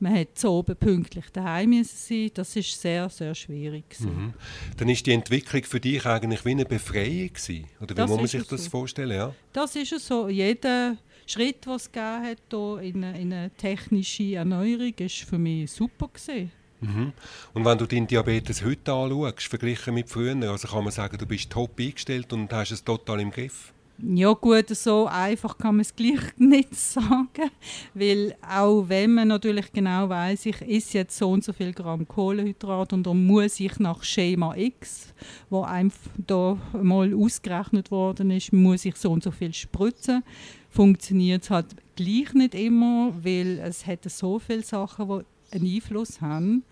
Man 0.00 0.18
hat 0.18 0.36
zu 0.36 0.50
oben 0.50 0.76
pünktlich 0.76 1.26
daheim 1.32 1.70
müssen 1.70 1.96
sein. 1.96 2.30
Das 2.34 2.56
ist 2.56 2.80
sehr, 2.80 3.08
sehr 3.08 3.34
schwierig. 3.34 3.84
Mhm. 4.00 4.34
Dann 4.76 4.88
ist 4.88 5.06
die 5.06 5.12
Entwicklung 5.12 5.62
für 5.62 5.80
dich 5.80 6.04
eigentlich 6.04 6.44
wie 6.44 6.50
eine 6.50 6.64
Befreiung 6.64 7.32
gewesen. 7.32 7.64
Oder 7.80 7.90
wie 7.90 7.94
das 7.94 8.10
muss 8.10 8.18
man 8.18 8.26
sich 8.26 8.46
das 8.46 8.64
so. 8.64 8.70
vorstellen? 8.70 9.16
Ja? 9.16 9.34
Das 9.52 9.76
ist 9.76 9.92
es 9.92 10.06
so. 10.06 10.28
Jeder 10.28 10.96
Schritt, 11.26 11.64
den 11.64 11.72
es 11.74 11.90
gegeben 11.90 12.26
hat 12.26 12.82
in, 12.84 13.04
eine, 13.04 13.20
in 13.20 13.32
eine 13.32 13.50
technische 13.50 14.34
Erneuerung, 14.34 14.92
ist 14.98 15.20
für 15.20 15.38
mich 15.38 15.70
super 15.70 16.08
gewesen. 16.08 16.50
Mhm. 16.84 17.12
Und 17.52 17.64
wenn 17.64 17.78
du 17.78 17.86
deinen 17.86 18.06
Diabetes 18.06 18.64
heute 18.64 18.92
anschaust, 18.92 19.42
verglichen 19.48 19.94
mit 19.94 20.08
früher, 20.08 20.36
also 20.50 20.68
kann 20.68 20.84
man 20.84 20.92
sagen, 20.92 21.16
du 21.18 21.26
bist 21.26 21.50
top 21.50 21.78
eingestellt 21.78 22.32
und 22.32 22.52
hast 22.52 22.72
es 22.72 22.84
total 22.84 23.20
im 23.20 23.30
Griff? 23.30 23.72
Ja 24.02 24.32
gut, 24.32 24.68
so 24.70 25.06
einfach 25.06 25.56
kann 25.56 25.76
man 25.76 25.82
es 25.82 25.94
gleich 25.94 26.20
nicht 26.36 26.74
sagen, 26.74 27.50
weil 27.94 28.34
auch 28.42 28.88
wenn 28.88 29.14
man 29.14 29.28
natürlich 29.28 29.72
genau 29.72 30.08
weiß, 30.08 30.46
ich 30.46 30.60
esse 30.62 30.98
jetzt 30.98 31.16
so 31.16 31.30
und 31.30 31.44
so 31.44 31.52
viel 31.52 31.72
Gramm 31.72 32.08
Kohlenhydrat 32.08 32.92
und 32.92 33.06
dann 33.06 33.24
muss 33.24 33.60
ich 33.60 33.78
nach 33.78 34.02
Schema 34.02 34.56
X, 34.56 35.14
wo 35.48 35.62
einfach 35.62 36.10
da 36.26 36.58
mal 36.72 37.14
ausgerechnet 37.14 37.92
worden 37.92 38.32
ist, 38.32 38.52
muss 38.52 38.84
ich 38.84 38.96
so 38.96 39.12
und 39.12 39.22
so 39.22 39.30
viel 39.30 39.54
spritzen, 39.54 40.24
funktioniert 40.70 41.44
es 41.44 41.50
halt 41.50 41.66
gleich 41.94 42.34
nicht 42.34 42.56
immer, 42.56 43.12
weil 43.22 43.60
es 43.60 43.86
hat 43.86 44.10
so 44.10 44.40
viele 44.40 44.64
Sachen, 44.64 45.06
die 45.06 45.56
einen 45.56 45.72
Einfluss 45.72 46.20
haben 46.20 46.64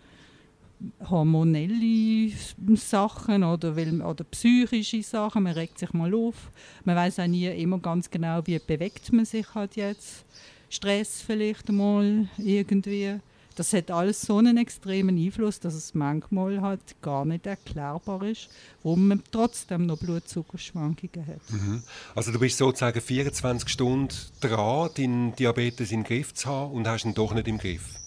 hormonelle 1.08 2.30
Sachen 2.76 3.44
oder, 3.44 3.76
weil, 3.76 4.00
oder 4.02 4.24
psychische 4.24 5.02
Sachen. 5.02 5.44
Man 5.44 5.54
regt 5.54 5.78
sich 5.78 5.92
mal 5.92 6.14
auf. 6.14 6.50
Man 6.84 6.96
weiß 6.96 7.20
auch 7.20 7.26
nie 7.26 7.46
immer 7.46 7.78
ganz 7.78 8.10
genau, 8.10 8.40
wie 8.46 8.58
bewegt 8.58 9.12
man 9.12 9.24
sich 9.24 9.54
halt 9.54 9.76
jetzt. 9.76 10.24
Stress 10.68 11.20
vielleicht 11.20 11.70
mal 11.70 12.28
irgendwie. 12.38 13.20
Das 13.54 13.74
hat 13.74 13.90
alles 13.90 14.22
so 14.22 14.38
einen 14.38 14.56
extremen 14.56 15.18
Einfluss, 15.18 15.60
dass 15.60 15.74
es 15.74 15.92
manchmal 15.92 16.62
halt 16.62 16.80
gar 17.02 17.26
nicht 17.26 17.46
erklärbar 17.46 18.22
ist, 18.22 18.48
warum 18.82 19.08
man 19.08 19.22
trotzdem 19.30 19.84
noch 19.84 19.98
Blutzuckerschwankungen 19.98 21.26
hat. 21.26 21.50
Mhm. 21.50 21.82
Also 22.14 22.32
du 22.32 22.38
bist 22.38 22.56
sozusagen 22.56 23.00
24 23.00 23.68
Stunden 23.68 24.08
dran, 24.40 24.88
deinen 24.96 25.36
Diabetes 25.36 25.92
im 25.92 26.02
Griff 26.02 26.32
zu 26.32 26.48
haben 26.48 26.72
und 26.72 26.88
hast 26.88 27.04
ihn 27.04 27.12
doch 27.12 27.34
nicht 27.34 27.46
im 27.46 27.58
Griff. 27.58 28.01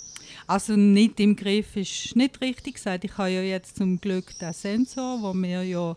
Also 0.48 0.76
nicht 0.76 1.20
im 1.20 1.36
Griff 1.36 1.76
ist 1.76 2.16
nicht 2.16 2.40
richtig 2.42 2.76
gesagt. 2.76 3.04
Ich 3.04 3.18
habe 3.18 3.32
ja 3.32 3.42
jetzt 3.42 3.78
zum 3.78 4.00
Glück 4.00 4.38
den 4.40 4.54
Sensor, 4.54 5.22
wo 5.22 5.34
mir 5.34 5.64
ja 5.64 5.96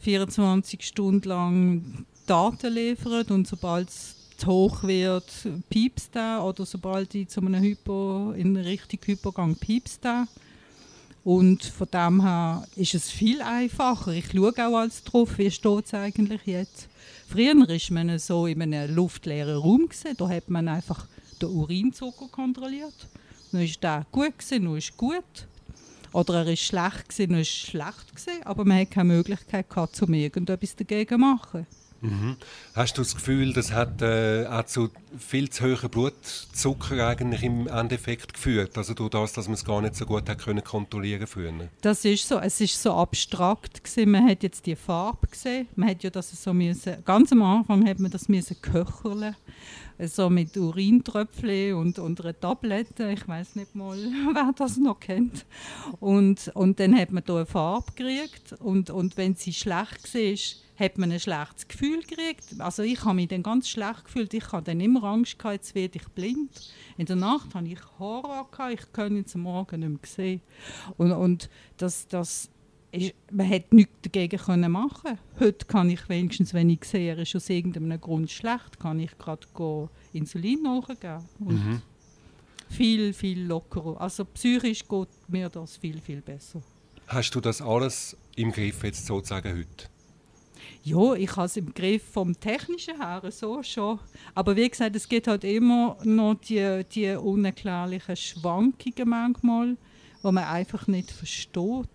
24 0.00 0.82
Stunden 0.82 1.28
lang 1.28 2.06
Daten 2.26 2.72
liefert 2.72 3.30
und 3.30 3.48
sobald 3.48 3.88
es 3.88 4.16
zu 4.36 4.46
hoch 4.46 4.82
wird, 4.84 5.30
piepst 5.70 6.14
er 6.16 6.44
oder 6.44 6.64
sobald 6.64 7.14
ich 7.14 7.28
zu 7.28 7.40
einem 7.40 7.62
Hypo, 7.62 8.32
in 8.32 8.56
Richtung 8.56 9.00
Hypogang 9.04 9.56
piepst 9.56 10.04
er. 10.04 10.28
Und 11.24 11.64
von 11.64 11.88
dem 11.90 12.20
her 12.20 12.66
ist 12.76 12.94
es 12.94 13.10
viel 13.10 13.40
einfacher. 13.40 14.12
Ich 14.12 14.30
schaue 14.30 14.52
auch 14.52 14.78
alles 14.78 15.02
drauf, 15.04 15.38
wie 15.38 15.50
steht 15.50 15.86
es 15.86 15.94
eigentlich 15.94 16.42
jetzt. 16.44 16.88
Früher 17.26 17.54
war 17.54 17.78
man 17.90 18.18
so 18.18 18.46
in 18.46 18.60
einem 18.60 18.94
luftleeren 18.94 19.56
Raum, 19.56 19.88
da 20.16 20.28
hat 20.28 20.50
man 20.50 20.68
einfach 20.68 21.08
den 21.40 21.48
Urinzucker 21.48 22.28
kontrolliert. 22.28 23.08
Dann 23.54 23.62
war 23.62 23.68
der 23.80 24.06
gut, 24.10 24.36
gewesen, 24.36 24.64
dann 24.64 24.76
ist 24.76 24.96
gut. 24.96 25.46
Oder 26.12 26.40
er 26.40 26.46
war 26.46 26.56
schlecht, 26.56 27.08
gewesen, 27.08 27.30
dann 27.30 27.40
ist 27.40 27.50
schlecht. 27.50 28.16
Gewesen, 28.16 28.42
aber 28.42 28.64
man 28.64 28.80
hatte 28.80 28.90
keine 28.90 29.14
Möglichkeit, 29.14 29.70
gehabt, 29.70 30.02
um 30.02 30.12
irgendetwas 30.12 30.74
dagegen 30.74 31.08
zu 31.08 31.18
machen. 31.18 31.66
Mhm. 32.04 32.36
Hast 32.74 32.98
du 32.98 33.02
das 33.02 33.14
Gefühl, 33.14 33.52
das 33.52 33.72
hat 33.72 34.02
äh, 34.02 34.46
auch 34.46 34.64
zu 34.66 34.90
viel 35.18 35.48
zu 35.48 35.64
hohen 35.64 35.90
Blutzucker 35.90 37.06
eigentlich 37.08 37.42
im 37.42 37.66
Endeffekt 37.66 38.34
geführt? 38.34 38.76
Also 38.76 38.94
durch 38.94 39.10
das, 39.10 39.32
dass 39.32 39.46
man 39.46 39.54
es 39.54 39.64
gar 39.64 39.80
nicht 39.80 39.96
so 39.96 40.04
gut 40.04 40.28
hat 40.28 40.38
können 40.38 40.62
kontrollieren 40.62 41.26
früher? 41.26 41.52
Das 41.80 42.04
ist 42.04 42.28
so. 42.28 42.38
Es 42.38 42.60
ist 42.60 42.80
so 42.80 42.92
abstrakt 42.92 43.82
gewesen. 43.82 44.10
Man 44.10 44.28
hat 44.28 44.42
jetzt 44.42 44.66
die 44.66 44.76
Farbe 44.76 45.26
gesehen. 45.28 45.68
Man 45.76 45.88
hat 45.90 46.02
ja 46.02 46.10
das 46.10 46.30
so 46.30 46.52
müssen, 46.52 47.02
ganz 47.04 47.32
am 47.32 47.42
Anfang 47.42 47.86
hat 47.86 47.98
man 47.98 48.10
das 48.10 48.28
müssen 48.28 48.60
köcherle 48.60 49.34
so 49.98 50.28
mit 50.28 50.56
Urintröpfchen 50.56 51.74
und, 51.74 51.98
und 51.98 52.20
einer 52.20 52.38
Tablette. 52.38 53.10
Ich 53.12 53.26
weiß 53.26 53.56
nicht 53.56 53.74
mal, 53.74 53.96
wer 54.34 54.52
das 54.56 54.76
noch 54.76 55.00
kennt. 55.00 55.46
Und, 56.00 56.50
und 56.54 56.80
dann 56.80 56.98
hat 56.98 57.12
man 57.12 57.22
da 57.24 57.36
eine 57.36 57.46
Farbe 57.46 57.92
gekriegt 57.94 58.54
und, 58.58 58.90
und 58.90 59.16
wenn 59.16 59.34
sie 59.34 59.52
schlecht 59.52 60.14
war, 60.14 60.63
hat 60.76 60.98
man 60.98 61.12
ein 61.12 61.20
schlechtes 61.20 61.68
Gefühl 61.68 62.02
gekriegt. 62.02 62.58
Also 62.58 62.82
ich 62.82 63.04
habe 63.04 63.14
mich 63.14 63.28
dann 63.28 63.42
ganz 63.42 63.68
schlecht 63.68 64.04
gefühlt. 64.04 64.34
Ich 64.34 64.50
hatte 64.50 64.72
dann 64.72 64.80
immer 64.80 65.04
Angst, 65.04 65.38
gehabt, 65.38 65.54
jetzt 65.54 65.74
werde 65.74 65.98
ich 65.98 66.08
blind. 66.08 66.50
In 66.96 67.06
der 67.06 67.16
Nacht 67.16 67.54
hatte 67.54 67.68
ich 67.68 67.78
Horror, 67.98 68.48
gehabt, 68.50 68.74
ich 68.74 68.92
konnte 68.92 69.14
jetzt 69.14 69.34
am 69.34 69.42
Morgen 69.42 69.80
nicht 69.80 69.88
mehr 69.88 69.98
sehen. 70.02 70.40
Und, 70.96 71.12
und 71.12 71.48
das, 71.76 72.08
das 72.08 72.50
ist, 72.90 73.14
man 73.30 73.46
hätte 73.46 73.74
nichts 73.74 73.92
dagegen 74.02 74.38
können 74.38 74.72
machen 74.72 75.18
Heute 75.38 75.66
kann 75.66 75.90
ich 75.90 76.08
wenigstens, 76.08 76.54
wenn 76.54 76.70
ich 76.70 76.84
sehe, 76.84 77.14
er 77.14 77.18
ist 77.18 77.34
aus 77.36 77.48
irgendeinem 77.48 78.00
Grund 78.00 78.30
schlecht, 78.30 78.78
kann 78.80 78.98
ich 78.98 79.16
gerade 79.18 79.46
Insulin 80.12 80.62
nachgeben. 80.62 81.24
Und 81.40 81.66
mhm. 81.66 81.82
viel, 82.68 83.12
viel 83.12 83.44
lockerer. 83.44 84.00
Also 84.00 84.24
psychisch 84.24 84.86
geht 84.88 85.08
mir 85.28 85.48
das 85.48 85.76
viel, 85.76 86.00
viel 86.00 86.20
besser. 86.20 86.62
Hast 87.06 87.32
du 87.32 87.40
das 87.40 87.60
alles 87.60 88.16
im 88.36 88.50
Griff 88.50 88.82
jetzt 88.82 89.06
sozusagen 89.06 89.56
heute? 89.56 89.93
Ja, 90.86 91.14
ich 91.14 91.34
habe 91.34 91.46
es 91.46 91.56
im 91.56 91.72
Griff 91.72 92.02
vom 92.12 92.38
Technischen 92.38 93.00
her 93.00 93.22
so 93.30 93.62
schon. 93.62 93.98
Aber 94.34 94.54
wie 94.54 94.68
gesagt, 94.68 94.94
es 94.94 95.08
gibt 95.08 95.26
halt 95.26 95.42
immer 95.44 95.96
noch 96.04 96.34
die, 96.34 96.84
die 96.92 97.10
unerklärlichen 97.12 98.14
Schwankungen 98.14 99.08
manchmal, 99.08 99.78
die 100.22 100.30
man 100.30 100.44
einfach 100.44 100.86
nicht 100.86 101.10
versteht. 101.10 101.88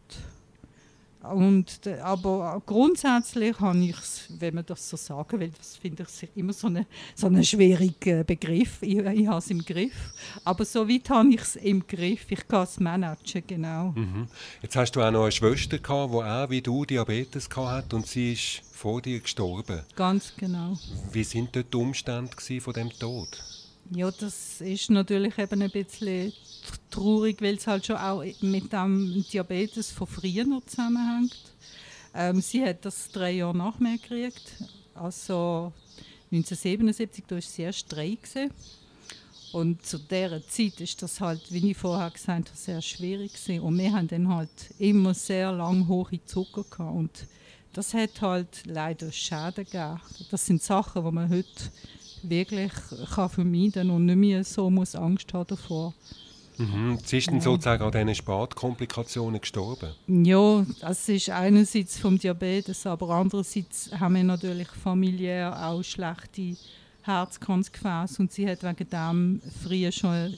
Und, 1.22 1.86
aber 2.01 2.61
grundsätzlich 2.65 3.59
habe 3.59 3.78
ich 3.80 3.97
es, 3.97 4.24
wenn 4.39 4.55
man 4.55 4.65
das 4.65 4.89
so 4.89 4.95
sagen 4.95 5.39
will, 5.39 5.51
das 5.57 5.76
finde 5.76 6.03
ich 6.03 6.30
immer 6.34 6.53
so 6.53 6.67
einen 6.67 6.86
so 7.13 7.28
eine 7.28 7.43
schwierigen 7.43 8.26
Begriff. 8.26 8.82
Ich, 8.82 8.97
ich 8.97 9.28
habe 9.28 9.39
es 9.39 9.49
im 9.49 9.63
Griff. 9.63 10.13
Aber 10.45 10.63
so 10.63 10.88
weit 10.88 11.09
habe 11.09 11.34
ich 11.34 11.41
es 11.41 11.55
im 11.57 11.86
Griff. 11.86 12.26
Ich 12.30 12.47
kann 12.47 12.63
es 12.63 12.80
managen, 12.80 13.43
genau. 13.45 13.91
Mhm. 13.91 14.28
Jetzt 14.61 14.78
hast 14.78 14.93
du 14.93 15.01
auch 15.01 15.11
noch 15.11 15.24
eine 15.24 15.32
Schwester 15.32 15.78
gehabt, 15.78 16.13
die 16.13 16.17
auch 16.17 16.49
wie 16.49 16.61
du 16.61 16.86
Diabetes 16.86 17.49
hatte 17.53 17.97
und 17.97 18.07
sie 18.07 18.34
ist 18.34 18.61
vor 18.72 19.01
dir 19.01 19.20
gestorben. 19.20 19.82
Ganz 19.97 20.34
genau. 20.38 20.78
Wie 21.11 21.26
sind 21.26 21.53
dort 21.53 21.74
die 21.74 21.78
Umstände 21.78 22.32
von 22.61 22.74
dem 22.74 22.91
Tod? 22.97 23.28
Ja, 23.91 24.09
das 24.11 24.61
ist 24.61 24.89
natürlich 24.89 25.38
eben 25.38 25.61
ein 25.61 25.72
bisschen 25.72 26.32
traurig, 26.90 27.42
weil 27.42 27.56
es 27.56 27.68
halt 27.68 27.86
schon 27.86 27.98
auch 27.98 28.24
mit 28.42 28.72
dem 28.72 29.26
Diabetes 29.32 29.92
von 29.92 30.08
früher 30.08 30.46
zusammenhängt. 30.66 31.38
Ähm, 32.14 32.42
sie 32.42 32.64
hat 32.64 32.86
das 32.86 33.10
drei 33.12 33.32
Jahre 33.32 33.58
nach 33.58 33.80
mir 33.80 33.98
gekriegt. 33.98 34.56
Also 34.96 35.72
1977, 36.32 37.24
da 37.28 37.36
war 37.36 37.42
sie 37.42 37.62
erst 37.62 37.92
drei. 37.92 38.10
Gewesen. 38.10 38.52
Und 39.52 39.84
zu 39.84 39.98
dieser 39.98 40.46
Zeit 40.48 40.80
ist 40.80 41.02
das 41.02 41.20
halt, 41.20 41.42
wie 41.52 41.72
ich 41.72 41.78
vorher 41.78 42.12
gesagt 42.12 42.50
habe, 42.50 42.58
sehr 42.58 42.82
schwierig 42.82 43.34
gewesen. 43.34 43.62
Und 43.62 43.78
wir 43.78 43.92
haben 43.92 44.08
dann 44.08 44.28
halt 44.28 44.50
immer 44.78 45.14
sehr 45.14 45.52
lange 45.52 45.88
hohe 45.88 46.24
Zucker 46.26 46.64
gehabt. 46.70 46.96
Und 46.96 47.12
das 47.74 47.94
hat 47.94 48.22
halt 48.22 48.64
leider 48.66 49.12
Schäden 49.12 49.66
gegeben. 49.66 50.02
Das 50.30 50.46
sind 50.46 50.62
Sachen, 50.62 51.04
die 51.04 51.12
man 51.12 51.30
heute 51.30 51.72
wirklich 52.22 52.72
kann 53.14 53.30
vermeiden 53.30 53.88
kann 53.88 53.90
und 53.92 54.06
nicht 54.06 54.18
mehr 54.18 54.44
so 54.44 54.70
muss 54.70 54.94
Angst 54.96 55.34
haben 55.34 55.48
davor 55.48 55.94
Mhm. 56.60 56.99
Sie 57.05 57.20
ist 57.20 57.28
dann 57.30 57.39
sozusagen 57.39 57.84
an 57.84 57.91
diesen 57.91 58.16
Spätkomplikationen 58.16 59.39
gestorben? 59.39 59.93
Ja, 60.07 60.66
das 60.82 61.07
ist 61.07 61.30
einerseits 61.30 61.97
vom 61.97 62.20
Diabetes, 62.20 62.86
aber 62.86 63.12
andererseits 63.12 63.89
haben 63.97 64.16
wir 64.16 64.26
natürlich 64.26 64.68
familiär 64.68 65.57
auch 65.66 65.82
schlechte 65.84 66.57
Herzkonsequenzen 67.03 68.26
und 68.26 68.34
sie 68.34 68.47
hat 68.47 68.64
wegen 68.64 68.89
dem 68.89 69.41
früher 69.64 69.91
schon 69.93 70.10
einen 70.10 70.38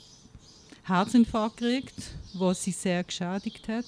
Herzinfarkt 0.84 1.56
gekriegt, 1.56 2.14
was 2.34 2.62
sie 2.62 2.72
sehr 2.72 3.02
geschädigt 3.02 3.66
hat. 3.66 3.84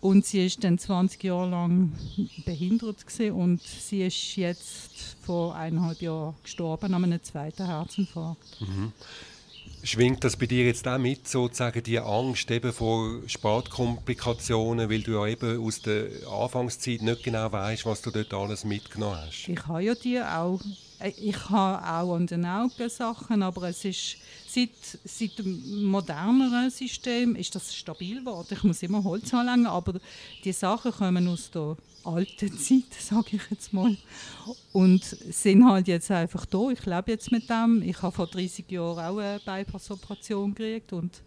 Und 0.00 0.24
sie 0.24 0.46
ist 0.46 0.62
dann 0.62 0.78
20 0.78 1.24
Jahre 1.24 1.50
lang 1.50 1.92
behindert 2.46 3.04
gewesen 3.06 3.32
und 3.32 3.60
sie 3.62 4.02
ist 4.06 4.36
jetzt 4.36 5.16
vor 5.22 5.56
eineinhalb 5.56 6.00
Jahren 6.00 6.36
gestorben 6.42 6.94
an 6.94 7.04
einem 7.04 7.22
zweiten 7.22 7.66
Herzinfarkt. 7.66 8.60
Mhm. 8.60 8.92
Schwingt 9.82 10.24
das 10.24 10.36
bei 10.36 10.46
dir 10.46 10.66
jetzt 10.66 10.86
auch 10.88 10.98
mit, 10.98 11.28
sozusagen 11.28 11.82
die 11.82 11.98
Angst 11.98 12.50
eben 12.50 12.72
vor 12.72 13.20
Sportkomplikationen, 13.26 14.90
weil 14.90 15.02
du 15.02 15.12
ja 15.12 15.26
eben 15.26 15.64
aus 15.64 15.80
der 15.82 16.06
Anfangszeit 16.30 17.02
nicht 17.02 17.22
genau 17.22 17.50
weißt, 17.50 17.86
was 17.86 18.02
du 18.02 18.10
dort 18.10 18.34
alles 18.34 18.64
mitgenommen 18.64 19.18
hast? 19.26 19.48
Ich 19.48 19.66
habe 19.66 19.82
ja 19.82 19.94
die 19.94 20.20
auch 20.20 20.60
äh, 20.98 21.12
ich 21.16 21.48
habe 21.48 21.86
auch 21.86 22.14
an 22.14 22.26
den 22.26 22.44
Augen 22.44 22.88
Sachen, 22.88 23.42
aber 23.42 23.68
es 23.68 23.84
ist 23.84 24.16
seit, 24.58 24.98
seit 25.04 25.38
dem 25.38 25.84
moderneren 25.84 26.70
System 26.70 27.36
ist 27.36 27.54
das 27.54 27.74
stabil 27.74 28.20
geworden. 28.20 28.48
Ich 28.50 28.64
muss 28.64 28.82
immer 28.82 29.04
Holz 29.04 29.32
anlegen, 29.32 29.66
aber 29.66 30.00
die 30.44 30.52
Sachen 30.52 30.92
kommen 30.92 31.28
aus 31.28 31.50
der 31.50 31.76
alten 32.04 32.58
Zeit, 32.58 32.92
sage 32.98 33.36
ich 33.36 33.42
jetzt 33.50 33.72
mal, 33.72 33.96
und 34.72 35.04
sind 35.04 35.64
halt 35.64 35.88
jetzt 35.88 36.10
einfach 36.10 36.46
da. 36.46 36.70
Ich 36.70 36.84
lebe 36.86 37.12
jetzt 37.12 37.30
mit 37.30 37.48
dem. 37.48 37.82
Ich 37.82 38.02
habe 38.02 38.14
vor 38.14 38.26
30 38.26 38.70
Jahren 38.70 38.98
auch 38.98 39.18
eine 39.18 39.40
Bypassoperation 39.44 40.54
gekriegt 40.54 40.92
und 40.92 41.22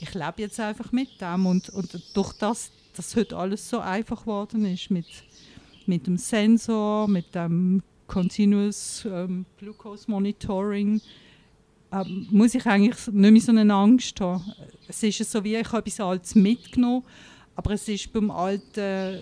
ich 0.00 0.14
lebe 0.14 0.34
jetzt 0.38 0.58
einfach 0.58 0.90
mit 0.92 1.20
dem 1.20 1.46
und, 1.46 1.68
und 1.70 2.02
durch 2.14 2.32
das, 2.32 2.70
dass 2.96 3.14
heute 3.14 3.36
alles 3.36 3.68
so 3.68 3.78
einfach 3.78 4.22
geworden 4.22 4.64
ist 4.64 4.90
mit, 4.90 5.06
mit 5.86 6.06
dem 6.06 6.16
Sensor, 6.16 7.06
mit 7.06 7.34
dem 7.34 7.82
Continuous 8.08 9.06
ähm, 9.06 9.46
Glucose 9.58 10.10
Monitoring, 10.10 11.00
ähm, 11.92 12.26
muss 12.30 12.54
ich 12.54 12.66
eigentlich 12.66 13.06
nicht 13.08 13.32
mehr 13.32 13.40
so 13.40 13.52
eine 13.52 13.74
Angst 13.74 14.20
haben. 14.20 14.44
Es 14.88 15.02
ist 15.02 15.30
so 15.30 15.44
wie, 15.44 15.56
ich 15.56 15.68
habe 15.68 15.78
etwas 15.78 16.00
Altes 16.00 16.34
mitgenommen, 16.34 17.04
aber 17.54 17.72
es 17.72 17.86
ist 17.88 18.12
beim 18.12 18.30
Alten 18.30 19.20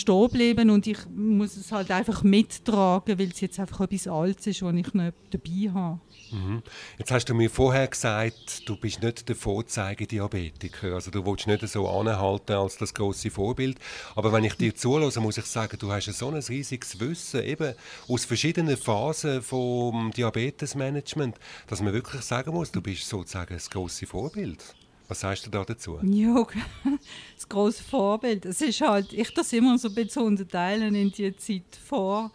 stehen 0.00 0.22
geblieben 0.22 0.70
und 0.70 0.86
ich 0.86 0.98
muss 1.14 1.56
es 1.56 1.72
halt 1.72 1.90
einfach 1.90 2.22
mittragen, 2.22 3.18
weil 3.18 3.28
es 3.28 3.40
jetzt 3.40 3.60
einfach 3.60 3.80
etwas 3.82 4.06
Altes 4.06 4.46
ist, 4.46 4.62
was 4.62 4.74
ich 4.74 4.94
nicht 4.94 5.14
dabei 5.30 5.70
habe. 5.72 6.00
Mhm. 6.32 6.62
Jetzt 6.98 7.10
hast 7.10 7.26
du 7.26 7.34
mir 7.34 7.50
vorher 7.50 7.88
gesagt, 7.88 8.68
du 8.68 8.76
bist 8.76 9.02
nicht 9.02 9.28
der 9.28 9.36
Vorzeigediabetiker, 9.36 10.94
also 10.94 11.10
du 11.10 11.24
willst 11.26 11.46
nicht 11.46 11.66
so 11.68 11.88
anhalten 11.88 12.52
als 12.52 12.76
das 12.78 12.94
große 12.94 13.30
Vorbild, 13.30 13.78
aber 14.14 14.32
wenn 14.32 14.44
ich 14.44 14.54
dir 14.54 14.74
zulasse, 14.74 15.20
muss 15.20 15.38
ich 15.38 15.46
sagen, 15.46 15.76
du 15.78 15.90
hast 15.90 16.06
so 16.12 16.28
ein 16.28 16.34
riesiges 16.34 16.98
Wissen, 17.00 17.42
eben 17.42 17.74
aus 18.08 18.24
verschiedenen 18.24 18.76
Phasen 18.76 19.42
vom 19.42 20.12
Diabetesmanagement, 20.12 21.36
dass 21.66 21.82
man 21.82 21.92
wirklich 21.92 22.22
sagen 22.22 22.52
muss, 22.52 22.70
du 22.70 22.80
bist 22.80 23.08
sozusagen 23.08 23.54
das 23.54 23.70
große 23.70 24.06
Vorbild. 24.06 24.74
Was 25.10 25.18
sagst 25.18 25.44
du 25.44 25.50
da 25.50 25.64
dazu? 25.64 25.98
Ja, 26.04 26.46
das 27.34 27.48
große 27.48 27.82
Vorbild. 27.82 28.46
Es 28.46 28.60
ist 28.60 28.80
halt, 28.80 29.12
ich 29.12 29.34
das 29.34 29.52
immer 29.52 29.76
so 29.76 29.88
ein 29.88 29.94
bisschen 29.96 30.22
unterteilen 30.22 30.94
in 30.94 31.10
die 31.10 31.34
Zeit 31.34 31.64
vor, 31.84 32.30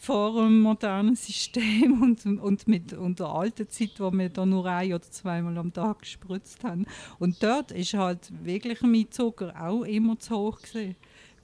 vor 0.00 0.34
dem 0.34 0.62
modernen 0.62 1.14
System 1.14 2.02
und, 2.02 2.26
und 2.26 2.66
mit 2.66 2.92
und 2.92 3.20
der 3.20 3.28
alten 3.28 3.70
Zeit, 3.70 3.92
wo 3.98 4.10
wir 4.10 4.30
da 4.30 4.44
nur 4.44 4.66
ein 4.66 4.92
oder 4.92 5.08
zweimal 5.08 5.56
am 5.56 5.72
Tag 5.72 6.00
gespritzt 6.00 6.64
haben. 6.64 6.86
Und 7.20 7.40
dort 7.40 7.70
ist 7.70 7.94
halt 7.94 8.32
wirklich 8.42 8.80
mein 8.82 9.08
Zucker 9.12 9.54
auch 9.56 9.84
immer 9.84 10.18
zu 10.18 10.36
hoch 10.36 10.60
gewesen. 10.60 10.96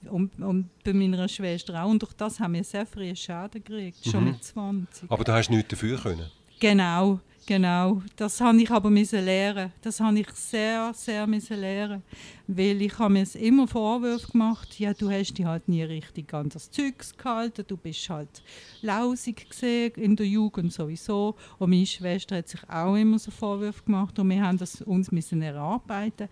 Und, 0.09 0.41
und, 0.41 0.69
bei 0.83 0.91
meiner 0.91 1.29
Schwester 1.29 1.81
auch. 1.81 1.89
Und 1.89 2.01
durch 2.01 2.13
das 2.15 2.37
haben 2.41 2.55
wir 2.55 2.65
sehr 2.65 2.85
früh 2.85 3.15
Schaden 3.15 3.63
gekriegt, 3.63 4.03
schon 4.03 4.25
mhm. 4.25 4.31
mit 4.31 4.43
20. 4.43 5.09
Aber 5.09 5.23
du 5.23 5.31
hast 5.31 5.49
nichts 5.49 5.69
dafür 5.69 5.97
können? 5.99 6.29
Genau. 6.59 7.21
Genau, 7.49 8.03
das 8.15 8.39
habe 8.41 8.61
ich 8.61 8.69
aber 8.69 8.91
müssen 8.91 9.25
lernen. 9.25 9.73
Das 9.81 9.99
habe 9.99 10.19
ich 10.19 10.29
sehr, 10.35 10.93
sehr 10.93 11.25
müssen 11.25 11.59
lernen, 11.59 12.03
weil 12.45 12.79
ich 12.79 12.99
habe 12.99 13.13
mir 13.13 13.25
immer 13.33 13.67
Vorwürfe 13.67 14.31
gemacht. 14.33 14.79
Ja, 14.79 14.93
du 14.93 15.09
hast 15.09 15.33
dich 15.33 15.47
halt 15.47 15.67
nie 15.67 15.81
richtig 15.81 16.31
an 16.31 16.49
das 16.49 16.69
Zeugs 16.69 17.17
gehalten. 17.17 17.65
Du 17.67 17.75
bist 17.75 18.07
halt 18.07 18.43
lausig 18.83 19.49
gesehen 19.49 19.93
in 19.95 20.15
der 20.15 20.27
Jugend 20.27 20.71
sowieso. 20.71 21.37
Und 21.57 21.71
meine 21.71 21.87
Schwester 21.87 22.37
hat 22.37 22.49
sich 22.49 22.61
auch 22.69 22.95
immer 22.95 23.17
so 23.17 23.31
Vorwürfe 23.31 23.83
gemacht 23.83 24.19
und 24.19 24.29
wir 24.29 24.43
haben 24.43 24.59
das 24.59 24.83
uns 24.83 25.11
müssen 25.11 25.41
erarbeiten. 25.41 26.29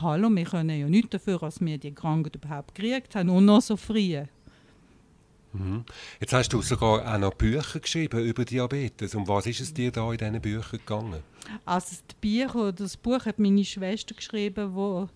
Hallo, 0.00 0.28
wir 0.30 0.44
können 0.46 0.80
ja 0.80 0.88
nicht 0.88 1.14
dafür, 1.14 1.38
dass 1.38 1.60
wir 1.60 1.78
die 1.78 1.94
Krankheit 1.94 2.34
überhaupt 2.34 2.74
gekriegt 2.74 3.14
haben 3.14 3.28
und 3.28 3.44
noch 3.44 3.62
so 3.62 3.76
früh. 3.76 4.24
Mhm. 5.58 5.84
Jetzt 6.20 6.32
hast 6.32 6.52
du 6.52 6.62
sogar 6.62 7.14
auch 7.14 7.18
noch 7.18 7.34
Bücher 7.34 7.80
geschrieben 7.80 8.24
über 8.24 8.44
Diabetes. 8.44 9.14
Um 9.14 9.26
was 9.26 9.46
ist 9.46 9.60
es 9.60 9.74
dir 9.74 9.90
da 9.90 10.10
in 10.12 10.18
diesen 10.18 10.40
Büchern 10.40 10.80
gegangen? 10.80 11.22
Also 11.64 11.96
Bücher, 12.20 12.72
das 12.72 12.96
Buch 12.96 13.24
hat 13.26 13.38
meine 13.38 13.64
Schwester 13.64 14.14
geschrieben, 14.14 14.74
wo 14.74 15.08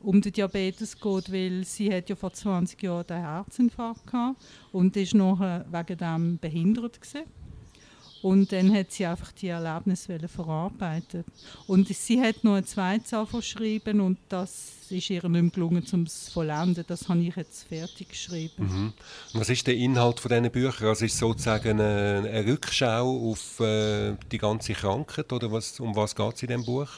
um 0.00 0.20
den 0.20 0.32
Diabetes 0.32 1.00
geht, 1.00 1.32
weil 1.32 1.64
sie 1.64 1.92
hat 1.92 2.08
ja 2.08 2.16
vor 2.16 2.32
20 2.32 2.82
Jahren 2.82 3.08
einen 3.08 3.24
Herzinfarkt 3.24 4.06
gehabt 4.06 4.40
und 4.72 4.96
ist 4.96 5.14
noch 5.14 5.40
wegen 5.40 5.98
dem 5.98 6.38
behindert 6.38 7.00
gewesen. 7.00 7.24
Und 8.26 8.50
dann 8.50 8.74
hat 8.74 8.90
sie 8.90 9.06
einfach 9.06 9.30
die 9.30 9.46
Erlebnisse 9.46 10.18
verarbeitet. 10.26 11.26
Und 11.68 11.86
sie 11.86 12.20
hat 12.20 12.42
noch 12.42 12.56
ein 12.56 12.66
zweites 12.66 13.14
geschrieben 13.30 14.00
und 14.00 14.18
das 14.28 14.72
ist 14.90 15.10
ihr 15.10 15.22
nicht 15.28 15.42
mehr 15.42 15.50
gelungen, 15.52 15.86
um 15.92 16.02
es 16.02 16.24
zu 16.24 16.32
vollenden. 16.32 16.82
Das 16.88 17.08
habe 17.08 17.20
ich 17.20 17.36
jetzt 17.36 17.68
fertig 17.68 18.08
geschrieben. 18.08 18.64
Mhm. 18.64 18.92
Was 19.32 19.48
ist 19.48 19.64
der 19.68 19.76
Inhalt 19.76 20.18
von 20.18 20.28
diesen 20.28 20.50
Büchern? 20.50 20.88
Also 20.88 21.04
ist 21.04 21.12
es 21.12 21.20
sozusagen 21.20 21.80
eine, 21.80 22.28
eine 22.28 22.46
Rückschau 22.46 23.30
auf 23.30 23.60
äh, 23.60 24.16
die 24.32 24.38
ganze 24.38 24.72
Krankheit 24.72 25.32
oder 25.32 25.52
was, 25.52 25.78
um 25.78 25.94
was 25.94 26.12
geht 26.16 26.34
es 26.34 26.42
in 26.42 26.48
diesem 26.48 26.64
Buch? 26.64 26.88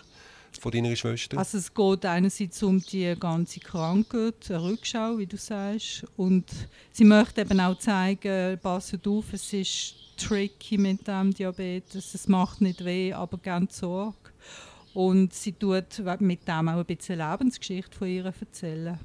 Von 0.59 0.73
deiner 0.73 0.95
Schwester? 0.97 1.39
Also 1.39 1.59
es 1.59 1.73
geht 1.73 2.05
einerseits 2.05 2.63
um 2.63 2.81
die 2.81 3.15
ganze 3.19 3.61
Krankheit, 3.61 4.51
eine 4.51 4.63
Rückschau, 4.63 5.19
wie 5.19 5.27
du 5.27 5.37
sagst. 5.37 6.05
Und 6.17 6.47
sie 6.93 7.05
möchte 7.05 7.43
eben 7.43 7.61
auch 7.61 7.79
zeigen, 7.79 8.59
passet 8.59 9.07
auf, 9.07 9.33
es 9.33 9.53
ist 9.53 9.95
tricky 10.17 10.79
mit 10.79 11.07
dem 11.07 11.33
Diabetes. 11.33 12.15
Es 12.15 12.29
macht 12.29 12.61
nicht 12.61 12.85
weh, 12.85 13.13
aber 13.13 13.39
ganz 13.39 13.79
Sorge. 13.79 14.17
Und 14.95 15.33
sie 15.33 15.53
tut 15.53 16.01
mit 16.21 16.49
dem 16.49 16.69
auch 16.69 16.79
ein 16.79 16.85
bisschen 16.85 17.19
Lebensgeschichte 17.19 17.97
von 17.97 18.09
ihr 18.09 18.25
erzählen. 18.25 18.99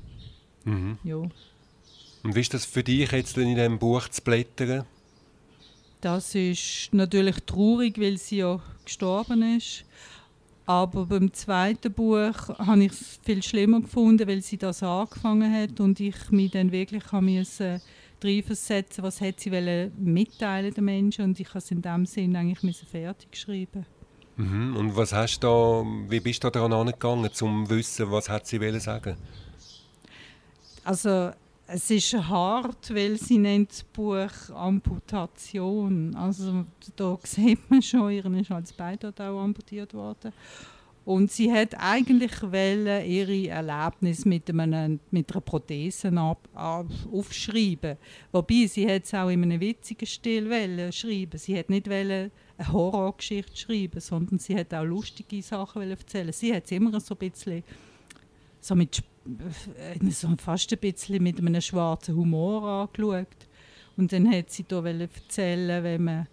Mhm. 0.64 0.98
Ja. 1.04 1.18
Und 1.18 2.36
wie 2.36 2.40
ist 2.40 2.54
das 2.54 2.66
für 2.66 2.84
dich 2.84 3.12
jetzt 3.12 3.38
in 3.38 3.56
diesem 3.56 3.78
Buch 3.78 4.08
zu 4.08 4.22
blättern? 4.22 4.86
Das 6.02 6.36
ist 6.36 6.90
natürlich 6.94 7.38
traurig, 7.46 8.00
weil 8.00 8.18
sie 8.18 8.38
ja 8.38 8.60
gestorben 8.84 9.58
ist. 9.58 9.86
Aber 10.66 11.06
beim 11.06 11.34
zweiten 11.34 11.92
Buch 11.92 12.50
habe 12.58 12.86
ich 12.86 12.94
es 12.94 13.20
viel 13.24 13.44
schlimmer 13.44 13.82
gefunden, 13.82 14.28
weil 14.28 14.42
sie 14.42 14.58
das 14.58 14.82
angefangen 14.82 15.54
hat 15.54 15.80
und 15.80 16.00
ich 16.00 16.32
mich 16.32 16.52
dann 16.52 16.72
wirklich 16.72 17.12
musste 17.12 17.82
reinversetzen, 18.24 19.04
was 19.04 19.20
hat 19.20 19.42
sie 19.42 19.52
mitteilen 19.98 20.74
den 20.74 20.86
Menschen 20.86 21.26
und 21.26 21.40
ich 21.40 21.50
habe 21.50 21.58
es 21.58 21.72
in 21.72 21.82
dem 21.82 22.06
Sinn 22.06 22.36
eigentlich 22.36 22.78
fertig 22.90 23.32
geschrieben. 23.32 23.86
Mhm. 24.38 24.78
Und 24.78 24.96
was 24.96 25.12
hast 25.14 25.42
da, 25.42 25.84
wie 26.08 26.22
bist 26.22 26.44
du 26.44 26.50
daran 26.50 26.72
angegangen, 26.72 27.26
um 27.26 27.34
zu 27.34 27.70
wissen, 27.70 28.10
was 28.10 28.30
hat 28.30 28.48
sie 28.48 28.80
sagen? 28.80 29.18
Also 30.86 31.32
es 31.68 31.90
ist 31.90 32.14
hart, 32.14 32.94
weil 32.94 33.18
sie 33.18 33.38
nennt 33.38 33.72
das 33.72 33.84
Buch 33.84 34.50
Amputation. 34.54 36.14
Also 36.16 36.66
da 36.96 37.18
sieht 37.24 37.70
man 37.70 37.82
schon, 37.82 38.12
ihr 38.12 38.26
ist 38.26 38.52
als 38.52 38.74
Bein 38.74 39.00
auch 39.02 39.40
amputiert 39.40 39.94
worden. 39.94 40.34
Und 41.06 41.32
sie 41.32 41.52
hat 41.52 41.76
eigentlich 41.78 42.42
wollen, 42.42 43.06
ihre 43.06 43.50
Erlebnis 43.50 44.24
mit, 44.24 44.48
mit 44.54 45.32
einer 45.32 45.42
Prothese 45.42 46.12
ab, 46.18 46.48
ab, 46.54 46.86
aufschreiben. 47.12 47.98
Wobei 48.32 48.68
sie 48.68 48.86
es 48.86 49.14
auch 49.14 49.28
in 49.28 49.44
einem 49.44 49.60
witzigen 49.60 50.08
Stil 50.08 50.50
wollen 50.50 50.94
schreiben. 50.94 51.38
Sie 51.38 51.58
hat 51.60 51.70
nicht 51.70 51.90
wollen 51.90 52.32
eine 52.58 52.72
Horrorgeschichte 52.72 53.58
schreiben, 53.58 54.00
sondern 54.00 54.40
sie 54.40 54.56
hat 54.56 54.74
auch 54.74 54.86
lustige 54.86 55.42
Sachen 55.42 55.82
erzählen. 55.82 56.32
Sie 56.32 56.54
hat 56.54 56.66
es 56.66 56.72
immer 56.72 56.98
so 57.02 57.16
ein 57.16 57.30
bisschen 57.30 57.64
so 58.62 58.76
mit 58.76 59.04
so 60.10 60.36
fast 60.38 60.72
ein 60.72 60.80
bisschen 60.80 61.24
mit 61.24 61.40
einem 61.40 61.62
schwarzen 61.62 62.16
Humor 62.16 62.64
angeschaut. 62.64 63.28
Und 63.96 64.12
dann 64.12 64.32
hat 64.32 64.50
sie 64.50 64.66
da 64.68 64.84
erzählen, 64.84 65.84
wenn 65.84 66.04
man 66.04 66.28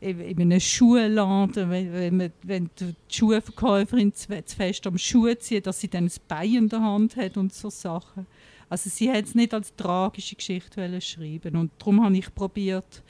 in 0.00 0.40
einem 0.40 0.60
Schuhladen, 0.60 1.70
wenn, 1.70 2.18
wenn, 2.18 2.32
wenn 2.42 2.70
die 2.78 2.94
Schuhverkäuferin 3.08 4.12
zu, 4.12 4.44
zu 4.44 4.56
fest 4.56 4.86
am 4.86 4.98
Schuh 4.98 5.34
zieht, 5.34 5.66
dass 5.66 5.80
sie 5.80 5.88
dann 5.88 6.04
ein 6.04 6.12
Bein 6.28 6.54
in 6.54 6.68
der 6.68 6.82
Hand 6.82 7.16
hat 7.16 7.36
und 7.36 7.54
so 7.54 7.70
Sachen. 7.70 8.26
Also 8.68 8.90
sie 8.90 9.10
hat 9.10 9.24
es 9.24 9.34
nicht 9.34 9.54
als 9.54 9.74
tragische 9.74 10.36
Geschichte 10.36 11.00
schreiben 11.00 11.56
und 11.56 11.70
darum 11.78 12.04
habe 12.04 12.16
ich 12.16 12.34
probiert, 12.34 13.02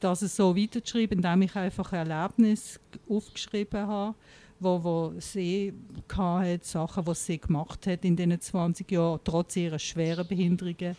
das 0.00 0.20
so 0.20 0.56
weiterzuschreiben, 0.56 1.18
indem 1.18 1.42
ich 1.42 1.54
einfach 1.54 1.92
Erlebnisse 1.92 2.80
aufgeschrieben 3.08 3.86
habe, 3.86 4.14
wo, 4.60 4.82
wo 4.82 5.12
sie 5.18 5.72
hatte, 6.12 6.66
Sachen, 6.66 7.04
die 7.04 7.14
sie 7.14 7.38
gemacht 7.38 7.86
hat 7.86 8.04
in 8.04 8.16
diesen 8.16 8.40
20 8.40 8.90
Jahren, 8.90 9.20
trotz 9.24 9.56
ihrer 9.56 9.78
schweren 9.78 10.26
Behinderungen, 10.26 10.96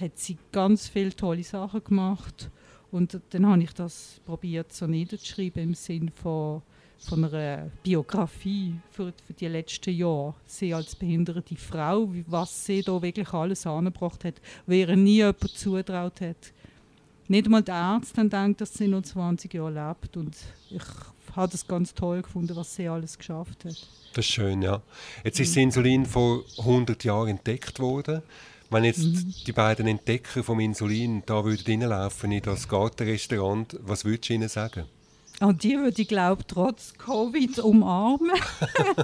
hat 0.00 0.18
sie 0.18 0.38
ganz 0.52 0.88
viele 0.88 1.14
tolle 1.14 1.42
Sachen 1.42 1.84
gemacht 1.84 2.50
und 2.90 3.20
dann 3.30 3.46
habe 3.46 3.62
ich 3.62 3.72
das 3.72 4.20
probiert 4.24 4.72
so 4.72 4.86
niederzuschreiben 4.86 5.62
im 5.62 5.74
Sinn 5.74 6.10
von, 6.10 6.62
von 6.98 7.24
einer 7.24 7.70
Biografie 7.82 8.74
für, 8.90 9.12
für 9.26 9.32
die 9.32 9.46
letzten 9.46 9.94
Jahre. 9.94 10.34
Sie 10.46 10.74
als 10.74 10.96
behinderte 10.96 11.56
Frau, 11.56 12.12
was 12.26 12.66
sie 12.66 12.82
da 12.82 13.00
wirklich 13.00 13.32
alles 13.32 13.66
angebracht 13.66 14.24
hat, 14.24 14.40
wo 14.66 14.72
ihr 14.72 14.96
nie 14.96 15.16
jemand 15.16 15.50
zutraut 15.50 16.20
hat. 16.20 16.52
Nicht 17.28 17.44
einmal 17.44 17.62
der 17.62 17.76
Arzt 17.76 18.18
dann 18.18 18.28
denkt, 18.28 18.60
dass 18.60 18.74
sie 18.74 18.88
noch 18.88 19.02
20 19.02 19.54
Jahre 19.54 19.94
lebt. 19.94 20.16
Und 20.16 20.36
ich 20.68 20.82
habe 21.36 21.50
das 21.50 21.66
ganz 21.66 21.94
toll 21.94 22.22
gefunden, 22.22 22.56
was 22.56 22.74
sie 22.74 22.88
alles 22.88 23.18
geschafft 23.18 23.64
hat. 23.64 23.88
Das 24.12 24.24
ist 24.24 24.32
schön, 24.32 24.62
ja. 24.62 24.82
Jetzt 25.24 25.40
ist 25.40 25.50
das 25.50 25.62
Insulin 25.62 26.06
vor 26.06 26.44
100 26.58 27.04
Jahren 27.04 27.28
entdeckt 27.28 27.78
worden. 27.78 28.22
Wenn 28.70 28.84
jetzt 28.84 28.98
mhm. 28.98 29.34
die 29.46 29.52
beiden 29.52 29.86
Entdecker 29.88 30.44
vom 30.44 30.60
Insulin 30.60 31.22
da 31.26 31.44
würden 31.44 31.82
reinlaufen 31.82 32.30
in 32.30 32.42
das 32.42 32.68
Gartenrestaurant, 32.68 33.76
was 33.82 34.04
würdest 34.04 34.28
du 34.28 34.34
ihnen 34.34 34.48
sagen? 34.48 34.84
Und 35.40 35.64
die 35.64 35.76
würde 35.76 36.02
ich, 36.02 36.08
glaube 36.08 36.44
trotz 36.46 36.94
Covid 36.98 37.58
umarmen. 37.60 38.30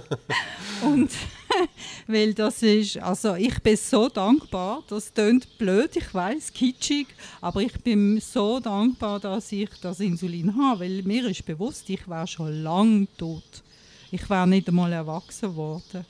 und 0.82 1.10
weil 2.06 2.34
das 2.34 2.62
ist, 2.62 2.98
also 2.98 3.34
ich 3.34 3.60
bin 3.60 3.76
so 3.76 4.08
dankbar, 4.08 4.82
das 4.88 5.12
klingt 5.12 5.58
blöd, 5.58 5.96
ich 5.96 6.12
weiß, 6.12 6.52
kitschig, 6.52 7.08
aber 7.40 7.62
ich 7.62 7.78
bin 7.80 8.20
so 8.20 8.60
dankbar, 8.60 9.20
dass 9.20 9.52
ich 9.52 9.70
das 9.80 10.00
Insulin 10.00 10.56
habe, 10.56 10.80
weil 10.80 11.02
mir 11.02 11.26
ist 11.26 11.44
bewusst, 11.44 11.88
ich 11.90 12.08
wäre 12.08 12.26
schon 12.26 12.62
lange 12.62 13.06
tot. 13.16 13.62
Ich 14.10 14.28
wäre 14.30 14.46
nicht 14.46 14.68
einmal 14.68 14.92
erwachsen 14.92 15.56
worden. 15.56 16.04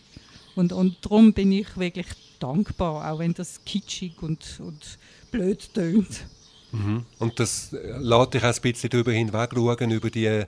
Und, 0.55 0.73
und 0.73 0.97
darum 1.03 1.33
bin 1.33 1.53
ich 1.53 1.77
wirklich 1.77 2.07
dankbar, 2.39 3.11
auch 3.11 3.19
wenn 3.19 3.35
das 3.35 3.61
kitschig 3.65 4.23
und, 4.23 4.61
und 4.61 4.99
blöd 5.31 5.73
tönt. 5.75 6.27
Mhm. 6.73 7.05
Und 7.19 7.39
das 7.41 7.73
lässt 7.73 8.35
dich 8.35 8.43
auch 8.43 8.55
ein 8.55 8.63
bisschen 8.63 8.91
darüber 8.91 9.13
hinweg 9.13 9.51
schauen, 9.55 9.91
über 9.91 10.11
die 10.11 10.45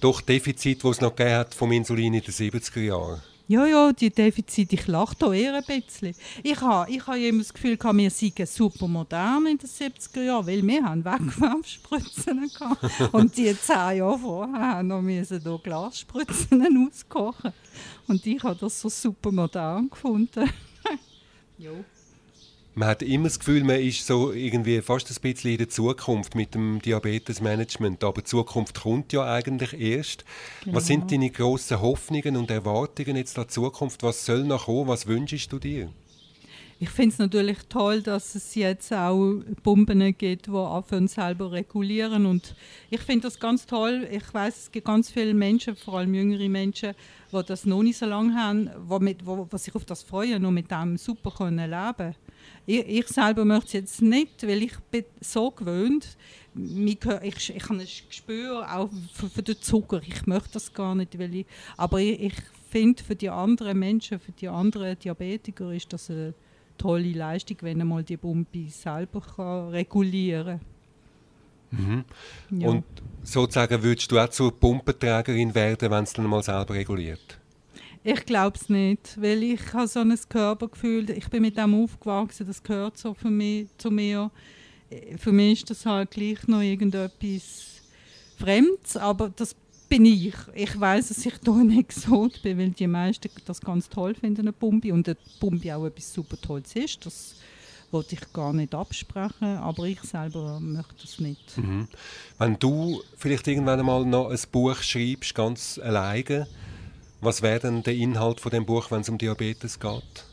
doch 0.00 0.20
Defizite, 0.20 0.82
die 0.82 0.88
es 0.88 1.00
noch 1.00 1.14
gegeben 1.14 1.36
hat 1.36 1.54
vom 1.54 1.72
Insulin 1.72 2.14
in 2.14 2.22
den 2.22 2.32
70er 2.32 2.80
Jahren. 2.80 3.22
Ja, 3.48 3.64
ja, 3.64 3.92
die 3.92 4.10
Defizite, 4.10 4.74
ich 4.74 4.88
lache 4.88 5.14
da 5.18 5.32
eher 5.32 5.54
ein 5.54 5.64
bisschen. 5.64 6.16
Ich 6.42 6.60
habe 6.60 6.90
ich 6.90 7.06
ha 7.06 7.14
immer 7.14 7.38
das 7.38 7.54
Gefühl, 7.54 7.78
wir 7.80 8.10
seien 8.10 8.46
super 8.46 8.88
modern 8.88 9.46
in 9.46 9.56
den 9.56 9.68
70er 9.68 10.22
Jahren, 10.22 10.46
weil 10.46 10.66
wir 10.66 10.84
haben 10.84 11.04
Wegwerfspritzen 11.04 12.50
gehabt. 12.58 13.14
Und 13.14 13.36
die 13.36 13.56
zehn 13.56 13.98
Jahre 13.98 14.18
vorher 14.18 14.78
haben 14.78 15.06
wir 15.06 15.58
Glasspritzen 15.62 16.88
auskochen. 16.88 17.52
Und 18.08 18.26
ich 18.26 18.42
habe 18.42 18.56
das 18.58 18.80
so 18.80 18.88
super 18.88 19.30
modern 19.30 19.90
gefunden. 19.90 20.50
jo 21.56 21.84
man 22.76 22.88
hat 22.88 23.02
immer 23.02 23.24
das 23.24 23.38
Gefühl, 23.38 23.64
man 23.64 23.80
ist 23.80 24.06
so 24.06 24.32
irgendwie 24.32 24.82
fast 24.82 25.10
ein 25.10 25.16
bisschen 25.22 25.52
in 25.52 25.58
der 25.58 25.70
Zukunft 25.70 26.34
mit 26.34 26.54
dem 26.54 26.80
Diabetesmanagement. 26.82 28.04
Aber 28.04 28.20
die 28.20 28.26
Zukunft 28.26 28.82
kommt 28.82 29.14
ja 29.14 29.24
eigentlich 29.24 29.72
erst. 29.72 30.26
Genau. 30.62 30.76
Was 30.76 30.86
sind 30.86 31.10
deine 31.10 31.30
grossen 31.30 31.80
Hoffnungen 31.80 32.36
und 32.36 32.50
Erwartungen 32.50 33.16
jetzt 33.16 33.38
an 33.38 33.44
die 33.44 33.54
Zukunft? 33.54 34.02
Was 34.02 34.26
soll 34.26 34.44
noch 34.44 34.66
kommen? 34.66 34.88
Was 34.88 35.06
wünschst 35.06 35.50
du 35.50 35.58
dir? 35.58 35.88
Ich 36.78 36.90
finde 36.90 37.14
es 37.14 37.18
natürlich 37.18 37.56
toll, 37.70 38.02
dass 38.02 38.34
es 38.34 38.54
jetzt 38.54 38.92
auch 38.92 39.40
Pumpen 39.62 40.14
gibt, 40.18 40.46
die 40.46 40.50
anfangen 40.50 41.08
selber 41.08 41.52
regulieren. 41.52 42.26
Und 42.26 42.54
ich 42.90 43.00
finde 43.00 43.22
das 43.22 43.40
ganz 43.40 43.64
toll. 43.64 44.06
Ich 44.10 44.34
weiß, 44.34 44.64
es 44.64 44.70
gibt 44.70 44.86
ganz 44.86 45.10
viele 45.10 45.32
Menschen, 45.32 45.76
vor 45.76 45.94
allem 45.94 46.12
jüngere 46.12 46.50
Menschen, 46.50 46.92
die 47.32 47.42
das 47.46 47.64
noch 47.64 47.82
nicht 47.82 47.96
so 47.96 48.04
lange 48.04 48.34
haben, 48.34 48.68
die, 48.90 48.98
mit, 49.02 49.24
wo, 49.24 49.48
die 49.50 49.56
sich 49.56 49.74
auf 49.74 49.86
das 49.86 50.02
freuen 50.02 50.44
und 50.44 50.52
mit 50.52 50.70
dem 50.70 50.98
super 50.98 51.30
können 51.30 51.70
leben 51.70 51.96
können. 51.96 52.14
Ich, 52.66 52.86
ich 52.86 53.06
selber 53.08 53.44
möchte 53.44 53.66
es 53.66 53.72
jetzt 53.72 54.02
nicht, 54.02 54.42
weil 54.42 54.62
ich 54.62 54.76
bin 54.90 55.04
so 55.20 55.50
gewöhnt. 55.50 56.16
Ich, 56.54 56.98
ich, 57.22 57.56
ich 57.56 57.64
habe 57.64 57.74
ein 57.74 57.86
Gespür 58.08 58.66
auch 58.74 58.90
für, 59.12 59.28
für, 59.28 59.42
den 59.42 59.60
Zucker. 59.60 60.00
Ich 60.06 60.26
möchte 60.26 60.54
das 60.54 60.72
gar 60.72 60.94
nicht, 60.94 61.18
weil 61.18 61.34
ich, 61.34 61.46
aber 61.76 62.00
ich, 62.00 62.20
ich 62.20 62.34
finde 62.70 63.02
für 63.02 63.14
die 63.14 63.30
anderen 63.30 63.78
Menschen, 63.78 64.18
für 64.18 64.32
die 64.32 64.48
anderen 64.48 64.98
Diabetiker 64.98 65.72
ist 65.72 65.92
das 65.92 66.10
eine 66.10 66.34
tolle 66.78 67.12
Leistung, 67.12 67.58
wenn 67.60 67.78
man 67.78 67.88
mal 67.88 68.02
die 68.02 68.16
Pumpe 68.16 68.68
selber 68.68 69.20
kann 69.20 69.68
regulieren 69.68 70.60
kann. 70.60 70.76
Mhm. 71.70 72.04
Ja. 72.60 72.68
Und 72.68 72.84
sozusagen 73.22 73.82
würdest 73.82 74.10
du 74.10 74.18
auch 74.18 74.28
zur 74.28 74.58
Pumpenträgerin 74.58 75.54
werden, 75.54 75.90
wenn 75.90 76.04
es 76.04 76.12
dann 76.12 76.26
mal 76.26 76.42
selber 76.42 76.74
reguliert? 76.74 77.38
Ich 78.08 78.24
glaube 78.24 78.56
es 78.56 78.68
nicht, 78.68 79.20
weil 79.20 79.42
ich 79.42 79.72
habe 79.72 79.88
so 79.88 79.98
ein 79.98 80.16
Körpergefühl, 80.28 81.10
ich 81.10 81.28
bin 81.28 81.42
mit 81.42 81.56
dem 81.56 81.74
aufgewachsen, 81.74 82.46
das 82.46 82.62
gehört 82.62 82.96
so 82.96 83.14
für 83.14 83.30
mich, 83.30 83.66
zu 83.78 83.90
mir. 83.90 84.30
Für 85.18 85.32
mich 85.32 85.62
ist 85.62 85.70
das 85.70 85.86
halt 85.86 86.12
gleich 86.12 86.46
noch 86.46 86.60
irgendetwas 86.60 87.82
Fremdes, 88.38 88.96
aber 88.96 89.32
das 89.34 89.56
bin 89.88 90.04
ich. 90.06 90.36
Ich 90.54 90.78
weiß, 90.78 91.08
dass 91.08 91.26
ich 91.26 91.34
hier 91.42 91.52
ein 91.52 91.76
Exot 91.76 92.40
bin, 92.44 92.58
weil 92.58 92.70
die 92.70 92.86
meisten 92.86 93.28
das 93.44 93.60
ganz 93.60 93.88
toll 93.88 94.14
finden, 94.14 94.42
eine 94.42 94.52
Pumpe. 94.52 94.92
Und 94.92 95.08
eine 95.08 95.16
Pumpe 95.40 95.74
auch 95.74 95.86
etwas 95.86 96.14
super 96.14 96.40
Tolles 96.40 96.76
ist. 96.76 97.04
Das 97.04 97.34
wollte 97.90 98.14
ich 98.14 98.32
gar 98.32 98.52
nicht 98.52 98.72
absprechen, 98.72 99.56
aber 99.56 99.82
ich 99.82 100.00
selber 100.02 100.60
möchte 100.60 100.94
das 101.02 101.18
nicht. 101.18 101.58
Mhm. 101.58 101.88
Wenn 102.38 102.56
du 102.60 103.02
vielleicht 103.16 103.48
irgendwann 103.48 103.80
einmal 103.80 104.06
noch 104.06 104.30
ein 104.30 104.38
Buch 104.52 104.76
schreibst, 104.76 105.34
ganz 105.34 105.80
alleine, 105.82 106.46
was 107.20 107.42
wäre 107.42 107.60
denn 107.60 107.82
der 107.82 107.94
Inhalt 107.94 108.40
von 108.40 108.50
dem 108.50 108.66
Buch, 108.66 108.90
wenn 108.90 109.00
es 109.00 109.08
um 109.08 109.18
Diabetes 109.18 109.78
geht? 109.80 110.24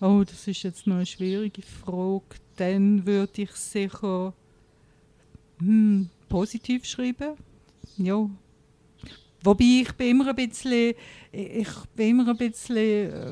Oh, 0.00 0.24
das 0.24 0.48
ist 0.48 0.62
jetzt 0.62 0.86
noch 0.86 0.96
eine 0.96 1.06
schwierige 1.06 1.62
Frage. 1.62 2.24
Dann 2.56 3.06
würde 3.06 3.42
ich 3.42 3.52
sicher 3.52 4.34
hm, 5.58 6.10
positiv 6.28 6.84
schreiben. 6.84 7.36
Ja, 7.96 8.28
Wobei 9.44 9.82
ich 9.82 9.92
bin 9.92 10.10
immer 10.10 10.28
ein 10.28 10.36
bisschen, 10.36 10.94
ich 11.32 11.68
bin 11.96 12.10
immer 12.10 12.28
ein 12.28 12.36
bisschen, 12.36 12.76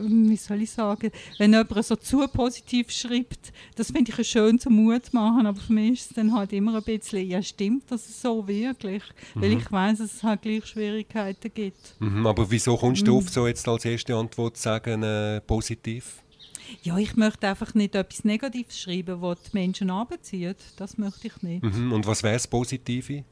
ähm, 0.05 0.31
wie 0.31 0.37
soll 0.37 0.63
ich 0.63 0.71
sagen, 0.71 1.11
wenn 1.39 1.53
jemand 1.53 1.85
so 1.85 1.97
zu 1.97 2.27
positiv 2.29 2.91
schreibt, 2.91 3.53
das 3.77 3.91
finde 3.91 4.13
ich 4.17 4.29
schön 4.29 4.59
zum 4.59 4.75
Mut 4.75 5.13
machen, 5.13 5.47
aber 5.47 5.61
für 5.61 5.73
mich 5.73 6.01
ist 6.01 6.11
es 6.11 6.17
dann 6.17 6.33
halt 6.35 6.53
immer 6.53 6.75
ein 6.77 6.83
bisschen, 6.83 7.29
ja 7.29 7.43
stimmt 7.43 7.85
das 7.91 8.21
so 8.21 8.47
wirklich? 8.47 9.03
Mhm. 9.35 9.43
Weil 9.43 9.53
ich 9.53 9.71
weiß, 9.71 9.99
dass 9.99 10.15
es 10.15 10.23
halt 10.23 10.43
gleich 10.43 10.67
Schwierigkeiten 10.67 11.53
gibt. 11.55 11.95
Mhm, 11.99 12.27
aber 12.27 12.51
wieso 12.51 12.77
kommst 12.77 13.07
du 13.07 13.13
mhm. 13.13 13.19
auf 13.19 13.29
so 13.29 13.47
jetzt 13.47 13.67
als 13.69 13.85
erste 13.85 14.15
Antwort 14.17 14.57
zu 14.57 14.63
sagen, 14.63 15.03
äh, 15.03 15.41
positiv? 15.41 16.23
Ja, 16.83 16.97
ich 16.99 17.17
möchte 17.17 17.49
einfach 17.49 17.75
nicht 17.75 17.95
etwas 17.95 18.25
Negatives 18.25 18.81
schreiben, 18.81 19.21
was 19.21 19.43
die 19.43 19.51
Menschen 19.53 19.91
anbezieht. 19.91 20.57
Das 20.77 20.99
möchte 20.99 21.27
ich 21.27 21.43
nicht. 21.43 21.63
Mhm. 21.63 21.93
Und 21.93 22.07
was 22.07 22.23
wäre 22.23 22.35
das 22.35 22.47
Positive? 22.47 23.25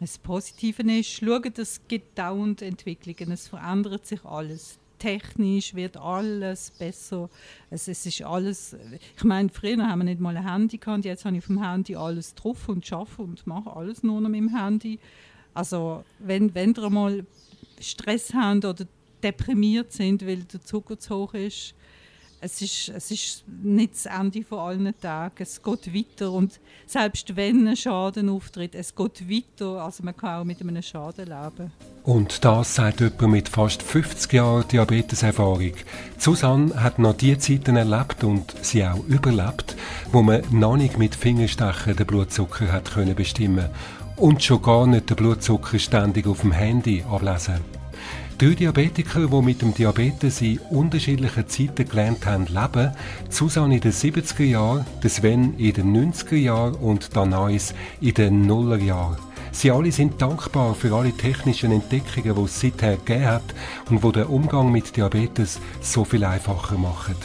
Das 0.00 0.16
Positive 0.16 0.82
ist, 0.82 1.10
schauen, 1.10 1.52
es 1.56 1.80
gibt 1.88 2.18
dauernd 2.18 2.62
Entwicklungen, 2.62 3.32
es 3.32 3.48
verändert 3.48 4.06
sich 4.06 4.24
alles. 4.24 4.78
Technisch 4.98 5.74
wird 5.74 5.96
alles 5.96 6.70
besser. 6.72 7.28
Es, 7.70 7.88
es 7.88 8.06
ist 8.06 8.22
alles, 8.22 8.76
ich 9.16 9.24
meine, 9.24 9.48
früher 9.48 9.88
haben 9.88 10.00
wir 10.00 10.04
nicht 10.04 10.20
mal 10.20 10.36
ein 10.36 10.48
Handy 10.48 10.78
gehabt, 10.78 11.04
jetzt 11.04 11.24
habe 11.24 11.36
ich 11.36 11.44
vom 11.44 11.62
Handy 11.62 11.96
alles 11.96 12.34
drauf 12.34 12.68
und 12.68 12.86
schaffe 12.86 13.22
und 13.22 13.46
mache 13.46 13.74
alles 13.74 14.02
nur 14.02 14.20
noch 14.20 14.28
mit 14.28 14.40
dem 14.40 14.56
Handy. 14.56 14.98
Also 15.54 16.04
wenn, 16.20 16.54
wenn 16.54 16.74
ihr 16.74 16.90
mal 16.90 17.26
Stress 17.80 18.32
habt 18.34 18.64
oder 18.64 18.86
deprimiert 19.22 19.92
sind, 19.92 20.24
weil 20.26 20.44
der 20.44 20.62
Zucker 20.62 20.98
zu 20.98 21.16
hoch 21.16 21.34
ist, 21.34 21.74
es 22.40 22.62
ist, 22.62 22.88
es 22.90 23.10
ist 23.10 23.44
nicht 23.62 23.94
das 23.94 24.06
Ende 24.06 24.44
von 24.44 24.58
allen 24.58 24.94
Tagen. 25.00 25.34
Es 25.38 25.62
geht 25.62 25.94
weiter. 25.94 26.30
Und 26.30 26.60
selbst 26.86 27.34
wenn 27.36 27.66
ein 27.66 27.76
Schaden 27.76 28.28
auftritt, 28.28 28.74
es 28.74 28.94
geht 28.94 29.28
weiter. 29.28 29.82
Also 29.82 30.04
man 30.04 30.16
kann 30.16 30.40
auch 30.40 30.44
mit 30.44 30.60
einem 30.60 30.80
Schaden 30.82 31.26
leben. 31.26 31.72
Und 32.04 32.44
das 32.44 32.76
sagt 32.76 33.00
jemand 33.00 33.22
mit 33.22 33.48
fast 33.48 33.82
50 33.82 34.32
Jahren 34.32 34.68
Diabeteserfahrung. 34.68 35.72
Susanne 36.16 36.82
hat 36.82 36.98
noch 36.98 37.16
die 37.16 37.36
Zeiten 37.38 37.76
erlebt 37.76 38.24
und 38.24 38.54
sie 38.62 38.84
auch 38.84 39.04
überlebt, 39.06 39.76
wo 40.12 40.22
man 40.22 40.42
noch 40.50 40.76
nicht 40.76 40.96
mit 40.96 41.14
Fingerstechen 41.14 41.96
den 41.96 42.06
Blutzucker 42.06 42.72
hat 42.72 42.92
können 42.92 43.14
bestimmen 43.14 43.68
und 44.16 44.42
schon 44.42 44.62
gar 44.62 44.86
nicht 44.86 45.10
den 45.10 45.16
Blutzucker 45.16 45.78
ständig 45.78 46.26
auf 46.26 46.40
dem 46.40 46.52
Handy 46.52 47.04
ablesen. 47.08 47.77
Drei 48.38 48.54
Diabetiker, 48.54 49.26
die 49.26 49.42
mit 49.42 49.62
dem 49.62 49.74
Diabetes 49.74 50.40
in 50.42 50.60
unterschiedlichen 50.70 51.48
Zeiten 51.48 51.88
gelernt 51.88 52.24
haben 52.24 52.46
leben, 52.46 52.92
Susanne 53.28 53.74
in 53.74 53.80
den 53.80 53.90
70er 53.90 54.44
Jahren, 54.44 54.86
Sven 55.04 55.58
in 55.58 55.72
den 55.72 56.12
90er 56.12 56.36
Jahren 56.36 56.76
und 56.76 57.16
Danais 57.16 57.74
in 58.00 58.14
den 58.14 58.46
Nuller 58.46 58.78
Jahren. 58.78 59.16
Sie 59.50 59.72
alle 59.72 59.90
sind 59.90 60.22
dankbar 60.22 60.76
für 60.76 60.94
alle 60.94 61.10
technischen 61.10 61.72
Entdeckungen, 61.72 62.36
die 62.36 62.42
es 62.42 62.60
seither 62.60 62.96
gegeben 62.96 63.26
hat 63.26 63.54
und 63.90 64.04
die 64.04 64.12
den 64.12 64.26
Umgang 64.26 64.70
mit 64.70 64.96
Diabetes 64.96 65.58
so 65.80 66.04
viel 66.04 66.22
einfacher 66.22 66.78
machen. 66.78 67.16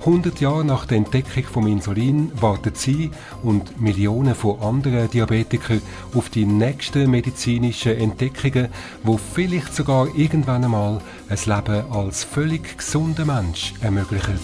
100 0.00 0.40
Jahre 0.40 0.64
nach 0.64 0.86
der 0.86 0.96
Entdeckung 0.96 1.44
vom 1.44 1.66
Insulin 1.66 2.32
warten 2.40 2.72
Sie 2.74 3.10
und 3.42 3.80
Millionen 3.80 4.34
von 4.34 4.58
anderen 4.60 5.10
Diabetikern 5.10 5.82
auf 6.14 6.30
die 6.30 6.46
nächsten 6.46 7.10
medizinischen 7.10 7.98
Entdeckungen, 7.98 8.68
wo 9.02 9.18
vielleicht 9.18 9.74
sogar 9.74 10.08
irgendwann 10.16 10.64
einmal 10.64 11.02
ein 11.28 11.38
Leben 11.44 11.92
als 11.92 12.24
völlig 12.24 12.78
gesunder 12.78 13.26
Mensch 13.26 13.74
ermöglichen. 13.82 14.40